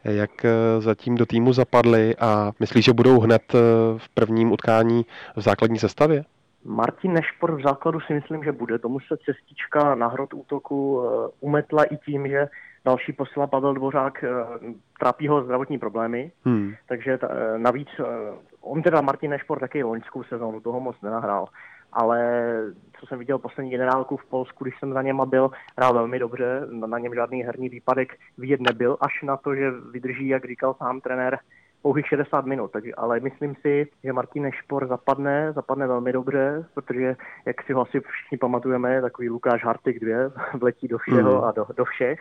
[0.03, 3.59] Jak eh, zatím do týmu zapadli a myslíš, že budou hned eh,
[3.97, 6.23] v prvním utkání v základní sestavě?
[6.65, 8.79] Martin Nešpor v základu si myslím, že bude.
[8.79, 11.03] Tomu se cestička na hrot útoku
[11.39, 12.47] umetla i tím, že
[12.85, 14.23] další posila Pavel Dvořák
[14.99, 16.73] trápí ho zdravotní problémy, hmm.
[16.87, 17.87] takže ta, navíc
[18.61, 21.47] on teda Martin Nešpor taky loňskou sezónu, toho moc nenahrál
[21.93, 22.43] ale
[22.99, 26.67] co jsem viděl poslední generálku v Polsku, když jsem za něma byl, hrál velmi dobře,
[26.71, 31.01] na něm žádný herní výpadek vidět nebyl, až na to, že vydrží, jak říkal sám
[31.01, 31.39] trenér,
[31.81, 37.15] pouhých 60 minut, takže, ale myslím si, že Martin Špor zapadne, zapadne velmi dobře, protože,
[37.45, 40.17] jak si ho asi všichni pamatujeme, takový Lukáš Hartik 2
[40.53, 41.43] vletí do všeho mm.
[41.43, 42.19] a do, do všech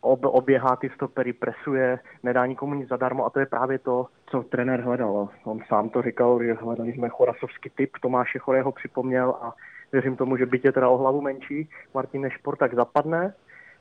[0.00, 4.42] ob, oběhá ty stopery, presuje, nedá nikomu nic zadarmo a to je právě to, co
[4.42, 5.28] trenér hledal.
[5.44, 9.54] On sám to říkal, že hledali jsme chorasovský typ, Tomáše Chorého připomněl a
[9.92, 13.34] věřím tomu, že je teda o hlavu menší, Martin Nešpor tak zapadne.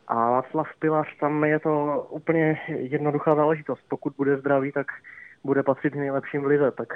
[0.07, 3.81] A Václav Pilař, tam je to úplně jednoduchá záležitost.
[3.89, 4.87] Pokud bude zdravý, tak
[5.43, 6.93] bude patřit nejlepším v lize, tak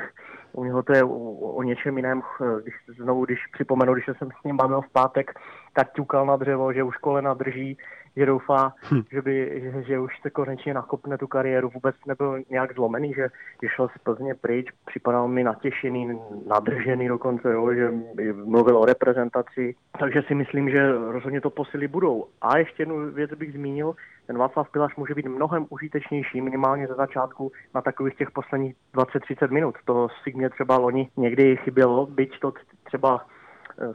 [0.52, 2.22] u něho to je o, o něčem jiném,
[2.62, 5.32] když, znovu, když připomenu, když jsem s ním bavil v pátek,
[5.74, 7.78] tak ťukal na dřevo, že už kolena drží,
[8.16, 9.02] že doufá, hm.
[9.12, 11.70] že, by, že, že už se konečně nakopne tu kariéru.
[11.74, 13.28] Vůbec nebyl nějak zlomený, že,
[13.64, 17.92] že šel z Plzně pryč, připadal mi natěšený, nadržený dokonce, jo, že
[18.34, 19.76] mluvil o reprezentaci.
[20.00, 22.28] Takže si myslím, že rozhodně to posily budou.
[22.42, 23.96] A ještě jednu věc bych zmínil,
[24.28, 29.52] ten Václav Pilař může být mnohem užitečnější, minimálně ze začátku na takových těch posledních 20-30
[29.52, 29.76] minut.
[29.86, 33.26] To si mě třeba loni někdy chybělo, byť to třeba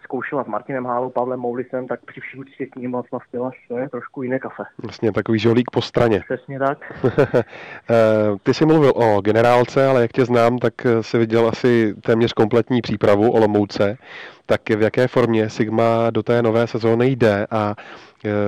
[0.04, 3.78] zkoušela s Martinem Hálou, Pavlem Moulisem, tak při vší úctě k ním vlastně spila, to
[3.78, 4.62] je trošku jiné kafe.
[4.82, 6.20] Vlastně takový žolík po straně.
[6.20, 6.78] Přesně tak.
[7.90, 11.94] Eh, ty jsi mluvil o generálce, ale jak tě znám, tak eh, si viděl asi
[11.94, 13.98] téměř kompletní přípravu o Lomouce.
[14.46, 17.74] Tak v jaké formě Sigma do té nové sezóny jde a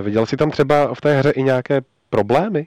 [0.02, 2.66] viděl jsi tam třeba v té hře i nějaké problémy?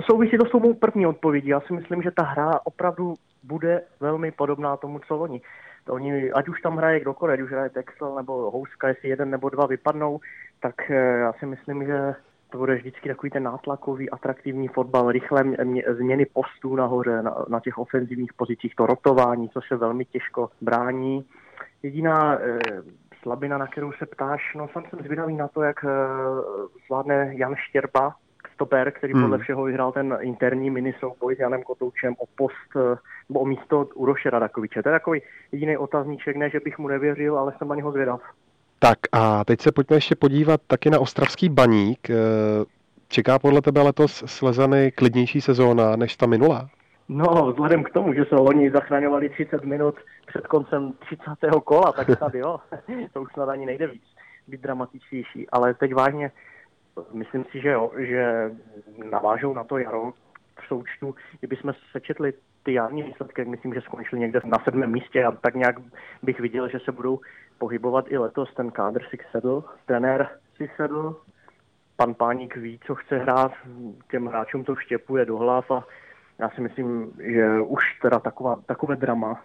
[0.00, 1.48] Souvisí to s tou první odpovědí.
[1.48, 5.40] Já si myslím, že ta hra opravdu bude velmi podobná tomu, co oni.
[5.84, 9.30] To oni, ať už tam hraje kdokoliv, ať už hraje Texel nebo Houska, jestli jeden
[9.30, 10.20] nebo dva vypadnou,
[10.60, 12.14] tak eh, já si myslím, že
[12.50, 15.44] to bude vždycky takový ten nátlakový, atraktivní fotbal, rychlé
[15.98, 21.24] změny postů nahoře, na, na těch ofenzivních pozicích, to rotování, co se velmi těžko brání.
[21.82, 22.58] Jediná e,
[23.22, 25.88] slabina, na kterou se ptáš, no sám jsem zvědavý na to, jak e,
[26.86, 28.14] zvládne Jan Štěrba,
[28.60, 29.38] stoper, který podle hmm.
[29.38, 32.96] všeho vyhrál ten interní mini souboj s Janem Kotoučem o post eh,
[33.28, 34.82] nebo o místo Uroše Radakoviče.
[34.82, 35.22] To je takový
[35.52, 38.20] jediný otazníček, ne, že bych mu nevěřil, ale jsem na něho zvědav.
[38.78, 42.10] Tak a teď se pojďme ještě podívat taky na ostravský baník.
[42.10, 42.14] Eh,
[43.08, 46.68] čeká podle tebe letos slezany klidnější sezóna než ta minulá?
[47.08, 49.94] No, vzhledem k tomu, že se loni zachraňovali 30 minut
[50.26, 51.24] před koncem 30.
[51.64, 52.60] kola, tak tady jo,
[53.12, 54.02] to už snad ani nejde víc
[54.48, 56.30] být dramatičtější, ale teď vážně
[57.12, 58.50] Myslím si, že jo, že
[59.10, 60.12] navážou na to jaro
[60.60, 65.32] v součtu, kdybychom sečetli ty jarní výsledky, myslím, že skončili někde na sedmém místě a
[65.32, 65.76] tak nějak
[66.22, 67.20] bych viděl, že se budou
[67.58, 68.54] pohybovat i letos.
[68.54, 71.16] Ten kádr si sedl, trenér si sedl,
[71.96, 73.52] pan Páník ví, co chce hrát,
[74.10, 75.86] těm hráčům to štěpuje do hlav a
[76.38, 79.44] já si myslím, že už teda taková, takové drama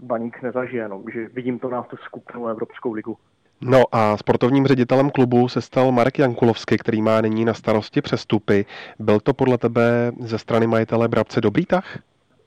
[0.00, 3.16] Baník nezažije, no, že vidím to na tu skupnou Evropskou ligu.
[3.60, 8.64] No a sportovním ředitelem klubu se stal Marek Jankulovský, který má nyní na starosti přestupy.
[8.98, 11.98] Byl to podle tebe ze strany majitele Brabce dobrý tah?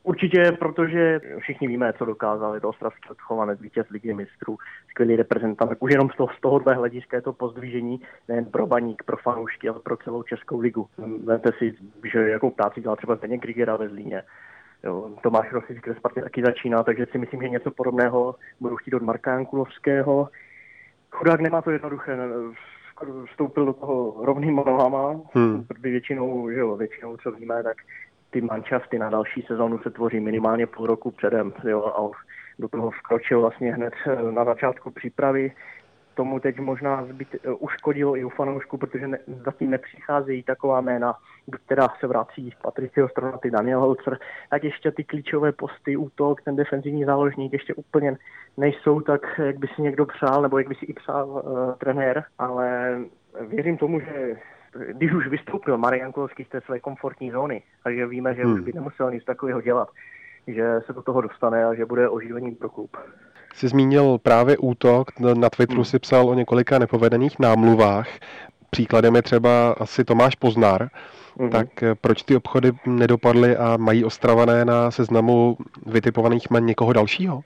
[0.04, 2.54] Určitě, protože všichni víme, co dokázal.
[2.56, 4.58] Je to ostravský odchovanec, vítěz ligy mistrů,
[4.90, 5.72] skvělý reprezentant.
[5.80, 9.70] Už jenom z toho, z tohohle hlediska je to pozdvížení nejen pro baník, pro fanoušky,
[9.70, 10.88] ale pro celou Českou ligu.
[11.24, 11.74] Vemte si,
[12.12, 14.24] že jakou práci dělal třeba Zdeněk Grigera ve Zlíně.
[14.84, 18.94] Jo, Tomáš Rosič, kde Spartě taky začíná, takže si myslím, že něco podobného budou chtít
[18.94, 20.30] od Marka Jankulovského.
[21.12, 22.18] Chudák nemá to jednoduché,
[23.32, 25.66] vstoupil do toho rovnýma nohama, hmm.
[25.68, 27.78] protože většinou, že jo, většinou, co víme, tak
[28.30, 32.18] ty manšafty na další sezónu se tvoří minimálně půl roku předem, jo, a
[32.60, 33.94] do toho vkročil vlastně hned
[34.32, 35.52] na začátku přípravy,
[36.20, 41.14] tomu teď možná zbyt, uh, uškodilo i u fanoušku, protože ne, zatím nepřicházejí taková jména,
[41.66, 44.20] která se vrací Patricio Stronaty, Daniel Holzer,
[44.50, 48.18] tak ještě ty klíčové posty, útok, ten defenzivní záložník ještě úplně
[48.58, 51.42] nejsou tak, jak by si někdo přál, nebo jak by si i přál uh,
[51.78, 52.98] trenér, ale
[53.48, 54.36] věřím tomu, že
[54.92, 58.54] když už vystoupil Marian Kolovský z té své komfortní zóny, takže víme, že hmm.
[58.54, 59.90] už by nemusel nic takového dělat,
[60.48, 62.98] že se do toho dostane a že bude oživením pro klub
[63.56, 65.86] jsi zmínil právě útok, na Twitteru hmm.
[65.86, 68.08] si psal o několika nepovedených námluvách.
[68.70, 70.90] Příkladem je třeba asi Tomáš Poznár.
[71.38, 71.50] Mm-hmm.
[71.50, 77.44] Tak eh, proč ty obchody nedopadly a mají ostravané na seznamu vytipovaných men někoho dalšího?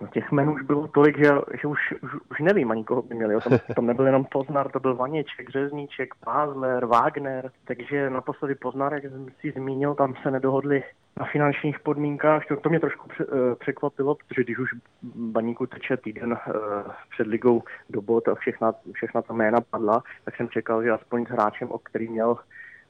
[0.00, 3.14] No těch men už bylo tolik, že, že už, už, už nevím ani koho by
[3.14, 3.40] měli.
[3.40, 7.50] Tam, tam nebyl jenom Poznar, to byl Vaněček, Řezníček, Pázler, Wagner.
[7.64, 10.82] Takže naposledy Poznar, jak jsem si zmínil, tam se nedohodli
[11.16, 12.46] na finančních podmínkách.
[12.46, 13.24] To, to mě trošku eh,
[13.58, 14.70] překvapilo, protože když už
[15.14, 16.56] baníku teče týden uh,
[17.10, 21.26] před ligou do bod a všechna, všechna ta jména padla, tak jsem čekal, že aspoň
[21.26, 22.36] s hráčem, o který měl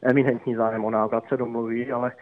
[0.02, 2.12] eminentní zájem o návrat se domluví, ale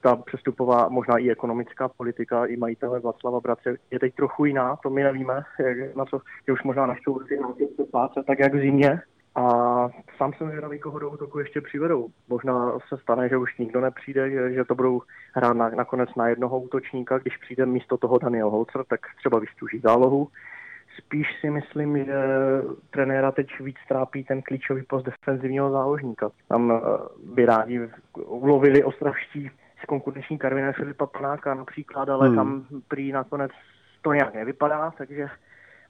[0.00, 4.90] ta přestupová, možná i ekonomická politika, i majitele Václava Bratře je teď trochu jiná, to
[4.90, 7.54] my nevíme, jak, na co, že už možná naštou si na
[8.26, 9.00] tak jak v zimě,
[9.34, 9.44] a
[10.16, 12.08] sám jsem zvědavý, koho do útoku ještě přivedou.
[12.28, 16.28] Možná se stane, že už nikdo nepřijde, že, že to budou hrát na, nakonec na
[16.28, 17.18] jednoho útočníka.
[17.18, 20.28] Když přijde místo toho Daniel Holzer, tak třeba vystuží zálohu.
[20.98, 22.14] Spíš si myslím, že
[22.90, 26.30] trenéra teď víc trápí ten klíčový post defenzivního záložníka.
[26.48, 26.98] Tam eh,
[27.34, 27.88] by rádi
[28.26, 29.50] ulovili ostravští
[29.82, 32.36] z konkurenční Karvina Filipa Panáka například, ale hmm.
[32.36, 33.52] tam prý nakonec
[34.02, 35.28] to nějak nevypadá, takže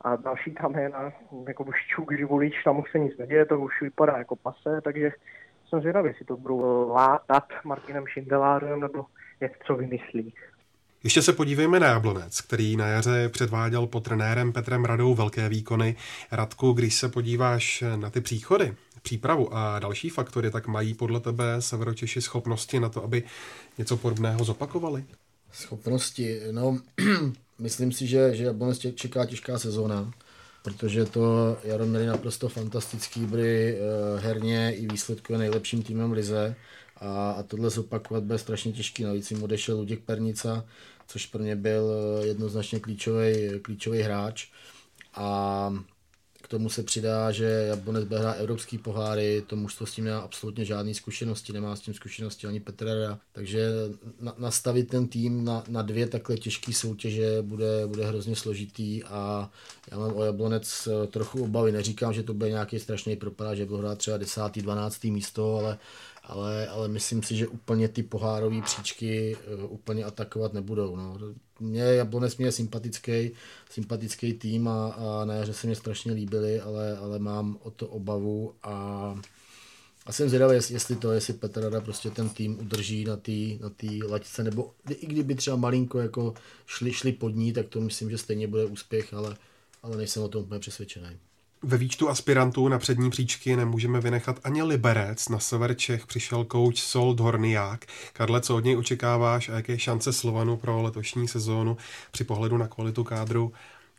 [0.05, 1.13] a další tam je na
[1.49, 5.11] jako Šťuk, Živulič, tam už se nic neděje, to už vypadá jako pase, takže
[5.69, 9.07] jsem zvědavý, jestli to budou látat Martinem Šindelárem, nebo
[9.41, 10.35] jak co vymyslí.
[11.05, 15.97] Ještě se podívejme na Jablonec, který na jaře předváděl pod trenérem Petrem Radou velké výkony.
[16.31, 21.45] Radku, když se podíváš na ty příchody, přípravu a další faktory, tak mají podle tebe
[21.59, 23.23] Severočeši schopnosti na to, aby
[23.79, 25.05] něco podobného zopakovali?
[25.53, 26.79] Schopnosti, no
[27.59, 30.13] myslím si, že, že Jablonec čeká těžká sezóna,
[30.63, 36.57] protože to Jaro měli naprosto fantastický, byli uh, herně i výsledkově nejlepším týmem Lize
[37.03, 39.03] a, a tohle zopakovat bude strašně těžký.
[39.03, 40.65] Navíc jim odešel Luděk Pernica,
[41.13, 44.49] což pro mě byl eh, jednoznačně klíčový, klíčový hráč.
[45.15, 45.75] A
[46.43, 50.19] k tomu se přidá, že Jablonec bude hrát evropský poháry, to mužstvo s tím nemá
[50.19, 53.69] absolutně žádné zkušenosti, nemá s tím zkušenosti ani Petrera, takže
[54.21, 59.51] na, nastavit ten tým na, na dvě takhle těžké soutěže bude, bude hrozně složitý a
[59.91, 63.67] já mám o Jablonec eh, trochu obavy, neříkám, že to bude nějaký strašný propad, že
[63.67, 64.41] bude hrát třeba 10.
[64.57, 65.05] 12.
[65.05, 65.79] místo, ale
[66.25, 70.97] ale, ale myslím si, že úplně ty pohárové příčky uh, úplně atakovat nebudou.
[70.97, 71.19] No.
[71.61, 73.31] Mě Jablonec mě je sympatický,
[73.71, 77.87] sympatický tým a, a na jaře se mě strašně líbili, ale, ale mám o to
[77.87, 78.75] obavu a,
[80.07, 83.71] a jsem zvědavý, jestli to, jestli Petr Rada prostě ten tým udrží na té na
[83.77, 86.35] tý laťce, nebo i kdyby třeba malinko jako
[86.67, 89.37] šli, šli pod ní, tak to myslím, že stejně bude úspěch, ale,
[89.83, 91.19] ale nejsem o tom úplně přesvědčený.
[91.63, 95.29] Ve výčtu aspirantů na přední příčky nemůžeme vynechat ani Liberec.
[95.29, 97.85] Na sever Čech přišel kouč Sol Dorniák.
[98.13, 101.77] Karle, co od něj očekáváš a jaké šance Slovanu pro letošní sezónu
[102.11, 103.53] při pohledu na kvalitu kádru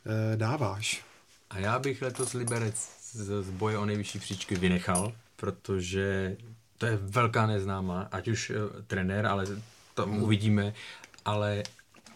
[0.06, 1.04] eh, dáváš?
[1.50, 2.76] A já bych letos Liberec
[3.12, 6.38] z, z boje o nejvyšší příčky vynechal, protože
[6.78, 8.56] to je velká neznámá, ať už uh,
[8.88, 9.46] trenér, ale
[9.94, 10.24] to hmm.
[10.24, 10.74] uvidíme,
[11.26, 11.64] ale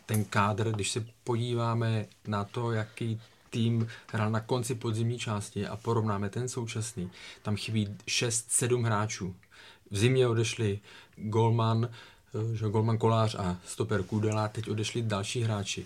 [0.06, 5.76] ten kádr, když se podíváme na to, jaký tým hrál na konci podzimní části a
[5.76, 7.12] porovnáme ten současný,
[7.42, 9.36] tam chybí 6-7 hráčů.
[9.92, 10.80] V zimě odešli
[11.16, 15.86] Golman, eh, že Golman Kolář a stoper Kudela, teď odešli další hráči.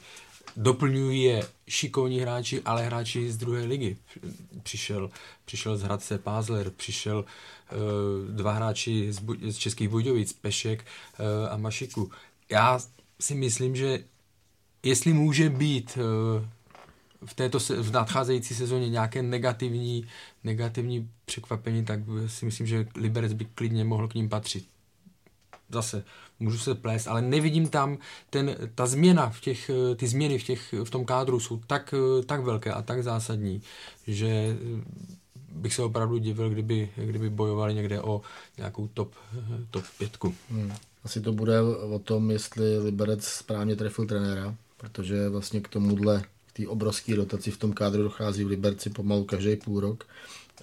[0.58, 3.98] Doplňují je šikovní hráči, ale hráči z druhé ligy.
[4.64, 5.12] Přišel,
[5.46, 10.86] přišel z Hradce Pázler, přišel uh, dva hráči z, z Českých Budějovic, Pešek
[11.20, 12.12] uh, a Mašiku.
[12.50, 12.80] Já
[13.20, 14.04] si myslím, že
[14.84, 16.46] jestli může být uh,
[17.26, 20.06] v, této, v nadcházející sezóně nějaké negativní,
[20.43, 24.65] negativní překvapení, tak si myslím, že Liberec by klidně mohl k ním patřit.
[25.69, 26.03] Zase,
[26.39, 27.98] můžu se plést, ale nevidím tam
[28.30, 31.93] ten, ta změna v těch, ty změny v, těch, v tom kádru jsou tak,
[32.26, 33.61] tak velké a tak zásadní,
[34.07, 34.57] že
[35.52, 38.22] bych se opravdu divil, kdyby, kdyby bojovali někde o
[38.57, 39.14] nějakou top,
[39.72, 40.35] top pětku.
[40.49, 40.73] Hmm.
[41.03, 46.23] Asi to bude o tom, jestli Liberec správně trefil trenéra, protože vlastně k tomuhle
[46.53, 50.06] té obrovské rotaci v tom kádru dochází v Liberci pomalu každý půl rok,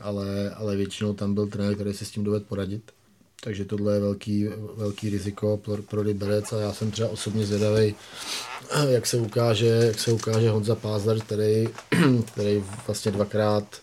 [0.01, 2.82] ale, ale většinou tam byl trenér, který si s tím dovedl poradit.
[3.40, 7.94] Takže tohle je velký, velký riziko pro, pro Liberec a já jsem třeba osobně zvědavý,
[8.89, 11.69] jak se ukáže, jak se ukáže Honza Pázler, který,
[12.32, 13.81] který vlastně dvakrát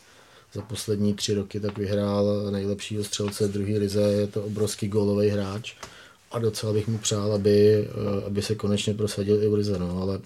[0.53, 5.75] za poslední tři roky tak vyhrál nejlepšího střelce druhé lize, je to obrovský gólový hráč
[6.31, 7.87] a docela bych mu přál, aby,
[8.25, 10.19] aby se konečně prosadil i v lize, no, ale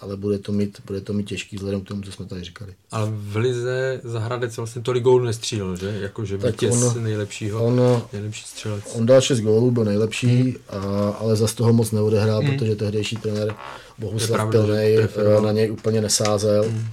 [0.00, 2.74] ale bude to mít, bude to mít těžký vzhledem k tomu, co jsme tady říkali.
[2.90, 5.98] Ale v Lize Zahradec vlastně tolik gólů nestřílel, že?
[6.00, 8.84] Jakože vítěz on, nejlepšího, on, nejlepší střelec.
[8.94, 10.54] On dal 6 gólů, byl nejlepší, hmm.
[10.68, 12.50] a, ale za toho moc neodehrál, hmm.
[12.50, 13.54] protože tehdejší trenér
[13.98, 16.62] Bohuslav Pilnej eh, na něj úplně nesázel.
[16.62, 16.84] Hmm.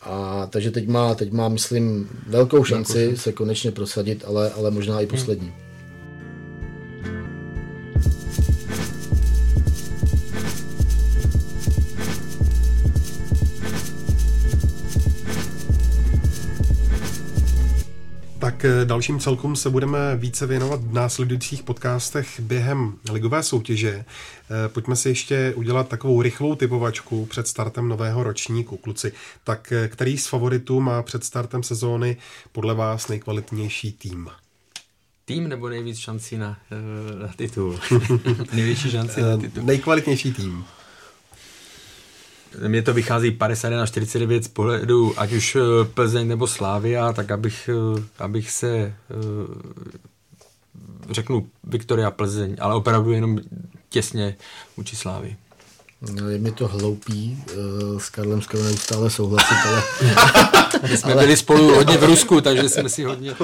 [0.00, 5.00] A takže teď má, teď má, myslím, velkou šanci se konečně prosadit, ale, ale možná
[5.00, 5.46] i poslední.
[5.46, 5.69] Hmm.
[18.64, 24.04] Eh, dalším celkům se budeme více věnovat v následujících podcastech během ligové soutěže.
[24.04, 28.76] Eh, pojďme si ještě udělat takovou rychlou typovačku před startem nového ročníku.
[28.76, 29.12] Kluci,
[29.44, 32.16] tak eh, který z favoritů má před startem sezóny
[32.52, 34.28] podle vás nejkvalitnější tým?
[35.24, 36.58] Tým nebo nejvíc šancí na,
[37.22, 37.80] na titul?
[38.52, 39.62] Největší šanci na titul.
[39.62, 40.64] Nejkvalitnější tým.
[42.66, 45.60] Mně to vychází 51 na 49 z pohledu ať už eh,
[45.94, 48.94] Plzeň nebo Slávia, tak abych, eh, abych se eh,
[51.10, 53.38] řeknu Viktoria Plzeň, ale opravdu jenom
[53.88, 54.36] těsně
[54.76, 55.36] vůči Slávy.
[56.14, 57.44] No, je mi to hloupý,
[57.98, 59.82] s Karlem skoro neustále souhlasit, ale...
[60.90, 61.22] My jsme ale...
[61.22, 63.34] byli spolu hodně v Rusku, takže jsme si hodně,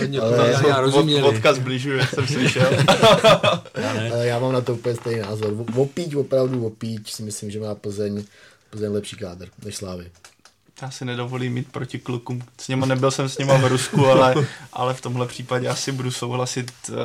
[0.00, 1.22] hodně ale já rozuměli.
[1.22, 2.68] Vodka zbližuje, jak jsem slyšel.
[3.76, 5.64] já, já mám na to úplně stejný názor.
[5.74, 8.24] Opíť, opravdu opíť, si myslím, že má Plzeň
[8.72, 10.10] Plzeň lepší kádr než Slávy.
[10.82, 12.42] Já si nedovolím mít proti klukům.
[12.60, 14.34] S něma nebyl jsem s něma v Rusku, ale,
[14.72, 16.72] ale v tomhle případě asi budu souhlasit.
[16.88, 16.96] Uh,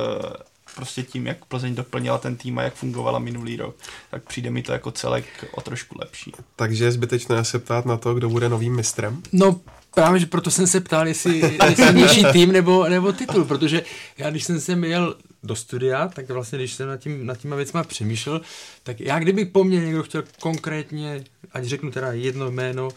[0.76, 3.76] prostě tím, jak Plzeň doplnila ten tým a jak fungovala minulý rok,
[4.12, 6.32] tak přijde mi to jako celek o trošku lepší.
[6.56, 9.22] Takže je zbytečné se ptát na to, kdo bude novým mistrem?
[9.32, 9.60] No,
[9.94, 13.82] právě, že proto jsem se ptal, jestli je silnější tým nebo, nebo titul, protože
[14.18, 15.16] já, když jsem sem jel
[15.48, 18.42] do studia, tak vlastně, když jsem nad, tím, nad těma věcma přemýšlel,
[18.84, 22.90] tak já kdyby po mně někdo chtěl konkrétně, ať řeknu teda jedno jméno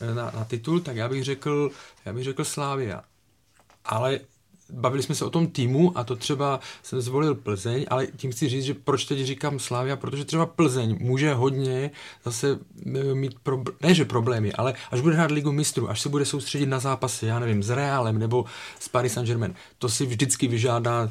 [0.00, 1.70] eh, na, na titul, tak já bych řekl,
[2.04, 3.04] já bych řekl Slávia.
[3.84, 4.20] Ale
[4.72, 8.48] bavili jsme se o tom týmu a to třeba jsem zvolil Plzeň, ale tím chci
[8.48, 11.90] říct, že proč teď říkám Slávia, protože třeba Plzeň může hodně
[12.24, 16.08] zase e, mít, pro, ne že problémy, ale až bude hrát ligu mistrů, až se
[16.08, 18.44] bude soustředit na zápasy, já nevím, s Realem nebo
[18.80, 21.10] s Paris Saint-Germain, to si vždycky vyžádá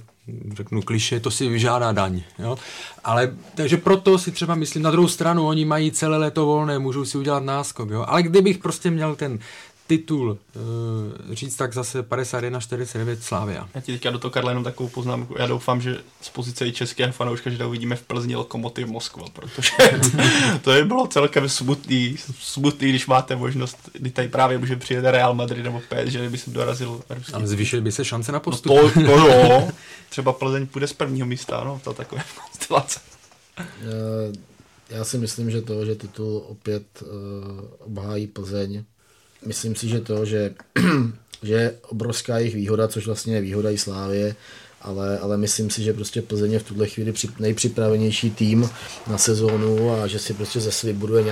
[0.54, 2.22] řeknu kliše, to si vyžádá daň.
[2.40, 2.58] Jo?
[3.04, 7.06] Ale takže proto si třeba myslím, na druhou stranu, oni mají celé léto volné, můžou
[7.06, 7.90] si udělat náskok.
[7.90, 8.06] Jo?
[8.08, 9.40] Ale kdybych prostě měl ten
[9.92, 13.70] titul uh, říct, tak zase 51-49 Slávia.
[13.74, 15.36] Já ti teďka do toho, Karla, jenom takovou poznámku.
[15.40, 19.26] Já doufám, že z pozice i českého fanouška, že to uvidíme v Plzni Lokomotiv Moskva,
[19.34, 19.72] protože
[20.62, 25.34] to by bylo celkem smutný, smutný, když máte možnost, kdy tady právě může přijet Real
[25.34, 27.34] Madrid nebo PSG, že by se dorazil ruský.
[27.34, 28.72] Ale zvýšily by se šance na no postup.
[28.72, 29.70] No to, to jo.
[30.10, 33.00] Třeba Plzeň půjde z prvního místa, no, to takové konstelace.
[34.90, 37.08] Já si myslím, že to, že titul opět uh,
[37.80, 38.84] obhájí Plzeň,
[39.46, 40.54] myslím si, že to, že,
[41.44, 44.36] že je obrovská jejich výhoda, což vlastně je výhoda i Slávě,
[44.82, 48.70] ale, ale myslím si, že prostě Plzeň je v tuhle chvíli při, nejpřipravenější tým
[49.08, 51.24] na sezónu a že si prostě ze svý buduje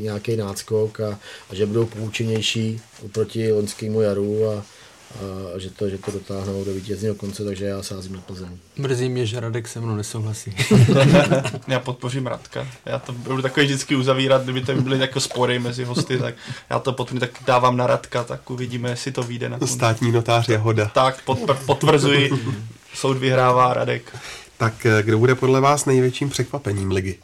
[0.00, 1.18] nějaký náskok a,
[1.50, 4.64] a že budou poučenější oproti loňskému jaru a
[5.56, 8.48] že to, že to dotáhnou do vítězního konce, takže já sázím na Plzeň.
[8.76, 10.56] Mrzí mě, že Radek se mnou nesouhlasí.
[11.68, 12.66] já podpořím Radka.
[12.86, 16.34] Já to budu takový vždycky uzavírat, kdyby to byly jako spory mezi hosty, tak
[16.70, 19.74] já to potom tak dávám na Radka, tak uvidíme, jestli to vyjde na konci.
[19.74, 20.90] Státní notář Jahoda.
[20.94, 22.30] Tak, potvr- potvrzuji,
[22.94, 24.16] soud vyhrává Radek.
[24.56, 27.18] Tak eh, kdo bude podle vás největším překvapením ligy?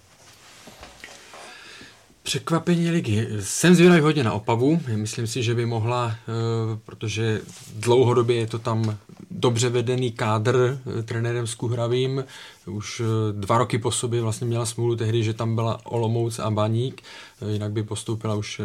[2.25, 3.29] Překvapení ligy.
[3.41, 4.81] Jsem zvědavý hodně na Opavu.
[4.97, 6.33] Myslím si, že by mohla, eh,
[6.85, 7.41] protože
[7.77, 8.99] dlouhodobě je to tam
[9.31, 12.25] dobře vedený kádr eh, trenérem Skuhravým.
[12.67, 16.51] Už eh, dva roky po sobě vlastně měla smůlu tehdy, že tam byla Olomouc a
[16.51, 17.03] Baník,
[17.53, 18.61] jinak by postoupila už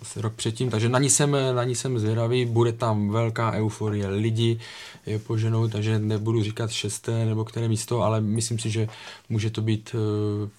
[0.00, 0.70] asi rok předtím.
[0.70, 2.44] Takže na ní jsem, na ní jsem zvědavý.
[2.44, 4.08] Bude tam velká euforie.
[4.08, 4.60] Lidi
[5.06, 8.88] je poženou, takže nebudu říkat šesté nebo které místo, ale myslím si, že
[9.28, 9.94] může to být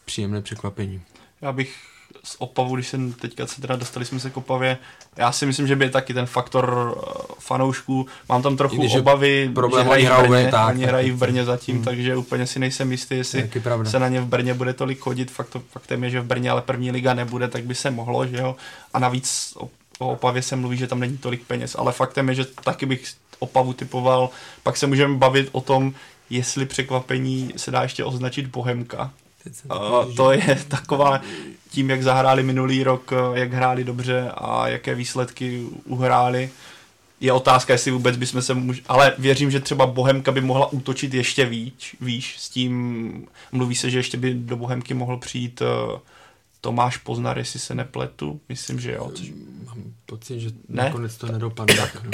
[0.05, 1.01] příjemné překvapení.
[1.41, 4.77] Já bych z Opavu, když jsem teďka se teda dostali jsme se k Opavě,
[5.17, 8.05] já si myslím, že by je taky ten faktor eh, fanoušků.
[8.29, 11.75] Mám tam trochu Když obavy, že hrají v Brně, tak, oni hrají v Brně zatím,
[11.75, 11.85] hmm.
[11.85, 13.49] takže úplně si nejsem jistý, jestli
[13.85, 15.31] se na ně v Brně bude tolik chodit.
[15.31, 18.27] Fakt to, faktem je, že v Brně ale první liga nebude, tak by se mohlo,
[18.27, 18.55] že jo.
[18.93, 19.69] A navíc o,
[19.99, 23.13] o Opavě se mluví, že tam není tolik peněz, ale faktem je, že taky bych
[23.39, 24.29] Opavu typoval.
[24.63, 25.93] Pak se můžeme bavit o tom,
[26.29, 29.11] jestli překvapení se dá ještě označit Bohemka,
[29.71, 31.21] Uh, to je taková,
[31.69, 36.49] tím, jak zahráli minulý rok, eh, jak hráli dobře a jaké výsledky uhráli,
[37.21, 38.81] je otázka, jestli vůbec bychom se můž...
[38.87, 43.89] Ale věřím, že třeba Bohemka by mohla útočit ještě víc, víš, s tím mluví se,
[43.89, 45.99] že ještě by do Bohemky mohl přijít uh,
[46.61, 49.11] Tomáš Poznar, jestli se nepletu, myslím, že jo.
[49.14, 49.31] Což...
[49.65, 50.84] Mám pocit, že ne?
[50.84, 51.76] nakonec to nedopadne.
[51.76, 52.11] tak, no.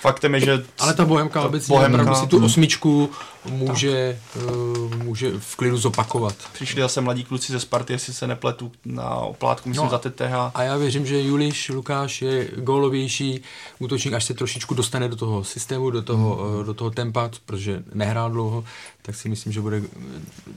[0.00, 0.64] Faktem je, že...
[0.78, 3.10] Ale ta Bohemka obecně Bohemka, si tu osmičku
[3.50, 6.34] může, uh, může v klidu zopakovat.
[6.52, 10.34] Přišli zase mladí kluci ze Sparty, jestli se nepletu na oplátku, myslím no, za TTH.
[10.54, 13.40] A já věřím, že Juliš Lukáš je gólovější
[13.78, 16.66] útočník, až se trošičku dostane do toho systému, do toho, mm.
[16.66, 18.64] do toho tempa, protože nehrál dlouho,
[19.02, 19.82] tak si myslím, že bude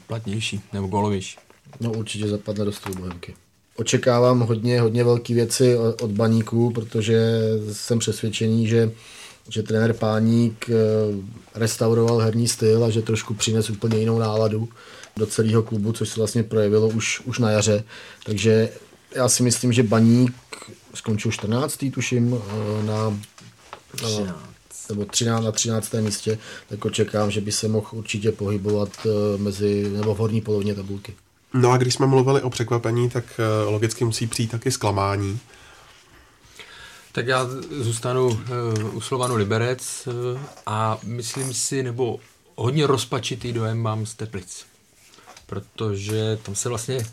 [0.08, 1.38] platnější nebo gólovější.
[1.80, 3.36] No určitě zapadne do stolu Bohemky.
[3.76, 7.42] Očekávám hodně, hodně velké věci od baníků, protože
[7.72, 8.92] jsem přesvědčený, že,
[9.50, 10.74] že trenér Páník eh,
[11.56, 14.70] restauroval herní styl a že trošku přines úplně jinou náladu
[15.18, 17.84] do celého klubu, což se vlastně projevilo už, už na jaře.
[18.26, 18.70] Takže
[19.16, 20.34] já si myslím, že Baník
[20.94, 21.86] skončil 14.
[21.94, 23.20] tuším eh, na,
[24.04, 24.48] na
[24.90, 25.94] nebo 13 na 13.
[25.94, 26.38] místě,
[26.70, 31.16] tak očekám, že by se mohl určitě pohybovat eh, mezi, nebo v horní polovině tabulky.
[31.54, 35.40] No a když jsme mluvili o překvapení, tak eh, logicky musí přijít taky zklamání.
[37.18, 37.48] Tak já
[37.80, 42.20] zůstanu uh, u Slovanu Liberec uh, a myslím si, nebo
[42.56, 44.66] hodně rozpačitý dojem mám z Teplic.
[45.46, 47.06] Protože tam se vlastně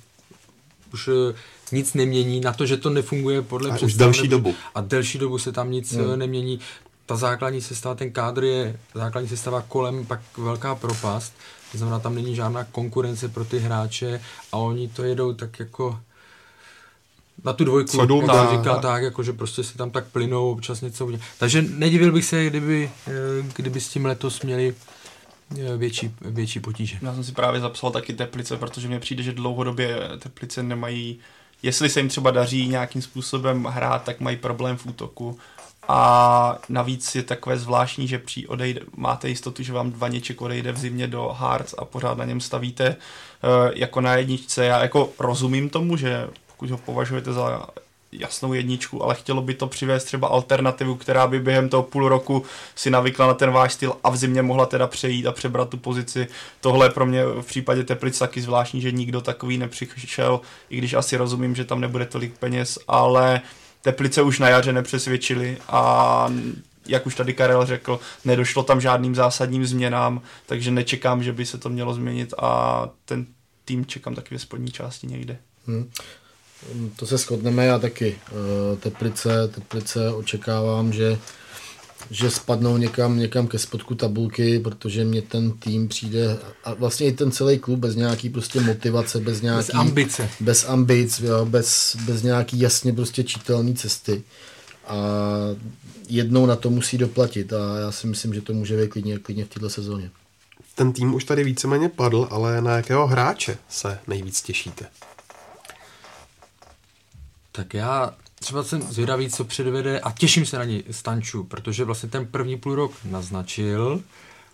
[0.92, 1.14] už uh,
[1.72, 4.54] nic nemění na to, že to nefunguje podle a už delší dobu.
[4.74, 6.18] A delší dobu se tam nic hmm.
[6.18, 6.60] nemění.
[7.06, 11.32] Ta základní sestava, ten kádr je základní sestava kolem, pak velká propast.
[11.74, 14.20] To znamená, tam není žádná konkurence pro ty hráče
[14.52, 16.00] a oni to jedou tak jako
[17.44, 20.52] na tu dvojku, Co dům, dá, říká tak, jako, že prostě si tam tak plynou,
[20.52, 21.24] občas něco udělat.
[21.38, 23.12] Takže nedivil bych se, kdyby, eh,
[23.56, 24.74] kdyby s tím letos měli
[25.76, 26.98] větší, větší potíže.
[27.02, 31.18] Já jsem si právě zapsal taky Teplice, protože mně přijde, že dlouhodobě Teplice nemají,
[31.62, 35.38] jestli se jim třeba daří nějakým způsobem hrát, tak mají problém v útoku.
[35.88, 40.78] A navíc je takové zvláštní, že při odejde, máte jistotu, že vám Vaněček odejde v
[40.78, 44.64] zimě do Hearts a pořád na něm stavíte uh, jako na jedničce.
[44.64, 47.66] Já jako rozumím tomu, že pokud ho považujete za
[48.12, 52.44] jasnou jedničku, ale chtělo by to přivést třeba alternativu, která by během toho půl roku
[52.74, 55.76] si navykla na ten váš styl a v zimě mohla teda přejít a přebrat tu
[55.76, 56.26] pozici.
[56.60, 60.40] Tohle je pro mě v případě Teplic taky zvláštní, že nikdo takový nepřišel,
[60.70, 63.40] i když asi rozumím, že tam nebude tolik peněz, ale
[63.84, 66.28] Teplice už na jaře nepřesvědčili a
[66.88, 71.58] jak už tady Karel řekl, nedošlo tam žádným zásadním změnám, takže nečekám, že by se
[71.58, 73.26] to mělo změnit a ten
[73.64, 75.38] tým čekám taky ve spodní části někde.
[75.66, 75.90] Hmm.
[76.96, 78.18] To se shodneme, já taky.
[78.26, 81.18] Eh, teplice, teplice očekávám, že
[82.10, 87.12] že spadnou někam, někam ke spodku tabulky, protože mě ten tým přijde, a vlastně i
[87.12, 89.66] ten celý klub bez nějaký prostě motivace, bez nějaký...
[89.66, 90.30] Bez ambice.
[90.40, 94.22] Bez ambic, jo, bez, bez nějaký jasně prostě čitelné cesty.
[94.86, 94.96] A
[96.08, 99.44] jednou na to musí doplatit a já si myslím, že to může být klidně, klidně
[99.44, 100.10] v této sezóně.
[100.74, 104.86] Ten tým už tady víceméně padl, ale na jakého hráče se nejvíc těšíte?
[107.52, 108.14] Tak já
[108.44, 112.56] třeba jsem zvědavý, co předvede a těším se na ní Stanču, protože vlastně ten první
[112.56, 114.02] půl rok naznačil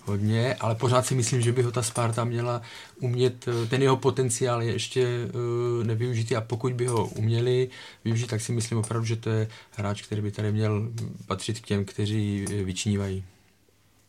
[0.05, 2.63] hodně, ale pořád si myslím, že by ho ta Sparta měla
[3.01, 7.69] umět, ten jeho potenciál je ještě uh, nevyužitý a pokud by ho uměli
[8.05, 10.89] využít, tak si myslím opravdu, že to je hráč, který by tady měl
[11.27, 13.25] patřit k těm, kteří vyčnívají.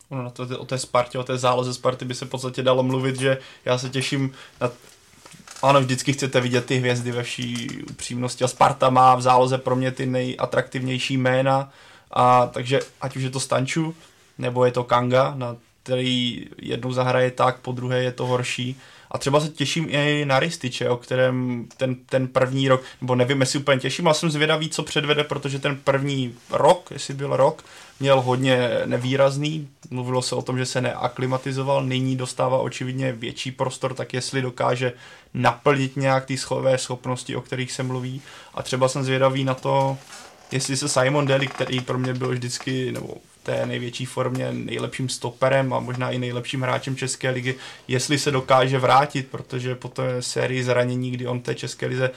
[0.08, 2.82] Ono na to, o té Spartě, o té záloze Sparty by se v podstatě dalo
[2.82, 4.70] mluvit, že já se těším na
[5.62, 9.76] ano, vždycky chcete vidět ty hvězdy ve vší upřímnosti a Sparta má v záloze pro
[9.76, 11.72] mě ty nejatraktivnější jména,
[12.10, 13.94] a takže ať už je to Stanču,
[14.38, 18.76] nebo je to Kanga, na který jednou zahraje tak, po druhé je to horší.
[19.10, 23.40] A třeba se těším i na Rističe, o kterém ten, ten první rok, nebo nevím,
[23.40, 27.64] jestli úplně těším, ale jsem zvědavý, co předvede, protože ten první rok, jestli byl rok,
[28.02, 29.68] měl hodně nevýrazný.
[29.90, 34.92] Mluvilo se o tom, že se neaklimatizoval, nyní dostává očividně větší prostor, tak jestli dokáže
[35.34, 38.22] naplnit nějak ty schové schopnosti, o kterých se mluví.
[38.54, 39.98] A třeba jsem zvědavý na to,
[40.52, 45.72] jestli se Simon Daly, který pro mě byl vždycky, nebo té největší formě nejlepším stoperem
[45.72, 47.54] a možná i nejlepším hráčem České ligy,
[47.88, 52.10] jestli se dokáže vrátit, protože po té sérii zranění, kdy on té České lize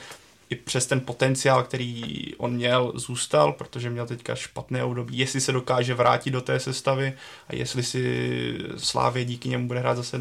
[0.50, 2.02] i přes ten potenciál, který
[2.36, 7.12] on měl, zůstal, protože měl teďka špatné období, jestli se dokáže vrátit do té sestavy
[7.48, 10.18] a jestli si Slávě díky němu bude hrát zase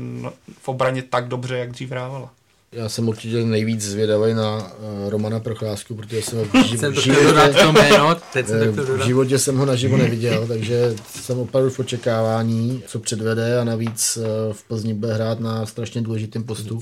[0.61, 2.31] v obraně tak dobře, jak dřív hrávala.
[2.71, 6.93] Já jsem určitě nejvíc zvědavý na uh, Romana Procházku, protože jsem ho v, ži- jsem
[6.93, 11.69] v, životě, to jméno, teď jsem v životě jsem ho naživo neviděl, takže jsem opravdu
[11.69, 16.81] v očekávání, co předvede a navíc uh, v Plzni bude hrát na strašně důležitém postu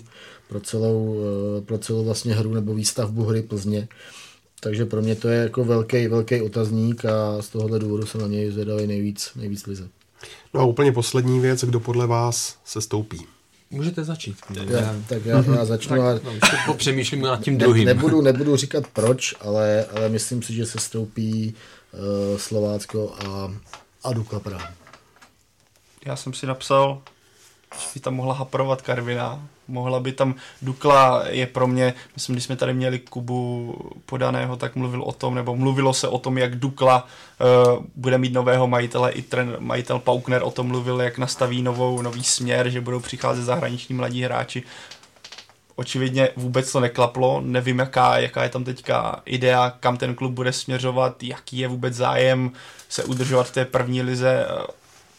[0.50, 3.88] pro celou, uh, pro celou vlastně hru nebo výstavbu hry Plzně.
[4.60, 8.28] Takže pro mě to je jako velký, velký otazník a z tohohle důvodu jsem na
[8.28, 9.88] něj zvědavý nejvíc, nejvíc lize.
[10.54, 13.26] No a úplně poslední věc, kdo podle vás se stoupí?
[13.72, 14.38] Můžete začít.
[14.70, 15.98] Já, tak já, já začnu.
[15.98, 16.32] Tak, no,
[16.66, 17.86] popřemýšlím nad tím druhým.
[17.86, 21.54] Ne, nebudu, nebudu říkat proč, ale, ale myslím si, že se stoupí
[21.94, 23.54] uh, Slovácko a,
[24.04, 24.74] a Dukla Praha.
[26.06, 27.02] Já jsem si napsal,
[27.94, 32.56] by tam mohla haprovat Karvina, mohla by tam, Dukla je pro mě, myslím, když jsme
[32.56, 33.76] tady měli Kubu
[34.06, 37.08] podaného, tak mluvil o tom, nebo mluvilo se o tom, jak Dukla
[37.76, 42.02] uh, bude mít nového majitele, i ten majitel Paukner o tom mluvil, jak nastaví novou,
[42.02, 44.64] nový směr, že budou přicházet zahraniční mladí hráči.
[45.76, 50.54] Očividně vůbec to neklaplo, nevím, jaká, jaká je tam teďka idea, kam ten klub bude
[50.54, 52.52] směřovat, jaký je vůbec zájem
[52.90, 54.46] se udržovat v té první lize,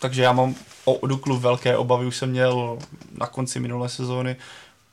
[0.05, 0.55] takže já mám
[0.85, 2.79] o Duklu velké obavy, už jsem měl
[3.19, 4.37] na konci minulé sezóny.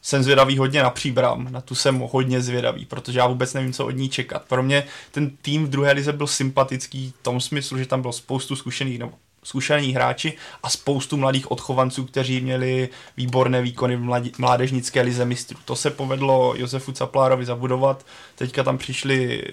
[0.02, 3.86] Jsem zvědavý hodně na příbram, na tu jsem hodně zvědavý, protože já vůbec nevím, co
[3.86, 4.44] od ní čekat.
[4.48, 8.14] Pro mě ten tým v druhé lize byl sympatický v tom smyslu, že tam bylo
[8.14, 9.14] spoustu zkušených nebo
[9.44, 10.34] zkušení hráči
[10.64, 15.60] a spoustu mladých odchovanců, kteří měli výborné výkony v mládežnické lize mistrů.
[15.66, 18.06] To se povedlo Josefu Caplárovi zabudovat.
[18.36, 19.44] Teďka tam přišli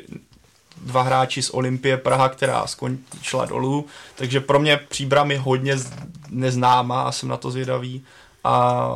[0.82, 5.76] dva hráči z Olympie Praha, která skončila dolů, takže pro mě Příbram je hodně
[6.30, 8.04] neznámá a jsem na to zvědavý
[8.44, 8.88] a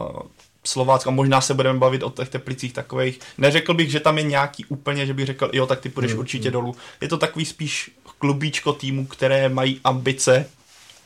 [0.65, 3.21] Slovácko, a možná se budeme bavit o těch teplicích takových.
[3.39, 6.21] Neřekl bych, že tam je nějaký úplně, že bych řekl, jo, tak ty půjdeš hmm,
[6.21, 6.53] určitě hmm.
[6.53, 6.77] dolů.
[7.01, 10.47] Je to takový spíš klubíčko týmu, které mají ambice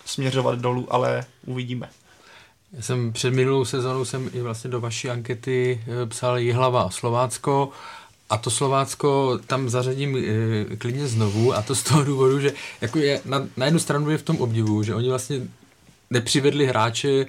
[0.05, 1.89] směřovat dolů, ale uvidíme.
[2.73, 6.90] Já jsem před minulou sezónou jsem i vlastně do vaší ankety eh, psal Jihlava a
[6.90, 7.70] Slovácko
[8.31, 12.98] a to Slovácko tam zařadím e, klidně znovu a to z toho důvodu, že jako
[12.98, 15.40] je, na, na jednu stranu je v tom obdivu, že oni vlastně
[16.11, 17.27] nepřivedli hráče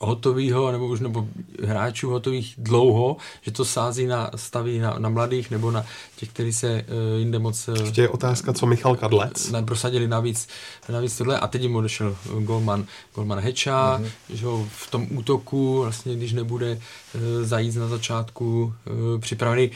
[0.00, 1.28] hotovýho, nebo už nebo
[1.64, 5.86] hráčů hotových dlouho, že to sází na, staví na, na mladých nebo na
[6.16, 7.68] těch, kteří se uh, jinde moc...
[7.68, 9.50] Uh, Ještě je otázka, co Michal Kadlec?
[9.50, 10.48] Ne, prosadili navíc,
[10.88, 14.36] navíc tohle a teď jim odešel Golman, Golman Heča, mm-hmm.
[14.36, 18.74] že ho v tom útoku, vlastně když nebude uh, zajít na začátku
[19.14, 19.70] uh, připravený.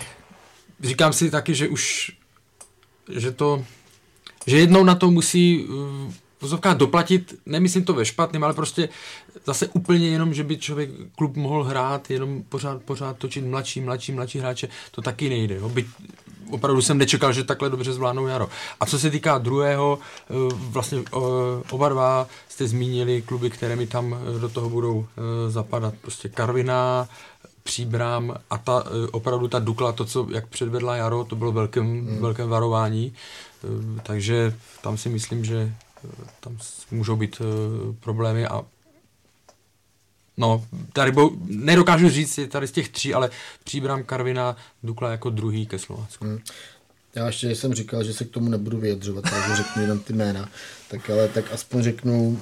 [0.81, 2.12] Říkám si taky, že už
[3.09, 3.65] že to
[4.47, 8.89] že jednou na to musí uh, vozovkách doplatit, nemyslím to ve špatném, ale prostě
[9.47, 14.12] zase úplně jenom, že by člověk, klub mohl hrát, jenom pořád, pořád točit mladší, mladší,
[14.12, 15.55] mladší hráče, to taky nejde.
[15.55, 15.69] Jo.
[15.69, 15.86] Byť
[16.51, 18.48] opravdu jsem nečekal, že takhle dobře zvládnou jaro.
[18.81, 19.98] A co se týká druhého,
[20.31, 21.16] eh, vlastně eh,
[21.70, 25.07] oba dva jste zmínili kluby, které mi tam eh, do toho budou
[25.48, 25.94] zapadat.
[26.01, 27.09] Prostě Karviná,
[27.62, 32.18] Příbrám a ta, opravdu ta Dukla, to, co jak předvedla Jaro, to bylo velkém, hmm.
[32.20, 33.14] velkém varování.
[34.02, 35.72] Takže tam si myslím, že
[36.40, 36.58] tam
[36.90, 37.42] můžou být
[38.00, 38.62] problémy a
[40.36, 43.30] No, tady bo, nedokážu říct je tady z těch tří, ale
[43.64, 46.24] Příbram, Karvina, Dukla jako druhý ke Slovácku.
[46.24, 46.38] Hmm.
[47.14, 50.48] Já ještě jsem říkal, že se k tomu nebudu vyjadřovat, takže řeknu jenom ty jména.
[50.88, 52.40] Tak ale tak aspoň řeknu,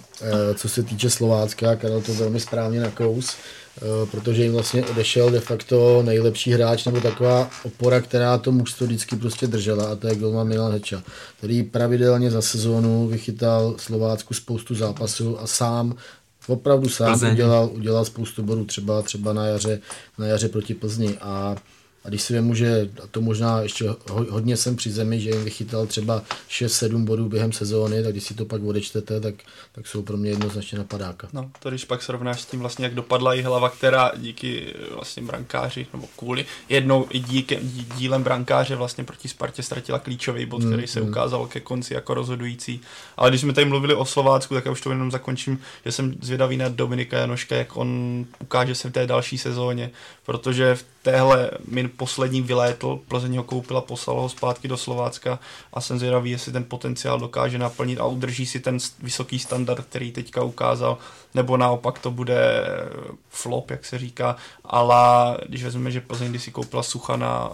[0.55, 3.37] co se týče Slovácka, Karel to velmi správně nakous.
[3.83, 8.87] Eh, protože jim vlastně odešel de facto nejlepší hráč nebo taková opora, která to mužstvo
[8.87, 11.03] vždycky prostě držela a to je Golman Milan Heča,
[11.39, 15.95] který pravidelně za sezónu vychytal Slovácku spoustu zápasů a sám
[16.47, 19.81] opravdu sám udělal, udělal spoustu bodů třeba, třeba na jaře,
[20.19, 21.19] na jaře proti Plzni.
[21.21, 21.57] A
[22.09, 25.45] a když si vemu, že a to možná ještě hodně jsem při zemi, že jim
[25.45, 29.35] vychytal třeba 6-7 bodů během sezóny, tak když si to pak odečtete, tak,
[29.73, 31.29] tak jsou pro mě jednoznačně napadáka.
[31.33, 35.23] No, to když pak srovnáš s tím vlastně, jak dopadla i hlava, která díky vlastně
[35.23, 37.59] brankáři, nebo kvůli jednou i díky,
[37.97, 41.09] dílem brankáře vlastně proti Spartě ztratila klíčový bod, mm, který se mm.
[41.09, 42.81] ukázal ke konci jako rozhodující.
[43.17, 46.15] Ale když jsme tady mluvili o Slovácku, tak já už to jenom zakončím, že jsem
[46.21, 49.91] zvědavý na Dominika Janoška, jak on ukáže se v té další sezóně,
[50.27, 55.39] protože v téhle min poslední vylétl, Plzeň ho koupila, poslal ho zpátky do Slovácka
[55.73, 60.13] a jsem zvědavý, jestli ten potenciál dokáže naplnit a udrží si ten vysoký standard, který
[60.13, 60.99] teďka ukázal,
[61.35, 62.67] nebo naopak to bude
[63.29, 67.51] flop, jak se říká, ale když vezmeme, že Plzeň si koupila Suchana,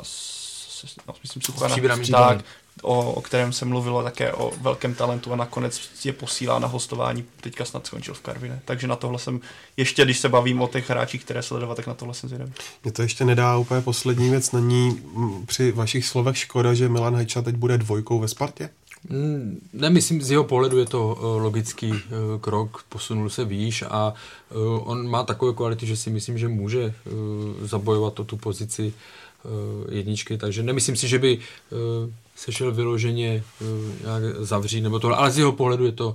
[1.08, 1.76] no, myslím Suchana,
[2.10, 2.44] tak,
[2.84, 7.24] o, o kterém se mluvilo také o velkém talentu a nakonec je posílá na hostování,
[7.40, 8.60] teďka snad skončil v Karvine.
[8.64, 9.40] Takže na tohle jsem,
[9.76, 12.52] ještě když se bavím o těch hráčích, které sledovat, tak na tohle jsem zvědavý.
[12.84, 15.02] Mě to ještě nedá úplně poslední věc, není
[15.46, 18.70] při vašich slovech škoda, že Milan Heča teď bude dvojkou ve Spartě?
[19.10, 21.98] Hmm, nemyslím, z jeho pohledu je to uh, logický uh,
[22.40, 24.14] krok, posunul se výš a
[24.54, 26.94] uh, on má takové kvality, že si myslím, že může
[27.62, 28.94] zabojovat o tu pozici
[29.90, 31.38] jedničky, takže nemyslím si, že by
[32.36, 33.44] se šel vyloženě
[34.04, 36.14] nějak zavřít nebo tohle, ale z jeho pohledu je to,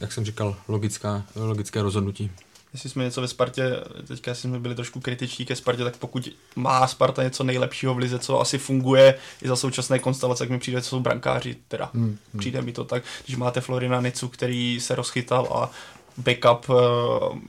[0.00, 2.30] jak jsem říkal, logická, logické rozhodnutí
[2.72, 3.76] jestli jsme něco ve Spartě,
[4.08, 8.18] teďka jsme byli trošku kritičtí ke Spartě, tak pokud má Sparta něco nejlepšího v lize,
[8.18, 12.04] co asi funguje i za současné konstelace, tak mi přijde, co jsou brankáři, teda hmm,
[12.04, 12.18] hmm.
[12.38, 15.70] přijde mi to tak, když máte Florina Nicu, který se rozchytal a
[16.16, 16.76] backup uh,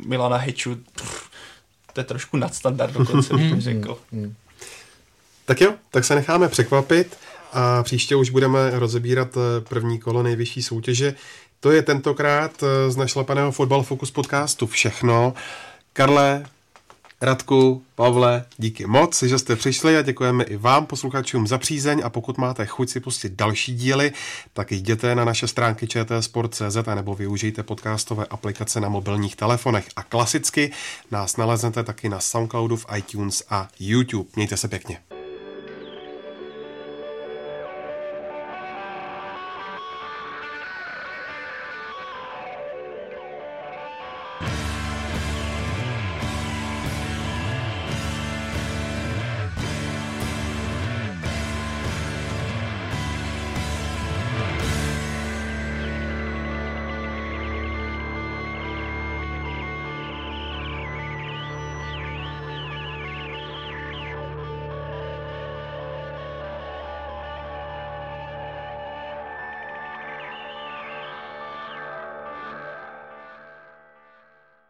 [0.05, 1.29] Milana Heču, pff,
[1.93, 3.97] to je trošku nadstandard dokonce, bych hmm, řekl.
[4.11, 4.35] Hmm, hmm.
[5.45, 7.17] Tak jo, tak se necháme překvapit
[7.53, 11.15] a příště už budeme rozebírat eh, první kolo nejvyšší soutěže.
[11.59, 15.33] To je tentokrát eh, z našlapaného Fotbal Focus podcastu všechno.
[15.93, 16.45] Karle,
[17.21, 22.09] Radku, Pavle, díky moc, že jste přišli a děkujeme i vám, posluchačům, za přízeň a
[22.09, 24.11] pokud máte chuť si pustit další díly,
[24.53, 30.03] tak jděte na naše stránky čtsport.cz a nebo využijte podcastové aplikace na mobilních telefonech a
[30.03, 30.71] klasicky
[31.11, 34.29] nás naleznete taky na Soundcloudu, v iTunes a YouTube.
[34.35, 35.08] Mějte se pěkně.